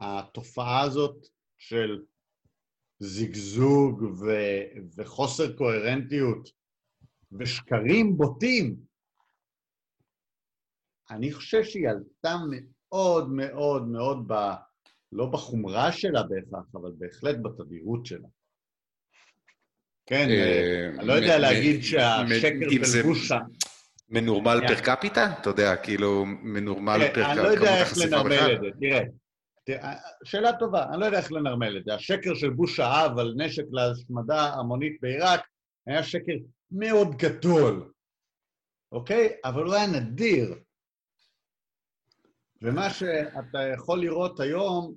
שהתופעה 0.00 0.82
הזאת 0.82 1.26
של 1.68 2.02
זיגזוג 2.98 4.02
ו... 4.02 4.26
וחוסר 4.96 5.56
קוהרנטיות 5.56 6.48
ושקרים 7.32 8.16
בוטים, 8.16 8.76
אני 11.10 11.32
חושב 11.32 11.64
שהיא 11.64 11.88
עלתה 11.88 12.36
מאוד 12.50 13.32
מאוד 13.32 13.88
מאוד, 13.88 14.24
ב... 14.26 14.34
לא 15.12 15.26
בחומרה 15.26 15.92
שלה 15.92 16.22
בהכרח, 16.22 16.74
אבל 16.74 16.92
בהחלט 16.98 17.36
בתדירות 17.42 18.06
שלה. 18.06 18.28
כן, 20.06 20.28
אה, 20.30 20.90
אני 20.98 21.06
לא 21.06 21.12
יודע 21.12 21.38
להגיד 21.38 21.82
שהשקר 21.82 22.84
של 22.92 23.02
בושה... 23.02 23.38
מנורמל 24.08 24.60
פר 24.68 24.80
קפיטה? 24.80 25.32
אתה 25.40 25.50
יודע, 25.50 25.76
כאילו, 25.76 26.24
מנורמל 26.26 26.98
פר 26.98 27.08
קפיטה. 27.08 27.32
אני 27.32 27.38
לא 27.38 27.48
יודע 27.48 27.80
איך 27.80 27.92
לנרמל 27.98 28.52
את 28.54 28.60
זה, 28.60 28.66
תראה. 28.80 29.02
שאלה 30.24 30.58
טובה, 30.58 30.88
אני 30.88 31.00
לא 31.00 31.06
יודע 31.06 31.18
איך 31.18 31.32
לנרמל 31.32 31.76
את 31.76 31.84
זה. 31.84 31.94
השקר 31.94 32.34
של 32.34 32.50
בוש 32.50 32.80
האב 32.80 33.18
על 33.18 33.34
נשק 33.36 33.64
להשמדה 33.70 34.54
המונית 34.54 35.00
בעיראק 35.00 35.40
היה 35.86 36.02
שקר 36.02 36.32
מאוד 36.70 37.08
גדול, 37.16 37.92
אוקיי? 38.92 39.28
אבל 39.44 39.64
הוא 39.64 39.74
היה 39.74 39.86
נדיר. 39.86 40.54
ומה 42.62 42.90
שאתה 42.90 43.58
יכול 43.74 44.00
לראות 44.00 44.40
היום, 44.40 44.94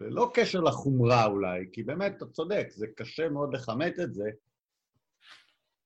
ללא 0.00 0.30
קשר 0.34 0.60
לחומרה 0.60 1.26
אולי, 1.26 1.66
כי 1.72 1.82
באמת, 1.82 2.16
אתה 2.16 2.26
צודק, 2.26 2.66
זה 2.70 2.86
קשה 2.96 3.28
מאוד 3.28 3.54
לכמת 3.54 4.00
את 4.00 4.14
זה, 4.14 4.30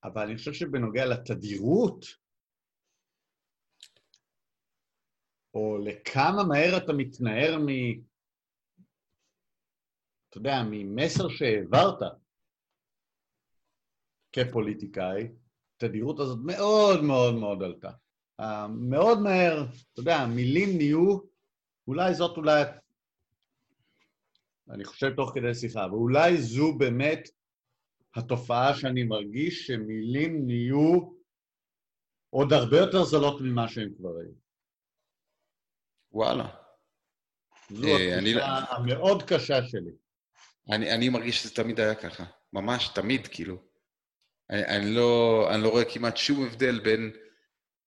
אבל 0.05 0.23
אני 0.23 0.37
חושב 0.37 0.53
שבנוגע 0.53 1.07
לתדירות, 1.07 2.05
או 5.55 5.79
לכמה 5.79 6.45
מהר 6.45 6.77
אתה 6.77 6.93
מתנער 6.93 7.59
מ... 7.59 7.69
אתה 10.29 10.39
יודע, 10.39 10.63
ממסר 10.71 11.29
שהעברת 11.29 11.99
כפוליטיקאי, 14.33 15.29
התדירות 15.77 16.21
הזאת 16.21 16.39
מאוד 16.45 17.03
מאוד 17.03 17.35
מאוד 17.35 17.63
עלתה. 17.63 17.91
Uh, 18.41 18.45
מאוד 18.69 19.19
מהר, 19.21 19.65
אתה 19.93 20.01
יודע, 20.01 20.27
מילים 20.27 20.69
נהיו, 20.77 21.19
אולי 21.89 22.15
זאת 22.15 22.37
אולי, 22.37 22.63
אני 24.71 24.85
חושב 24.85 25.17
תוך 25.17 25.31
כדי 25.35 25.55
שיחה, 25.55 25.87
ואולי 25.91 26.37
זו 26.37 26.79
באמת 26.79 27.29
התופעה 28.15 28.75
שאני 28.75 29.05
מרגיש 29.05 29.67
שמילים 29.67 30.47
נהיו 30.47 31.11
עוד 32.31 32.53
הרבה 32.53 32.77
יותר 32.77 33.05
זולות 33.05 33.41
ממה 33.41 33.69
שהן 33.69 33.95
כבר 33.97 34.19
היו. 34.21 34.33
וואלה. 36.13 36.49
זו 37.71 37.87
אה, 37.87 38.19
התחושה 38.19 38.47
המאוד 38.47 39.23
קשה 39.23 39.63
שלי. 39.69 40.08
אני, 40.71 40.95
אני 40.95 41.09
מרגיש 41.09 41.43
שזה 41.43 41.55
תמיד 41.55 41.81
היה 41.81 41.95
ככה, 41.95 42.25
ממש 42.53 42.89
תמיד, 42.89 43.27
כאילו. 43.27 43.57
אני, 44.51 44.65
אני, 44.65 44.95
לא, 44.95 45.47
אני 45.55 45.63
לא 45.63 45.69
רואה 45.69 45.85
כמעט 45.85 46.17
שום 46.17 46.47
הבדל 46.47 46.81
בין... 46.81 47.11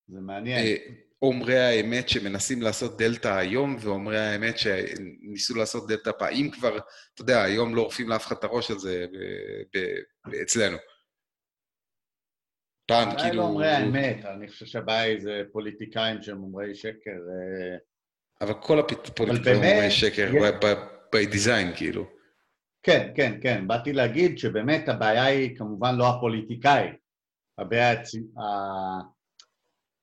זה 0.07 0.19
מעניין. 0.19 0.65
אה, 0.65 0.75
אומרי 1.21 1.59
האמת 1.59 2.09
שמנסים 2.09 2.61
לעשות 2.61 2.97
דלתא 2.97 3.27
היום, 3.27 3.75
ואומרי 3.79 4.19
האמת 4.19 4.57
שניסו 4.57 5.55
לעשות 5.55 5.87
דלתא 5.87 6.11
פעם. 6.19 6.33
אם 6.33 6.49
כבר, 6.53 6.77
אתה 6.77 7.21
יודע, 7.21 7.43
היום 7.43 7.75
לא 7.75 7.81
עורפים 7.81 8.09
לאף 8.09 8.27
אחד 8.27 8.35
את 8.39 8.43
הראש 8.43 8.71
על 8.71 8.79
זה 8.79 9.05
ב, 9.11 9.77
ב, 10.29 10.33
אצלנו. 10.33 10.77
פעם, 12.87 13.09
כאילו... 13.09 13.23
אולי 13.23 13.35
לא 13.37 13.41
אומרי 13.41 13.67
האמת, 13.67 14.25
אני 14.25 14.47
חושב 14.47 14.65
שהבעיה 14.65 15.01
היא 15.01 15.19
זה 15.19 15.41
פוליטיקאים 15.51 16.21
שהם 16.21 16.43
אומרי 16.43 16.75
שקר. 16.75 17.11
אה, 17.11 17.77
אבל 18.41 18.53
כל 18.61 18.79
הפוליטיקאים 18.79 19.55
אומרי 19.55 19.91
שקר, 19.91 20.31
by 21.15 21.33
design, 21.33 21.77
כאילו. 21.77 22.20
כן, 22.83 23.11
כן, 23.15 23.39
כן. 23.41 23.67
באתי 23.67 23.93
להגיד 23.93 24.37
שבאמת 24.37 24.89
הבעיה 24.89 25.25
היא 25.25 25.57
כמובן 25.57 25.95
לא 25.95 26.09
הפוליטיקאי. 26.09 26.87
הבעיה, 27.57 27.91
הצ... 27.91 28.11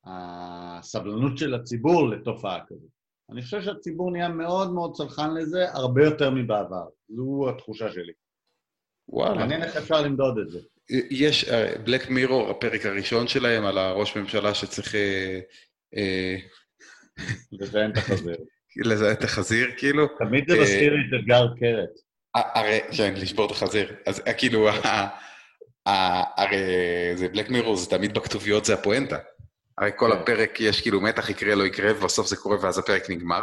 הסבלנות 0.05 1.37
של 1.37 1.53
הציבור 1.53 2.09
לתופעה 2.09 2.59
כזאת. 2.67 2.89
אני 3.31 3.41
חושב 3.41 3.61
שהציבור 3.61 4.11
נהיה 4.11 4.29
מאוד 4.29 4.73
מאוד 4.73 4.95
צרכן 4.95 5.33
לזה, 5.33 5.71
הרבה 5.71 6.05
יותר 6.05 6.29
מבעבר. 6.29 6.85
זו 7.09 7.49
התחושה 7.49 7.91
שלי. 7.91 8.13
וואלה. 9.09 9.35
מעניין 9.35 9.63
איך 9.63 9.75
אפשר 9.75 10.01
למדוד 10.01 10.37
את 10.37 10.49
זה. 10.49 10.59
יש, 11.09 11.49
בלק 11.83 12.01
uh, 12.01 12.11
מירור, 12.11 12.49
הפרק 12.49 12.85
הראשון 12.85 13.27
שלהם 13.27 13.65
על 13.65 13.77
הראש 13.77 14.17
ממשלה 14.17 14.53
שצריך... 14.53 14.95
Uh, 15.95 15.99
לזיין 17.51 17.91
את 17.91 17.97
החזיר. 17.97 18.37
לזיין 18.85 19.13
את 19.13 19.23
החזיר, 19.23 19.67
כאילו. 19.77 20.07
תמיד 20.17 20.49
זה 20.49 20.61
מזכיר 20.61 20.93
לי 20.93 20.99
את 20.99 21.19
אתגר 21.19 21.47
קרת. 21.59 22.08
הרי, 22.35 22.79
כן, 22.97 23.13
לשבור 23.17 23.45
את 23.45 23.51
החזיר. 23.51 23.95
אז 24.05 24.21
כאילו, 24.37 24.69
הרי 25.85 26.57
זה 27.15 27.27
בלק 27.27 27.49
מירור, 27.49 27.75
זה 27.75 27.89
תמיד 27.89 28.13
בכתוביות 28.13 28.65
זה 28.65 28.73
הפואנטה. 28.73 29.17
הרי 29.77 29.91
כל 29.95 30.11
כן. 30.13 30.21
הפרק 30.21 30.59
יש 30.59 30.81
כאילו 30.81 31.01
מתח, 31.01 31.29
יקרה, 31.29 31.55
לא 31.55 31.63
יקרה, 31.63 31.91
ובסוף 31.91 32.27
זה 32.27 32.35
קורה 32.35 32.57
ואז 32.61 32.77
הפרק 32.77 33.09
נגמר. 33.09 33.41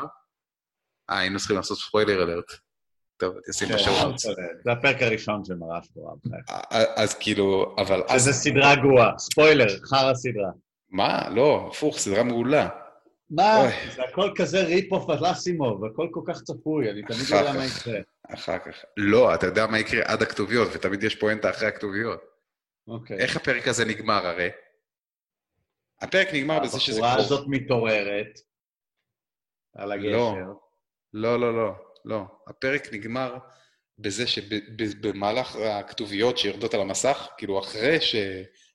אה, 1.11 1.19
היינו 1.19 1.39
צריכים 1.39 1.57
לעשות 1.57 1.79
ספוילר 1.79 2.23
אלרט. 2.23 2.53
טוב, 3.17 3.35
תשים 3.51 3.69
בשעות. 3.69 4.19
זה 4.65 4.73
הפרק 4.73 5.03
הראשון 5.03 5.45
של 5.45 5.55
מרש 5.55 5.89
פה. 5.95 6.15
אז 6.97 7.15
כאילו, 7.15 7.77
אבל... 7.79 8.03
שזה 8.13 8.33
סדרה 8.33 8.77
גרועה. 8.77 9.19
ספוילר, 9.19 9.67
חרא 9.85 10.15
סדרה. 10.15 10.51
מה? 10.91 11.29
לא, 11.29 11.69
הפוך, 11.73 11.99
סדרה 11.99 12.23
מעולה. 12.23 12.69
מה? 13.31 13.69
זה 13.97 14.03
הכל 14.03 14.31
כזה 14.37 14.65
rip-off 14.65 15.11
על 15.11 15.31
אסימוב, 15.31 15.85
הכל 15.85 16.09
כל 16.11 16.21
כך 16.27 16.43
צפוי, 16.43 16.91
אני 16.91 17.03
תמיד 17.03 17.21
לא 17.31 17.37
יודע 17.37 17.53
מה 17.53 17.65
יקרה. 17.65 18.01
אחר 18.29 18.59
כך. 18.59 18.85
לא, 18.97 19.35
אתה 19.35 19.47
יודע 19.47 19.67
מה 19.67 19.79
יקרה 19.79 20.03
עד 20.05 20.23
הכתוביות, 20.23 20.69
ותמיד 20.73 21.03
יש 21.03 21.15
פואנטה 21.15 21.51
אחרי 21.51 21.69
הכתוביות. 21.69 22.21
אוקיי. 22.89 23.19
איך 23.19 23.37
הפרק 23.37 23.69
הזה 23.69 23.85
נגמר 23.85 24.27
הרי? 24.27 24.49
הפרק 26.01 26.29
נגמר 26.33 26.59
בזה 26.59 26.81
שזה... 26.81 27.01
הבחורה 27.01 27.17
הזאת 27.17 27.47
מתעוררת 27.49 28.41
על 29.75 29.93
הגשר. 29.93 30.09
לא, 30.09 30.37
לא, 31.13 31.41
לא, 31.41 31.57
לא, 31.57 31.73
לא. 32.05 32.23
הפרק 32.47 32.93
נגמר 32.93 33.39
בזה 33.99 34.27
שבמהלך 34.27 35.57
הכתוביות 35.57 36.39
שיורדות 36.39 36.75
על 36.75 36.81
המסך, 36.81 37.29
כאילו 37.39 37.59
אחרי, 37.59 38.01
ש... 38.01 38.17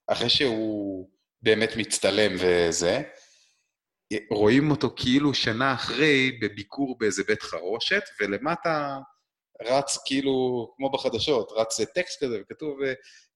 אחרי 0.07 0.29
שהוא 0.29 1.09
באמת 1.41 1.69
מצטלם 1.77 2.31
וזה, 2.39 3.01
רואים 4.31 4.71
אותו 4.71 4.93
כאילו 4.95 5.33
שנה 5.33 5.73
אחרי 5.73 6.31
בביקור 6.41 6.97
באיזה 6.99 7.23
בית 7.27 7.41
חרושת, 7.41 8.01
ולמטה 8.19 8.97
רץ 9.61 9.97
כאילו, 10.05 10.67
כמו 10.77 10.91
בחדשות, 10.91 11.51
רץ 11.55 11.81
טקסט 11.81 12.23
כזה, 12.23 12.37
וכתוב, 12.41 12.79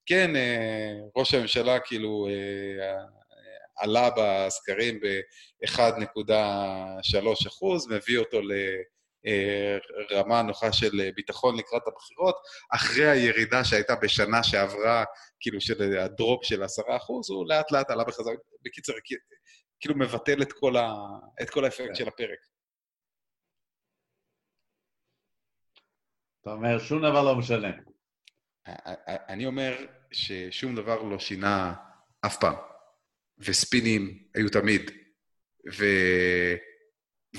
כן, 0.05 0.35
אה, 0.35 0.93
ראש 1.15 1.33
הממשלה 1.33 1.79
כאילו 1.79 2.27
אה, 2.29 2.95
עלה 3.77 4.09
בסקרים 4.17 4.99
ב-1.3 4.99 7.47
אחוז, 7.47 7.87
מביא 7.87 8.17
אותו 8.17 8.41
לרמה 10.11 10.41
נוחה 10.41 10.73
של 10.73 11.09
ביטחון 11.15 11.57
לקראת 11.57 11.81
הבחירות, 11.87 12.35
אחרי 12.71 13.09
הירידה 13.09 13.63
שהייתה 13.63 13.95
בשנה 13.95 14.43
שעברה, 14.43 15.03
כאילו 15.39 15.61
של 15.61 15.97
הדרופ 15.97 16.45
של 16.45 16.63
10 16.63 16.81
אחוז, 16.97 17.29
הוא 17.29 17.45
לאט 17.49 17.71
לאט 17.71 17.89
עלה 17.89 18.03
בחזרה. 18.03 18.33
בקיצר, 18.65 18.93
כאילו 19.79 19.95
מבטל 19.95 20.41
את 20.41 20.53
כל, 20.53 20.77
ה... 20.77 20.93
את 21.41 21.49
כל 21.49 21.65
האפקט 21.65 21.87
כן. 21.87 21.95
של 21.95 22.07
הפרק. 22.07 22.39
אתה 26.41 26.53
אומר, 26.53 26.79
שום 26.79 26.99
דבר 26.99 27.23
לא 27.23 27.35
משנה. 27.35 27.71
אני 29.05 29.45
אומר 29.45 29.85
ששום 30.11 30.75
דבר 30.75 31.01
לא 31.01 31.19
שינה 31.19 31.73
אף 32.25 32.39
פעם. 32.39 32.55
וספינים 33.37 34.27
היו 34.35 34.49
תמיד, 34.49 34.81
ו... 35.77 35.83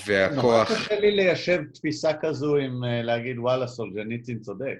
והכוח... 0.06 0.44
נורא 0.44 0.64
קשה 0.64 1.00
לי 1.00 1.10
ליישב 1.10 1.58
תפיסה 1.74 2.08
כזו 2.22 2.56
עם 2.56 2.84
אה, 2.84 3.02
להגיד, 3.02 3.38
וואלה, 3.38 3.66
סולג'ניצין 3.66 4.40
צודק. 4.40 4.78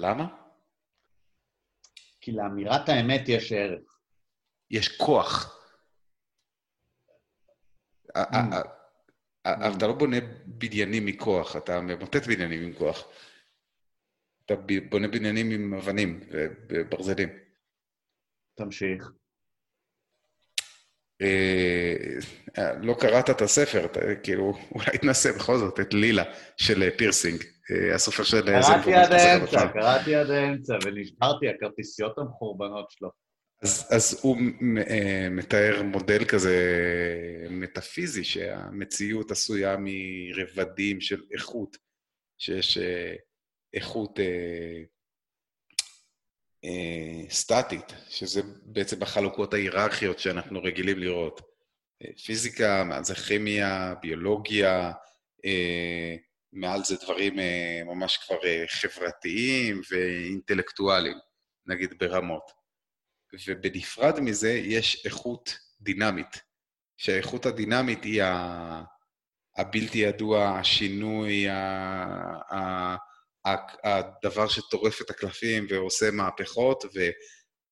למה? 0.00 0.26
כי 2.20 2.32
לאמירת 2.32 2.88
האמת 2.88 3.28
יש 3.28 3.52
ערך. 3.52 3.99
יש 4.70 4.96
כוח. 4.96 5.56
Mm. 8.16 8.20
אבל 9.46 9.76
אתה 9.76 9.86
לא 9.86 9.92
בונה 9.92 10.16
בניינים 10.46 11.06
מכוח, 11.06 11.56
אתה 11.56 11.80
ממוטט 11.80 12.26
בניינים 12.26 12.62
עם 12.62 12.72
כוח. 12.72 13.08
אתה 14.46 14.54
בונה 14.90 15.08
בניינים 15.08 15.50
עם 15.50 15.74
אבנים 15.74 16.20
וברזלים. 16.68 17.28
תמשיך. 18.54 19.10
אה, 21.22 22.74
לא 22.82 22.94
קראת 23.00 23.30
את 23.30 23.42
הספר, 23.42 23.86
כאילו, 24.22 24.52
אולי 24.74 24.98
תנסה 24.98 25.32
בכל 25.32 25.56
זאת 25.58 25.80
את 25.80 25.94
לילה 25.94 26.24
של 26.56 26.90
פירסינג, 26.90 27.42
אה, 27.70 27.94
הסופר 27.94 28.22
של... 28.22 28.46
קראתי 28.46 28.94
עד 28.94 29.12
האמצע, 29.12 29.68
קראתי 29.72 30.14
עד 30.14 30.30
האמצע, 30.30 30.74
ונשברתי, 30.84 31.48
הכרטיסיות 31.48 32.18
המחורבנות 32.18 32.90
שלו. 32.90 33.10
אז, 33.62 33.88
אז 33.90 34.20
הוא 34.22 34.36
אה, 34.90 35.28
מתאר 35.30 35.82
מודל 35.82 36.24
כזה 36.24 36.56
מטאפיזי, 37.50 38.24
שהמציאות 38.24 39.30
עשויה 39.30 39.76
מרבדים 39.78 41.00
של 41.00 41.22
איכות, 41.32 41.76
שיש 42.38 42.78
איכות 43.74 44.18
אה, 46.64 47.30
סטטית, 47.30 47.92
שזה 48.08 48.40
בעצם 48.62 49.02
החלוקות 49.02 49.54
ההיררכיות 49.54 50.18
שאנחנו 50.18 50.62
רגילים 50.62 50.98
לראות. 50.98 51.40
אה, 52.02 52.10
פיזיקה, 52.24 52.84
מעל 52.84 53.04
זה 53.04 53.14
כימיה, 53.14 53.94
ביולוגיה, 54.02 54.92
אה, 55.44 56.16
מעל 56.52 56.84
זה 56.84 56.96
דברים 57.04 57.36
ממש 57.86 58.16
כבר 58.16 58.38
חברתיים 58.66 59.80
ואינטלקטואליים, 59.90 61.16
נגיד 61.66 61.94
ברמות. 61.98 62.59
ובנפרד 63.48 64.20
מזה 64.20 64.50
יש 64.52 65.06
איכות 65.06 65.58
דינמית, 65.80 66.40
שהאיכות 66.96 67.46
הדינמית 67.46 68.04
היא 68.04 68.22
הבלתי 69.56 69.98
ידוע, 69.98 70.58
השינוי, 70.58 71.46
הדבר 73.84 74.48
שטורף 74.48 75.00
את 75.02 75.10
הקלפים 75.10 75.66
ועושה 75.70 76.10
מהפכות, 76.10 76.84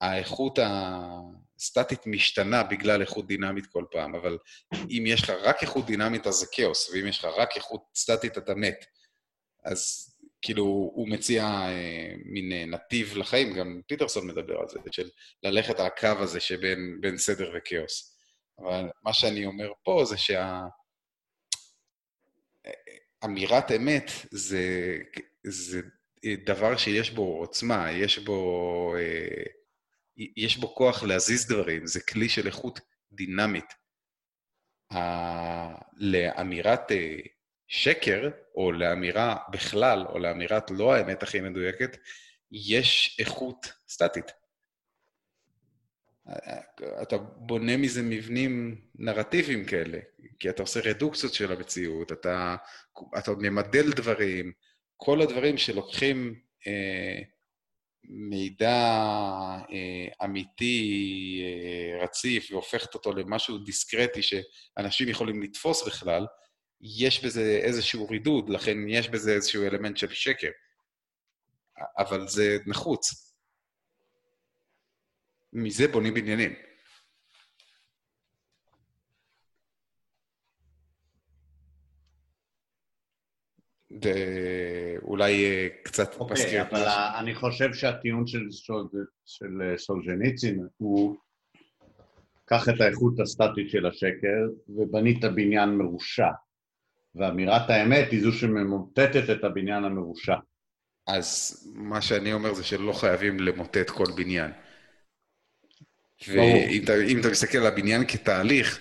האיכות 0.01 0.59
הסטטית 0.63 2.07
משתנה 2.07 2.63
בגלל 2.63 3.01
איכות 3.01 3.27
דינמית 3.27 3.67
כל 3.67 3.85
פעם, 3.91 4.15
אבל 4.15 4.39
אם 4.75 5.05
יש 5.07 5.23
לך 5.23 5.31
רק 5.31 5.63
איכות 5.63 5.87
דינמית 5.87 6.27
אז 6.27 6.35
זה 6.35 6.47
כאוס, 6.53 6.91
ואם 6.91 7.07
יש 7.07 7.19
לך 7.19 7.25
רק 7.37 7.57
איכות 7.57 7.83
סטטית 7.95 8.39
אתה 8.39 8.55
מת. 8.55 8.85
אז 9.65 10.11
כאילו, 10.43 10.65
הוא 10.65 11.09
מציע 11.09 11.45
אה, 11.45 12.15
מין 12.25 12.53
אה, 12.53 12.65
נתיב 12.67 13.17
לחיים, 13.17 13.55
גם 13.55 13.81
פיטרסון 13.87 14.27
מדבר 14.27 14.59
על 14.61 14.69
זה, 14.69 14.79
של 14.91 15.09
ללכת 15.43 15.81
על 15.81 15.87
הקו 15.87 16.23
הזה 16.23 16.41
שבין 16.41 17.17
סדר 17.17 17.53
וכאוס. 17.57 18.19
אבל 18.59 18.85
מה 19.03 19.13
שאני 19.13 19.47
אומר 19.47 19.73
פה 19.85 20.05
זה 20.05 20.17
שה... 20.17 20.61
אמת 23.77 24.11
זה, 24.31 24.99
זה 25.47 25.81
דבר 26.45 26.77
שיש 26.77 27.11
בו 27.11 27.39
עוצמה, 27.39 27.93
יש 27.93 28.19
בו, 28.19 28.95
אה, 28.97 29.43
יש 30.37 30.57
בו 30.57 30.75
כוח 30.75 31.03
להזיז 31.03 31.49
דברים, 31.49 31.87
זה 31.87 32.01
כלי 32.01 32.29
של 32.29 32.47
איכות 32.47 32.81
דינמית. 33.13 33.73
לאמירת 35.97 36.93
אה, 37.69 37.75
שקר, 37.75 38.31
או 38.55 38.73
לאמירה 38.73 39.37
בכלל, 39.51 40.07
או 40.09 40.19
לאמירת 40.19 40.71
לא 40.71 40.95
האמת 40.95 41.23
הכי 41.23 41.41
מדויקת, 41.41 41.97
יש 42.53 43.17
איכות 43.21 43.73
סטטית. 43.89 44.33
אתה 47.03 47.17
בונה 47.19 47.77
מזה 47.77 48.03
מבנים 48.03 48.81
נרטיביים 48.95 49.65
כאלה, 49.65 49.99
כי 50.39 50.51
אתה 50.51 50.63
עושה 50.63 50.81
רדוקציות 50.81 51.35
של 51.35 51.53
המציאות, 51.53 52.13
אתה, 52.13 52.57
אתה 53.19 53.33
ממדל 53.39 53.93
דברים, 53.93 54.53
כל 54.97 55.21
הדברים 55.21 55.59
שלוקחים 55.59 56.41
אה, 56.67 57.23
מידע 58.05 58.77
אה, 59.73 60.25
אמיתי, 60.25 61.43
אה, 61.45 62.05
רציף, 62.05 62.53
והופכת 62.53 62.95
אותו 62.95 63.13
למשהו 63.13 63.59
דיסקרטי 63.59 64.21
שאנשים 64.23 65.09
יכולים 65.09 65.43
לתפוס 65.43 65.87
בכלל, 65.87 66.27
יש 66.81 67.25
בזה 67.25 67.61
איזשהו 67.63 68.09
רידוד, 68.09 68.49
לכן 68.49 68.77
יש 68.89 69.09
בזה 69.09 69.33
איזשהו 69.33 69.63
אלמנט 69.63 69.97
של 69.97 70.09
שקר. 70.09 70.51
אבל 71.99 72.29
זה 72.29 72.59
נחוץ. 72.67 73.35
מזה 75.53 75.89
בונים 75.89 76.15
בניינים. 76.15 76.53
ואולי 84.03 85.45
אה, 85.45 85.69
קצת 85.85 86.15
okay, 86.15 86.19
אוקיי, 86.19 86.35
מזכיר. 86.35 86.63
אבל 86.63 86.85
אני 87.19 87.35
חושב 87.35 87.75
שהטיעון 87.75 88.27
של, 88.27 88.47
של, 88.51 88.75
של 89.27 89.63
אה, 89.63 89.79
סולז'ניצין 89.79 90.67
הוא 90.77 91.17
קח 92.45 92.69
את 92.69 92.81
האיכות 92.81 93.21
הסטטית 93.21 93.71
של 93.71 93.87
השקר 93.87 94.49
ובנית 94.69 95.25
בניין 95.25 95.69
מרושע. 95.69 96.31
ואמירת 97.15 97.71
האמת 97.71 98.11
היא 98.11 98.23
זו 98.23 98.33
שממוטטת 98.33 99.31
את 99.31 99.45
הבניין 99.45 99.85
המרושע. 99.85 100.37
אז 101.07 101.57
מה 101.75 102.01
שאני 102.01 102.33
אומר 102.33 102.55
זה 102.55 102.65
שלא 102.65 102.93
חייבים 102.93 103.41
למוטט 103.41 103.91
כל 103.91 104.05
בניין. 104.17 104.51
ואם 106.29 106.85
אתה, 106.85 106.93
אתה 107.21 107.31
מסתכל 107.31 107.59
על 107.59 107.67
הבניין 107.67 108.07
כתהליך, 108.09 108.81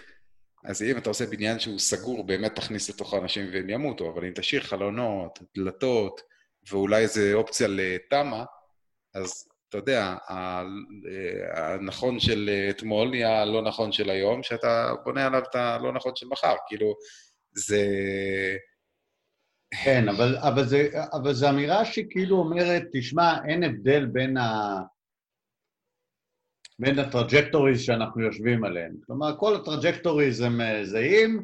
אז 0.64 0.82
אם 0.82 0.98
אתה 0.98 1.10
עושה 1.10 1.26
בניין 1.26 1.60
שהוא 1.60 1.80
סגור, 1.80 2.28
באמת 2.28 2.56
תכניס 2.56 2.90
לתוך 2.90 3.14
האנשים 3.14 3.46
והם 3.54 3.70
ימותו, 3.70 4.12
אבל 4.14 4.26
אם 4.26 4.32
תשאיר 4.36 4.62
חלונות, 4.62 5.40
דלתות, 5.58 6.22
ואולי 6.72 7.04
איזה 7.04 7.34
אופציה 7.34 7.68
לתמ"א, 7.70 8.44
אז 9.14 9.48
אתה 9.70 9.78
יודע, 9.78 10.16
הנכון 11.54 12.20
של 12.20 12.50
אתמול 12.70 13.10
נהיה 13.10 13.42
הלא 13.42 13.62
נכון 13.62 13.92
של 13.92 14.10
היום, 14.10 14.44
שאתה 14.44 14.94
בונה 15.04 15.26
עליו 15.26 15.42
את 15.50 15.56
הלא 15.56 15.94
נכון 15.94 16.12
של 16.16 16.28
מחר. 16.28 16.56
כאילו, 16.68 16.96
זה... 17.58 17.84
כן, 19.84 20.10
אבל, 20.10 20.38
אבל, 20.38 20.66
זה, 20.66 20.90
אבל 21.14 21.34
זו 21.34 21.50
אמירה 21.50 21.86
שכאילו 21.86 22.38
אומרת, 22.38 22.84
תשמע, 22.94 23.46
אין 23.48 23.64
הבדל 23.64 24.06
בין, 24.06 24.38
ה, 24.38 24.80
בין 26.80 27.00
ה 27.00 27.06
trajectories 27.06 27.82
שאנחנו 27.82 28.22
יושבים 28.22 28.64
עליהם. 28.64 28.96
כלומר, 29.06 29.38
כל 29.40 29.56
ה 29.56 29.62
trajectories 29.62 30.42
הם 30.42 30.62
אה, 30.62 30.86
זהים, 30.86 31.44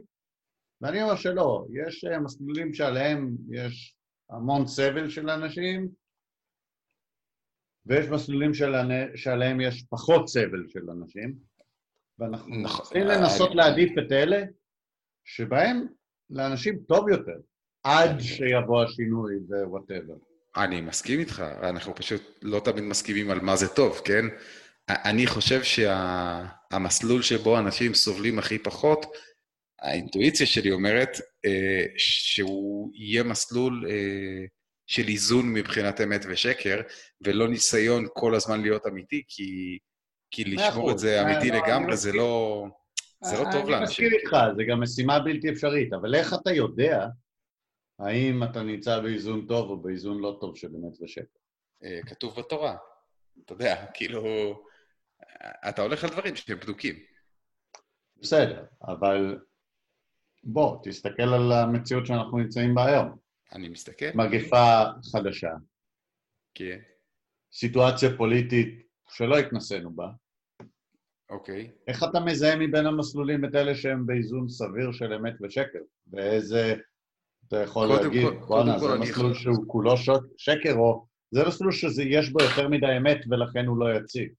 ואני 0.81 1.03
אומר 1.03 1.15
שלא, 1.15 1.65
יש 1.73 2.05
אה, 2.05 2.19
מסלולים 2.19 2.73
שעליהם 2.73 3.35
יש 3.51 3.95
המון 4.29 4.67
סבל 4.67 5.09
של 5.09 5.29
אנשים, 5.29 5.89
ויש 7.85 8.05
מסלולים 8.07 8.53
של, 8.53 8.73
שעליהם 9.15 9.61
יש 9.61 9.83
פחות 9.89 10.27
סבל 10.27 10.67
של 10.67 10.89
אנשים, 10.89 11.35
ואנחנו 12.19 12.55
נכון. 12.55 12.85
צריכים 12.85 13.03
לנסות 13.03 13.55
להעדיף 13.55 13.91
את 13.97 14.11
אלה 14.11 14.43
שבהם 15.25 15.87
לאנשים 16.29 16.77
טוב 16.87 17.09
יותר, 17.09 17.37
עד 17.83 18.19
שיבוא 18.19 18.83
השינוי 18.83 19.33
ווואטאבר. 19.49 20.13
אני 20.57 20.81
מסכים 20.81 21.19
איתך, 21.19 21.43
אנחנו 21.61 21.95
פשוט 21.95 22.21
לא 22.41 22.59
תמיד 22.59 22.83
מסכימים 22.83 23.31
על 23.31 23.39
מה 23.39 23.55
זה 23.55 23.67
טוב, 23.67 24.01
כן? 24.05 24.25
אני 24.89 25.27
חושב 25.27 25.63
שהמסלול 25.63 27.21
שה... 27.21 27.37
שבו 27.37 27.59
אנשים 27.59 27.93
סובלים 27.93 28.39
הכי 28.39 28.59
פחות, 28.59 29.05
האינטואיציה 29.81 30.45
שלי 30.45 30.71
אומרת 30.71 31.17
אה, 31.45 31.85
שהוא 31.97 32.91
יהיה 32.93 33.23
מסלול 33.23 33.85
אה, 33.89 34.45
של 34.87 35.07
איזון 35.07 35.53
מבחינת 35.53 36.01
אמת 36.01 36.25
ושקר, 36.29 36.81
ולא 37.21 37.47
ניסיון 37.47 38.07
כל 38.13 38.35
הזמן 38.35 38.61
להיות 38.61 38.87
אמיתי, 38.87 39.23
כי, 39.27 39.77
כי 40.31 40.43
לשמור 40.43 40.91
את 40.91 40.99
זה 40.99 41.21
אמיתי 41.21 41.49
לא, 41.49 41.57
לגמרי 41.57 41.97
זה 41.97 42.11
לא... 42.11 42.63
זה 43.23 43.37
לא 43.37 43.51
טוב 43.51 43.69
לאנשים. 43.69 43.75
אני 43.75 43.83
מסכים 43.83 44.11
איתך, 44.13 44.37
זה 44.57 44.63
גם 44.63 44.81
משימה 44.81 45.19
בלתי 45.19 45.49
אפשרית, 45.49 45.93
אבל 45.93 46.15
איך 46.15 46.33
אתה 46.33 46.51
יודע 46.51 47.07
האם 47.99 48.43
אתה 48.43 48.63
נמצא 48.63 48.99
באיזון 48.99 49.47
טוב 49.47 49.69
או 49.69 49.81
באיזון 49.81 50.19
לא 50.19 50.37
טוב 50.41 50.57
של 50.57 50.67
אמת 50.67 51.01
ושקר? 51.01 51.21
אה, 51.83 51.99
כתוב 52.05 52.39
בתורה. 52.39 52.75
אתה 53.45 53.53
יודע, 53.53 53.85
כאילו, 53.93 54.23
אתה 55.69 55.81
הולך 55.81 56.03
על 56.03 56.09
דברים 56.09 56.35
שהם 56.35 56.59
בדוקים. 56.59 56.95
בסדר, 58.17 58.65
אבל 58.87 59.39
בוא, 60.43 60.77
תסתכל 60.83 61.33
על 61.33 61.51
המציאות 61.51 62.05
שאנחנו 62.05 62.37
נמצאים 62.37 62.75
בה 62.75 62.85
היום. 62.85 63.17
אני 63.51 63.69
מסתכל. 63.69 64.05
מגפה 64.15 64.83
חדשה. 65.11 65.51
כן. 66.55 66.79
סיטואציה 67.53 68.09
פוליטית 68.17 68.87
שלא 69.09 69.37
התנסינו 69.37 69.95
בה. 69.95 70.07
אוקיי. 71.29 71.71
איך 71.87 72.03
אתה 72.03 72.19
מזהה 72.19 72.55
מבין 72.55 72.85
המסלולים 72.85 73.45
את 73.45 73.55
אלה 73.55 73.75
שהם 73.75 74.05
באיזון 74.05 74.49
סביר 74.49 74.91
של 74.91 75.13
אמת 75.13 75.33
ושקר? 75.41 75.79
ואיזה... 76.11 76.75
אתה 77.47 77.57
יכול 77.57 77.87
להגיד, 77.87 78.27
בואנה, 78.47 78.79
זה 78.79 78.97
מסלול 78.97 79.33
שהוא 79.33 79.67
כולו 79.67 79.93
שקר, 80.37 80.73
או 80.73 81.05
זה 81.31 81.47
מסלול 81.47 81.71
שיש 81.71 82.29
בו 82.29 82.43
יותר 82.43 82.67
מדי 82.67 82.97
אמת 82.97 83.17
ולכן 83.29 83.65
הוא 83.65 83.77
לא 83.77 83.97
יציג. 83.97 84.29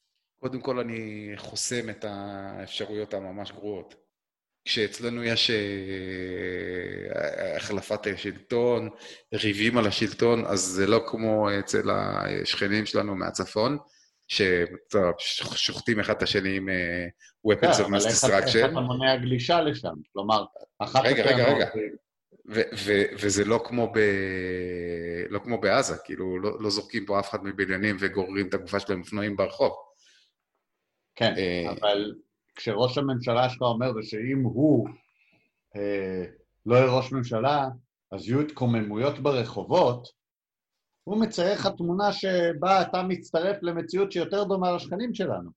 קודם 0.41 0.61
כל 0.61 0.79
אני 0.79 1.33
חוסם 1.37 1.91
את 1.91 2.05
האפשרויות 2.09 3.15
הממש 3.15 3.53
גרועות. 3.53 3.95
כשאצלנו 4.65 5.25
יש 5.25 5.51
אה, 5.51 5.57
החלפת 7.57 8.07
השלטון, 8.07 8.89
ריבים 9.35 9.79
על 9.79 9.87
השלטון, 9.87 10.45
אז 10.47 10.61
זה 10.61 10.87
לא 10.87 11.05
כמו 11.07 11.49
אצל 11.59 11.91
השכנים 11.91 12.87
שלנו 12.87 13.15
מהצפון, 13.15 13.79
ששוחטים 14.29 16.01
אחד 16.01 16.15
את 16.17 16.23
השני 16.23 16.57
עם 16.57 16.69
אה, 16.69 17.07
weapons 17.49 17.75
of 17.75 17.87
mass 17.87 18.07
destruction. 18.07 18.59
איך 18.59 18.73
אתה 18.73 18.81
מונע 18.81 19.17
גלישה 19.17 19.61
לשם? 19.61 19.95
כלומר, 20.13 20.45
אחת... 20.79 21.01
רגע, 21.05 21.23
רגע, 21.25 21.55
רגע. 21.55 21.67
וזה 23.21 23.45
לא 23.45 23.61
כמו, 23.65 23.93
ב... 23.93 23.99
לא 25.29 25.39
כמו 25.39 25.61
בעזה, 25.61 25.97
כאילו, 26.05 26.39
לא, 26.41 26.63
לא 26.63 26.71
זורקים 26.71 27.07
פה 27.07 27.21
אף 27.21 27.31
אחד 27.31 27.45
מבניינים 27.45 27.97
וגוררים 28.01 28.49
את 28.49 28.55
הגופה 28.55 28.81
שלהם 28.81 29.01
אופנועים 29.01 29.37
ברחוב. 29.37 29.73
כן, 31.17 31.35
אה, 31.37 31.73
אבל 31.73 32.15
כשראש 32.57 32.99
הממשלה 32.99 33.49
שלך 33.49 33.63
אומר 33.63 33.93
זה 33.93 34.01
שאם 34.03 34.43
הוא 34.43 34.89
אה, 35.77 36.25
לא 36.67 36.77
יהיה 36.77 36.87
ראש 36.87 37.13
ממשלה, 37.13 37.69
אז 38.13 38.29
יהיו 38.29 38.41
התקוממויות 38.41 39.19
ברחובות, 39.19 40.09
הוא 41.05 41.21
מצייר 41.21 41.53
לך 41.53 41.69
תמונה 41.77 42.13
שבה 42.13 42.83
אתה 42.83 43.03
מצטרף 43.03 43.63
למציאות 43.63 44.13
שיותר 44.13 44.45
דומה 44.45 44.77
לשכנים 44.77 45.15
שלנו. 45.15 45.51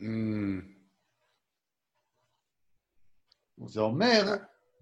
Mm. 0.00 0.80
זה 3.66 3.80
אומר, 3.80 4.22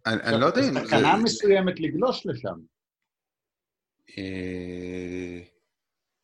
אני 0.07 0.41
לא 0.41 0.47
יודע 0.47 0.61
אם... 0.61 0.87
סכנה 0.87 1.17
מסוימת 1.25 1.81
לגלוש 1.81 2.27
לשם. 2.27 2.59
אה, 4.19 5.43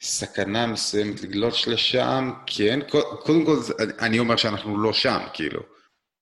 סכנה 0.01 0.67
מסוימת 0.67 1.23
לגלוש 1.23 1.69
לשם, 1.69 2.31
כן. 2.47 2.79
קודם 3.23 3.47
כל, 3.47 3.57
אני 4.07 4.19
אומר 4.19 4.37
שאנחנו 4.37 4.79
לא 4.79 4.93
שם, 4.93 5.19
כאילו. 5.35 5.61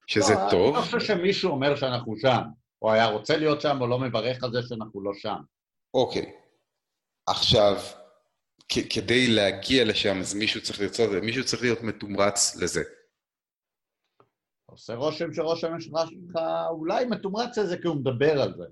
שזה 0.07 0.35
לא, 0.35 0.51
טוב. 0.51 0.77
אני 0.77 0.85
לא 0.85 0.91
חושב 0.91 1.01
שמישהו 1.01 1.51
אומר 1.51 1.77
שאנחנו 1.77 2.17
שם, 2.17 2.43
או 2.83 2.93
היה 2.93 3.07
רוצה 3.07 3.37
להיות 3.37 3.61
שם, 3.61 3.81
או 3.81 3.87
לא 3.87 3.99
מברך 3.99 4.45
על 4.45 4.53
זה 4.53 4.63
שאנחנו 4.69 5.03
לא 5.03 5.13
שם. 5.15 5.37
אוקיי. 5.95 6.33
עכשיו, 7.27 7.77
כדי 8.69 9.27
להגיע 9.27 9.85
לשם, 9.85 10.21
אז 10.21 10.35
מישהו 10.35 10.63
צריך 10.63 10.81
לרצות, 10.81 11.11
מישהו 11.23 11.45
צריך 11.45 11.63
להיות 11.63 11.83
מתומרץ 11.83 12.57
לזה. 12.57 12.83
עושה 14.67 14.95
רושם 14.95 15.33
שראש 15.33 15.65
הממשלה 15.65 16.01
שלך 16.07 16.41
אולי 16.71 17.05
מתומרץ 17.05 17.59
לזה 17.59 17.77
כי 17.79 17.87
הוא 17.89 17.97
מדבר 17.97 18.43
על 18.43 18.55
זה. 18.57 18.65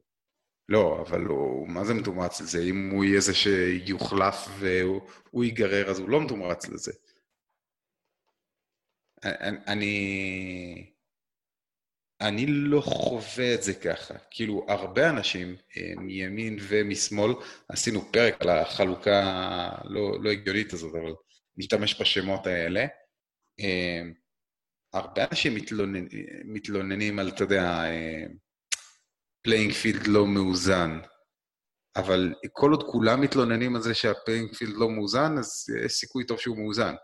לא, 0.68 1.02
אבל 1.02 1.20
הוא, 1.20 1.68
מה 1.68 1.84
זה 1.84 1.94
מתומרץ 1.94 2.40
לזה? 2.40 2.62
אם 2.62 2.90
הוא 2.90 3.04
יהיה 3.04 3.20
זה 3.20 3.34
שיוחלף 3.34 4.48
והוא 4.58 5.44
ייגרר, 5.44 5.90
אז 5.90 5.98
הוא 5.98 6.08
לא 6.08 6.20
מתומרץ 6.24 6.68
לזה. 6.68 6.92
אני... 9.66 10.92
אני 12.20 12.46
לא 12.46 12.80
חווה 12.80 13.54
את 13.54 13.62
זה 13.62 13.74
ככה. 13.74 14.14
כאילו, 14.30 14.66
הרבה 14.68 15.10
אנשים 15.10 15.56
אה, 15.76 15.92
מימין 15.96 16.58
ומשמאל, 16.68 17.32
עשינו 17.68 18.12
פרק 18.12 18.42
על 18.42 18.48
החלוקה 18.48 19.22
הלא 19.24 20.22
לא 20.22 20.30
הגיונית 20.30 20.72
הזאת, 20.72 20.94
אבל 20.94 21.12
נשתמש 21.56 22.00
בשמות 22.00 22.46
האלה. 22.46 22.86
אה, 23.60 24.02
הרבה 24.92 25.24
אנשים 25.30 25.54
מתלוננים, 25.54 26.08
מתלוננים 26.44 27.18
על, 27.18 27.28
אתה 27.28 27.44
יודע, 27.44 27.82
playing 29.42 29.70
אה, 29.70 29.76
field 29.76 30.06
לא 30.06 30.26
מאוזן, 30.26 31.00
אבל 31.96 32.34
כל 32.52 32.70
עוד 32.70 32.82
כולם 32.82 33.20
מתלוננים 33.20 33.76
על 33.76 33.82
זה 33.82 33.94
שה 33.94 34.12
playing 34.12 34.54
field 34.54 34.74
לא 34.76 34.90
מאוזן, 34.90 35.38
אז 35.38 35.66
יש 35.84 35.92
סיכוי 35.92 36.26
טוב 36.26 36.38
שהוא 36.38 36.58
מאוזן. 36.58 36.94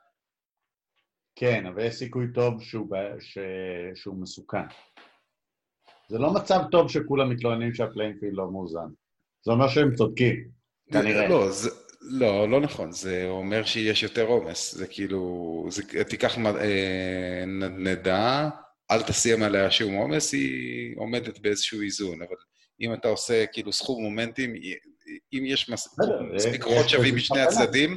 כן, 1.39 1.67
אבל 1.67 1.87
יש 1.87 1.95
סיכוי 1.95 2.27
טוב 2.35 2.63
שהוא, 2.63 2.97
ש... 3.21 3.39
שהוא 3.95 4.23
מסוכן. 4.23 4.67
זה 6.09 6.19
לא 6.19 6.35
מצב 6.35 6.61
טוב 6.71 6.91
שכולם 6.91 7.31
מתלוננים 7.31 7.75
שה 7.75 7.86
playing 7.86 8.13
field 8.13 8.33
לא 8.35 8.51
מאוזן. 8.51 8.89
זה 9.45 9.53
אומר 9.53 9.69
שהם 9.69 9.95
צודקים, 9.95 10.49
כנראה. 10.93 11.29
לא, 11.29 11.51
זה, 11.51 11.71
לא, 12.01 12.49
לא 12.49 12.61
נכון. 12.61 12.93
זה 12.93 13.27
אומר 13.29 13.65
שיש 13.65 14.03
יותר 14.03 14.27
עומס. 14.27 14.75
זה 14.75 14.87
כאילו, 14.87 15.67
זה, 15.71 16.05
תיקח 16.05 16.39
אה, 16.39 17.45
נדע, 17.79 18.49
אל 18.91 19.03
תשים 19.03 19.43
עליה 19.43 19.71
שום 19.71 19.95
עומס, 19.95 20.33
היא 20.33 20.95
עומדת 20.97 21.39
באיזשהו 21.39 21.83
איזון. 21.83 22.23
אבל 22.23 22.37
אם 22.81 22.95
אתה 22.95 23.09
עושה 23.09 23.47
כאילו 23.47 23.73
סכום 23.73 24.03
מומנטים, 24.03 24.55
אם 25.33 25.43
יש 25.47 25.71
מספיק 26.35 26.63
כוחות 26.63 26.89
שווים 26.89 27.17
משני 27.17 27.41
הצדדים, 27.41 27.97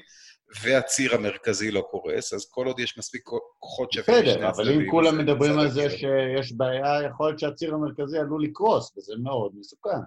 והציר 0.62 1.16
המרכזי 1.16 1.72
לא 1.72 1.82
קורס, 1.92 2.34
אז 2.34 2.50
כל 2.50 2.68
עוד 2.68 2.80
יש 2.80 2.98
מספיק 2.98 3.24
כוחות 3.60 3.92
שווים 3.92 4.18
הצדדים... 4.18 4.36
בסדר, 4.36 4.50
אבל 4.50 4.72
אם 4.72 4.92
כולם 4.92 5.18
מדברים 5.18 5.60
על 5.60 5.70
זה 5.70 5.90
שיש 5.90 6.54
בעיה, 6.54 7.04
יכול 7.10 7.28
להיות 7.28 7.40
שהציר 7.40 7.74
המרכזי 7.74 8.18
עלול 8.18 8.44
לקרוס, 8.44 8.98
וזה 8.98 9.14
מאוד 9.24 9.52
מסוכן. 9.56 10.00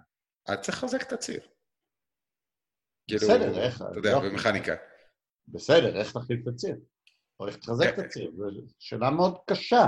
אז 0.49 0.59
צריך 0.59 0.84
לחזק 0.84 1.03
את 1.03 1.12
הציר. 1.12 1.40
בסדר, 3.11 3.38
כאילו, 3.38 3.59
איך... 3.59 3.82
אתה 3.90 3.99
יודע, 3.99 4.18
במכניקה. 4.18 4.74
בסדר, 5.49 5.97
איך 5.97 6.12
תחליף 6.12 6.40
את 6.43 6.49
הציר? 6.55 6.76
או 7.40 7.47
איך 7.47 7.57
תחזק 7.57 7.88
את 7.88 7.97
כן. 7.97 8.05
הציר? 8.05 8.30
זו 8.36 8.45
שאלה 8.78 9.11
מאוד 9.11 9.38
קשה 9.47 9.86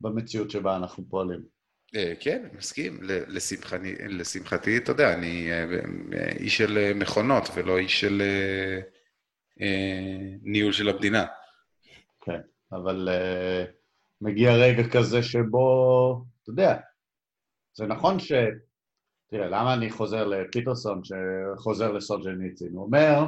במציאות 0.00 0.50
שבה 0.50 0.76
אנחנו 0.76 1.04
פועלים. 1.08 1.40
אה, 1.96 2.12
כן, 2.20 2.48
מסכים. 2.52 3.00
לשמחתי, 4.08 4.76
אתה 4.76 4.92
יודע, 4.92 5.14
אני 5.14 5.52
אה, 5.52 5.64
אה, 6.12 6.28
איש 6.38 6.58
של 6.58 6.92
מכונות 6.94 7.44
ולא 7.54 7.78
איש 7.78 8.00
של... 8.00 8.22
אה, 9.60 10.36
ניהול 10.42 10.72
של 10.72 10.88
המדינה. 10.88 11.26
כן, 12.20 12.40
אבל 12.72 13.08
uh, 13.08 13.70
מגיע 14.20 14.52
רגע 14.52 14.82
כזה 14.92 15.22
שבו, 15.22 16.24
אתה 16.42 16.50
יודע, 16.50 16.76
זה 17.74 17.86
נכון 17.86 18.18
ש... 18.18 18.32
תראה, 19.26 19.46
למה 19.46 19.74
אני 19.74 19.90
חוזר 19.90 20.26
לפיטרסון 20.26 21.00
שחוזר 21.04 21.92
לסוג'ניצין? 21.92 22.72
הוא 22.72 22.84
אומר... 22.84 23.20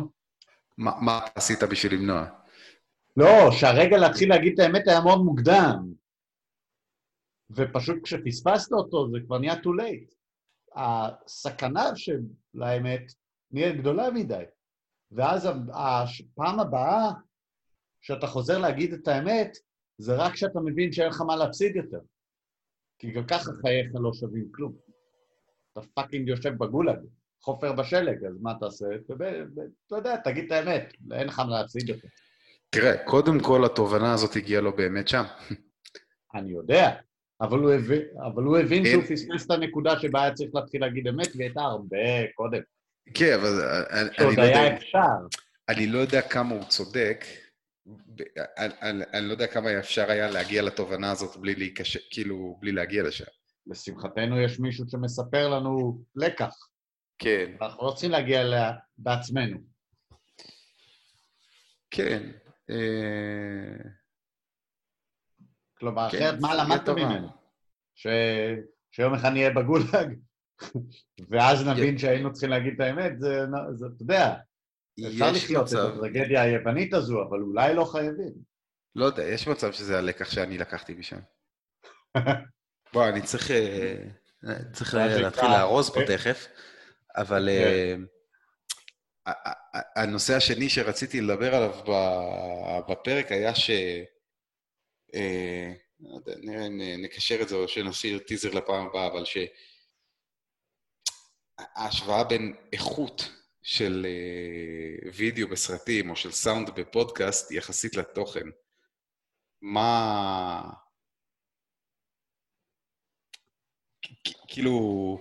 מה, 0.78 0.92
מה 1.00 1.20
עשית 1.34 1.62
בשביל 1.62 1.94
למנוע? 1.94 2.26
לא, 3.16 3.50
שהרגע 3.50 3.96
להתחיל 3.96 4.28
להגיד 4.28 4.52
את 4.52 4.58
האמת 4.58 4.88
היה 4.88 5.00
מאוד 5.00 5.20
מוקדם. 5.24 5.92
ופשוט 7.50 7.96
כשפספסת 8.02 8.72
אותו 8.72 9.10
זה 9.10 9.18
כבר 9.26 9.38
נהיה 9.38 9.54
too 9.54 9.80
late. 9.80 10.14
הסכנה 10.76 11.96
של 11.96 12.20
האמת 12.60 13.12
נהיית 13.50 13.76
גדולה 13.76 14.10
מדי. 14.10 14.44
ואז 15.14 15.48
הפעם 15.72 16.60
הבאה 16.60 17.10
שאתה 18.00 18.26
חוזר 18.26 18.58
להגיד 18.58 18.92
את 18.92 19.08
האמת, 19.08 19.56
זה 19.98 20.14
רק 20.14 20.32
כשאתה 20.32 20.60
מבין 20.60 20.92
שאין 20.92 21.08
לך 21.08 21.20
מה 21.20 21.36
להפסיד 21.36 21.76
יותר. 21.76 22.00
כי 22.98 23.10
גם 23.10 23.26
ככה 23.26 23.50
חייך 23.60 23.90
לא 23.94 24.12
שווים 24.12 24.48
כלום. 24.54 24.72
אתה 25.72 25.80
fucking 25.94 26.28
יושב 26.28 26.54
בגולאג, 26.58 26.98
חופר 27.40 27.72
בשלג, 27.72 28.24
אז 28.24 28.38
מה 28.40 28.54
תעשה? 28.60 28.86
אתה 29.06 29.96
יודע, 29.96 30.16
תגיד 30.16 30.44
את 30.44 30.52
האמת, 30.52 30.92
אין 31.12 31.26
לך 31.26 31.38
מה 31.38 31.60
להפסיד 31.60 31.88
יותר. 31.88 32.08
תראה, 32.70 33.04
קודם 33.04 33.40
כל 33.40 33.64
התובנה 33.64 34.12
הזאת 34.12 34.36
הגיעה 34.36 34.60
לו 34.60 34.76
באמת 34.76 35.08
שם. 35.08 35.22
אני 36.34 36.50
יודע, 36.50 36.90
אבל 37.40 37.58
הוא 37.58 37.72
הבין, 37.72 38.02
אבל 38.26 38.42
הוא 38.42 38.58
הבין 38.58 38.84
שהוא 38.86 39.02
פספס 39.02 39.46
את 39.46 39.50
הנקודה 39.50 40.00
שבה 40.00 40.22
היה 40.22 40.34
צריך 40.34 40.54
להתחיל 40.54 40.80
להגיד 40.80 41.08
אמת, 41.08 41.28
והיא 41.34 41.46
הייתה 41.46 41.60
הרבה 41.60 41.96
קודם. 42.34 42.60
כן, 43.14 43.34
אבל 43.40 43.84
אני 43.90 44.36
לא 44.36 44.42
יודע... 44.42 44.76
אפשר. 44.76 44.98
אני 45.68 45.86
לא 45.86 45.98
יודע 45.98 46.22
כמה 46.22 46.54
הוא 46.54 46.64
צודק, 46.64 47.24
אני 49.12 49.26
לא 49.26 49.32
יודע 49.32 49.46
כמה 49.46 49.78
אפשר 49.78 50.10
היה 50.10 50.30
להגיע 50.30 50.62
לתובנה 50.62 51.10
הזאת 51.10 51.36
בלי 51.36 51.54
להיקשר, 51.54 51.98
כאילו, 52.10 52.58
בלי 52.60 52.72
להגיע 52.72 53.02
לשם. 53.02 53.24
לשמחתנו 53.66 54.40
יש 54.40 54.60
מישהו 54.60 54.84
שמספר 54.88 55.48
לנו 55.48 56.04
לקח. 56.14 56.54
כן. 57.18 57.56
אנחנו 57.60 57.80
רוצים 57.80 58.10
להגיע 58.10 58.40
אליה 58.40 58.72
בעצמנו. 58.98 59.58
כן. 61.90 62.30
אה, 62.70 63.90
כלומר, 65.78 66.10
כן, 66.10 66.16
אחרת 66.18 66.40
מה 66.40 66.54
למדת 66.54 66.88
ממנו? 66.88 67.28
שיום 68.90 69.14
אחד 69.14 69.28
נהיה 69.28 69.50
בגולאג? 69.50 70.18
ואז 71.30 71.66
נבין 71.66 71.98
שהיינו 71.98 72.32
צריכים 72.32 72.50
להגיד 72.50 72.74
את 72.74 72.80
האמת, 72.80 73.12
זה, 73.20 73.40
זה 73.72 73.86
אתה 73.86 74.02
יודע, 74.02 74.34
אפשר 75.08 75.32
לחיות 75.32 75.64
מצב... 75.64 75.76
את 75.76 75.92
הטרגדיה 75.94 76.42
היוונית 76.42 76.94
הזו, 76.94 77.22
אבל 77.22 77.40
אולי 77.40 77.74
לא 77.74 77.84
חייבים. 77.84 78.32
לא 78.96 79.04
יודע, 79.04 79.22
יש 79.22 79.48
מצב 79.48 79.72
שזה 79.72 79.98
הלקח 79.98 80.30
שאני 80.30 80.58
לקחתי 80.58 80.94
משם. 80.94 81.18
בוא, 82.92 83.08
אני 83.08 83.22
צריך, 83.22 83.50
אה, 83.50 83.96
צריך 84.72 84.94
להתחיל 84.94 85.50
לארוז 85.50 85.90
פה 85.90 86.00
תכף, 86.06 86.46
אבל 87.16 87.48
כן. 87.52 88.04
אה, 89.26 89.34
הנושא 89.96 90.34
השני 90.34 90.68
שרציתי 90.68 91.20
לדבר 91.20 91.54
עליו 91.54 91.74
בפרק 92.88 93.32
היה 93.32 93.54
ש... 93.54 93.70
אה, 95.14 95.72
לא 96.42 96.68
נקשר 96.98 97.42
את 97.42 97.48
זה 97.48 97.56
או 97.56 97.68
שנשאיר 97.68 98.18
טיזר 98.18 98.50
לפעם 98.50 98.86
הבאה, 98.86 99.06
אבל 99.06 99.24
ש... 99.24 99.38
ההשוואה 101.74 102.24
בין 102.24 102.54
איכות 102.72 103.28
של 103.62 104.06
אה, 104.08 105.10
וידאו 105.14 105.48
בסרטים 105.48 106.10
או 106.10 106.16
של 106.16 106.30
סאונד 106.30 106.70
בפודקאסט 106.70 107.50
יחסית 107.50 107.96
לתוכן. 107.96 108.46
מה... 109.62 110.72
כאילו, 114.48 115.18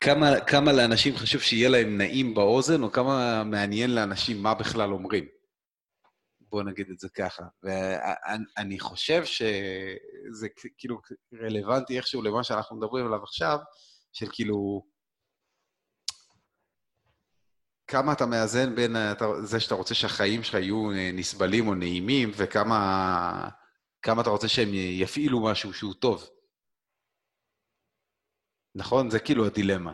כמה, 0.00 0.40
כמה 0.40 0.72
לאנשים 0.72 1.16
חשוב 1.16 1.40
שיהיה 1.40 1.68
להם 1.68 1.98
נעים 1.98 2.34
באוזן, 2.34 2.82
או 2.82 2.92
כמה 2.92 3.44
מעניין 3.44 3.94
לאנשים 3.94 4.42
מה 4.42 4.54
בכלל 4.54 4.92
אומרים. 4.92 5.28
בואו 6.40 6.62
נגיד 6.62 6.90
את 6.90 6.98
זה 6.98 7.08
ככה. 7.08 7.42
ואני 7.62 8.80
חושב 8.80 9.24
שזה 9.24 10.48
כאילו 10.78 11.00
רלוונטי 11.42 11.96
איכשהו 11.96 12.22
למה 12.22 12.44
שאנחנו 12.44 12.76
מדברים 12.76 13.06
עליו 13.06 13.22
עכשיו, 13.22 13.58
של 14.18 14.26
כאילו... 14.32 14.86
כמה 17.86 18.12
אתה 18.12 18.26
מאזן 18.26 18.74
בין 18.74 18.96
זה 19.44 19.60
שאתה 19.60 19.74
רוצה 19.74 19.94
שהחיים 19.94 20.42
שלך 20.42 20.54
יהיו 20.54 20.90
נסבלים 21.12 21.68
או 21.68 21.74
נעימים, 21.74 22.30
וכמה 22.36 22.78
כמה 24.02 24.22
אתה 24.22 24.30
רוצה 24.30 24.48
שהם 24.48 24.68
יפעילו 24.74 25.44
משהו 25.44 25.74
שהוא 25.74 25.94
טוב. 25.94 26.28
נכון? 28.74 29.10
זה 29.10 29.18
כאילו 29.18 29.46
הדילמה. 29.46 29.92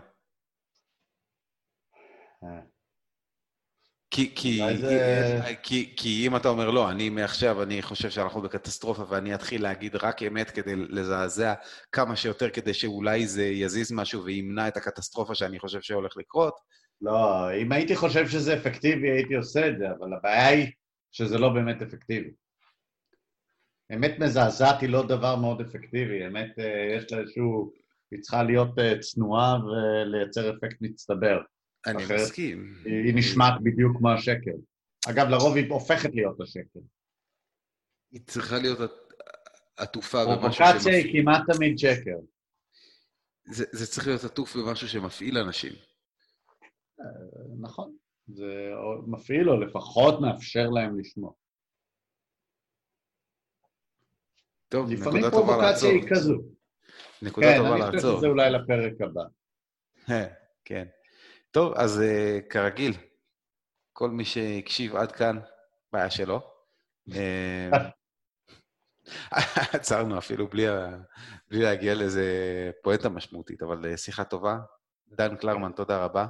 כי, 4.14 4.32
כי, 4.34 4.60
זה... 4.76 5.40
כי, 5.62 5.92
כי 5.96 6.26
אם 6.26 6.36
אתה 6.36 6.48
אומר, 6.48 6.70
לא, 6.70 6.90
אני 6.90 7.10
מעכשיו, 7.10 7.62
אני 7.62 7.82
חושב 7.82 8.10
שאנחנו 8.10 8.42
בקטסטרופה 8.42 9.04
ואני 9.08 9.34
אתחיל 9.34 9.62
להגיד 9.62 9.96
רק 9.96 10.22
אמת 10.22 10.50
כדי 10.50 10.76
לזעזע 10.76 11.54
כמה 11.92 12.16
שיותר, 12.16 12.50
כדי 12.50 12.74
שאולי 12.74 13.26
זה 13.26 13.44
יזיז 13.44 13.92
משהו 13.92 14.24
וימנע 14.24 14.68
את 14.68 14.76
הקטסטרופה 14.76 15.34
שאני 15.34 15.58
חושב 15.58 15.80
שהולך 15.80 16.16
לקרות. 16.16 16.54
לא, 17.02 17.54
אם 17.62 17.72
הייתי 17.72 17.96
חושב 17.96 18.28
שזה 18.28 18.54
אפקטיבי, 18.54 19.10
הייתי 19.10 19.34
עושה 19.34 19.68
את 19.68 19.78
זה, 19.78 19.84
אבל 19.98 20.12
הבעיה 20.12 20.48
היא 20.48 20.66
שזה 21.12 21.38
לא 21.38 21.48
באמת 21.48 21.82
אפקטיבי. 21.82 22.30
אמת 23.94 24.18
מזעזעת 24.18 24.80
היא 24.80 24.88
לא 24.88 25.06
דבר 25.06 25.36
מאוד 25.36 25.60
אפקטיבי, 25.60 26.26
אמת 26.26 26.58
אה, 26.58 26.96
יש 26.96 27.12
לה 27.12 27.18
איזשהו... 27.18 27.72
היא 28.10 28.20
צריכה 28.20 28.42
להיות 28.42 28.78
אה, 28.78 28.98
צנועה 28.98 29.56
ולייצר 29.64 30.50
אפקט 30.50 30.76
מצטבר. 30.80 31.40
אני 31.86 32.04
אחרת 32.04 32.20
מסכים. 32.20 32.74
היא 32.84 33.14
נשמעת 33.14 33.54
בדיוק 33.62 33.96
כמו 33.98 34.10
השקל. 34.10 34.58
אגב, 35.10 35.26
לרוב 35.28 35.56
היא 35.56 35.70
הופכת 35.70 36.10
להיות 36.14 36.40
השקל. 36.40 36.80
היא 38.12 38.20
צריכה 38.26 38.58
להיות 38.58 38.80
עט- 38.80 39.12
עטופה 39.76 40.18
במשהו 40.24 40.40
פרובוקציה 40.64 40.92
היא 40.92 41.02
שמפעיל. 41.02 41.22
כמעט 41.22 41.42
תמיד 41.56 41.78
שקר. 41.78 42.18
זה, 43.50 43.64
זה 43.72 43.86
צריך 43.86 44.06
להיות 44.06 44.24
עטוף 44.24 44.56
במשהו 44.56 44.88
שמפעיל 44.88 45.38
אנשים. 45.38 45.72
נכון. 47.60 47.96
זה 48.28 48.70
מפעיל 49.06 49.50
או 49.50 49.60
לפחות 49.60 50.20
מאפשר 50.20 50.66
להם 50.70 50.98
לשמוע. 50.98 51.32
טוב, 54.68 54.90
לפעמים 54.90 55.16
נקודה 55.18 55.30
טובה 55.30 55.46
פרובוקציה 55.46 55.70
לעצור. 55.70 55.90
היא 55.90 56.02
כזו. 56.10 56.34
נקודה 57.22 57.46
כן, 57.46 57.56
טובה 57.58 57.70
אני 57.74 57.80
חושב 57.82 57.94
לעצור. 57.94 58.16
שזה 58.18 58.26
אולי 58.26 58.50
לפרק 58.50 59.00
הבא. 59.00 59.22
כן. 60.64 60.86
טוב, 61.54 61.72
אז 61.76 62.00
אה, 62.00 62.38
כרגיל, 62.50 62.92
כל 63.92 64.10
מי 64.10 64.24
שהקשיב 64.24 64.96
עד 64.96 65.12
כאן, 65.12 65.38
בעיה 65.92 66.10
שלו. 66.10 66.40
אה, 67.14 67.70
עצרנו 69.74 70.18
אפילו 70.18 70.48
בלי. 70.48 70.66
בלי 71.48 71.62
להגיע 71.62 71.94
לאיזה 71.94 72.24
פואנטה 72.82 73.08
משמעותית, 73.08 73.62
אבל 73.62 73.90
אה, 73.90 73.96
שיחה 73.96 74.24
טובה. 74.24 74.58
דן 75.08 75.36
קלרמן, 75.36 75.72
תודה 75.72 76.04
רבה, 76.04 76.26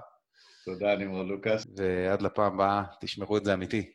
תודה, 0.64 0.96
נמרוד 0.96 1.26
לוקאס. 1.26 1.66
ועד 1.76 2.22
לפעם 2.22 2.54
הבאה, 2.54 2.84
תשמרו 3.00 3.36
את 3.36 3.44
זה 3.44 3.54
אמיתי. 3.54 3.92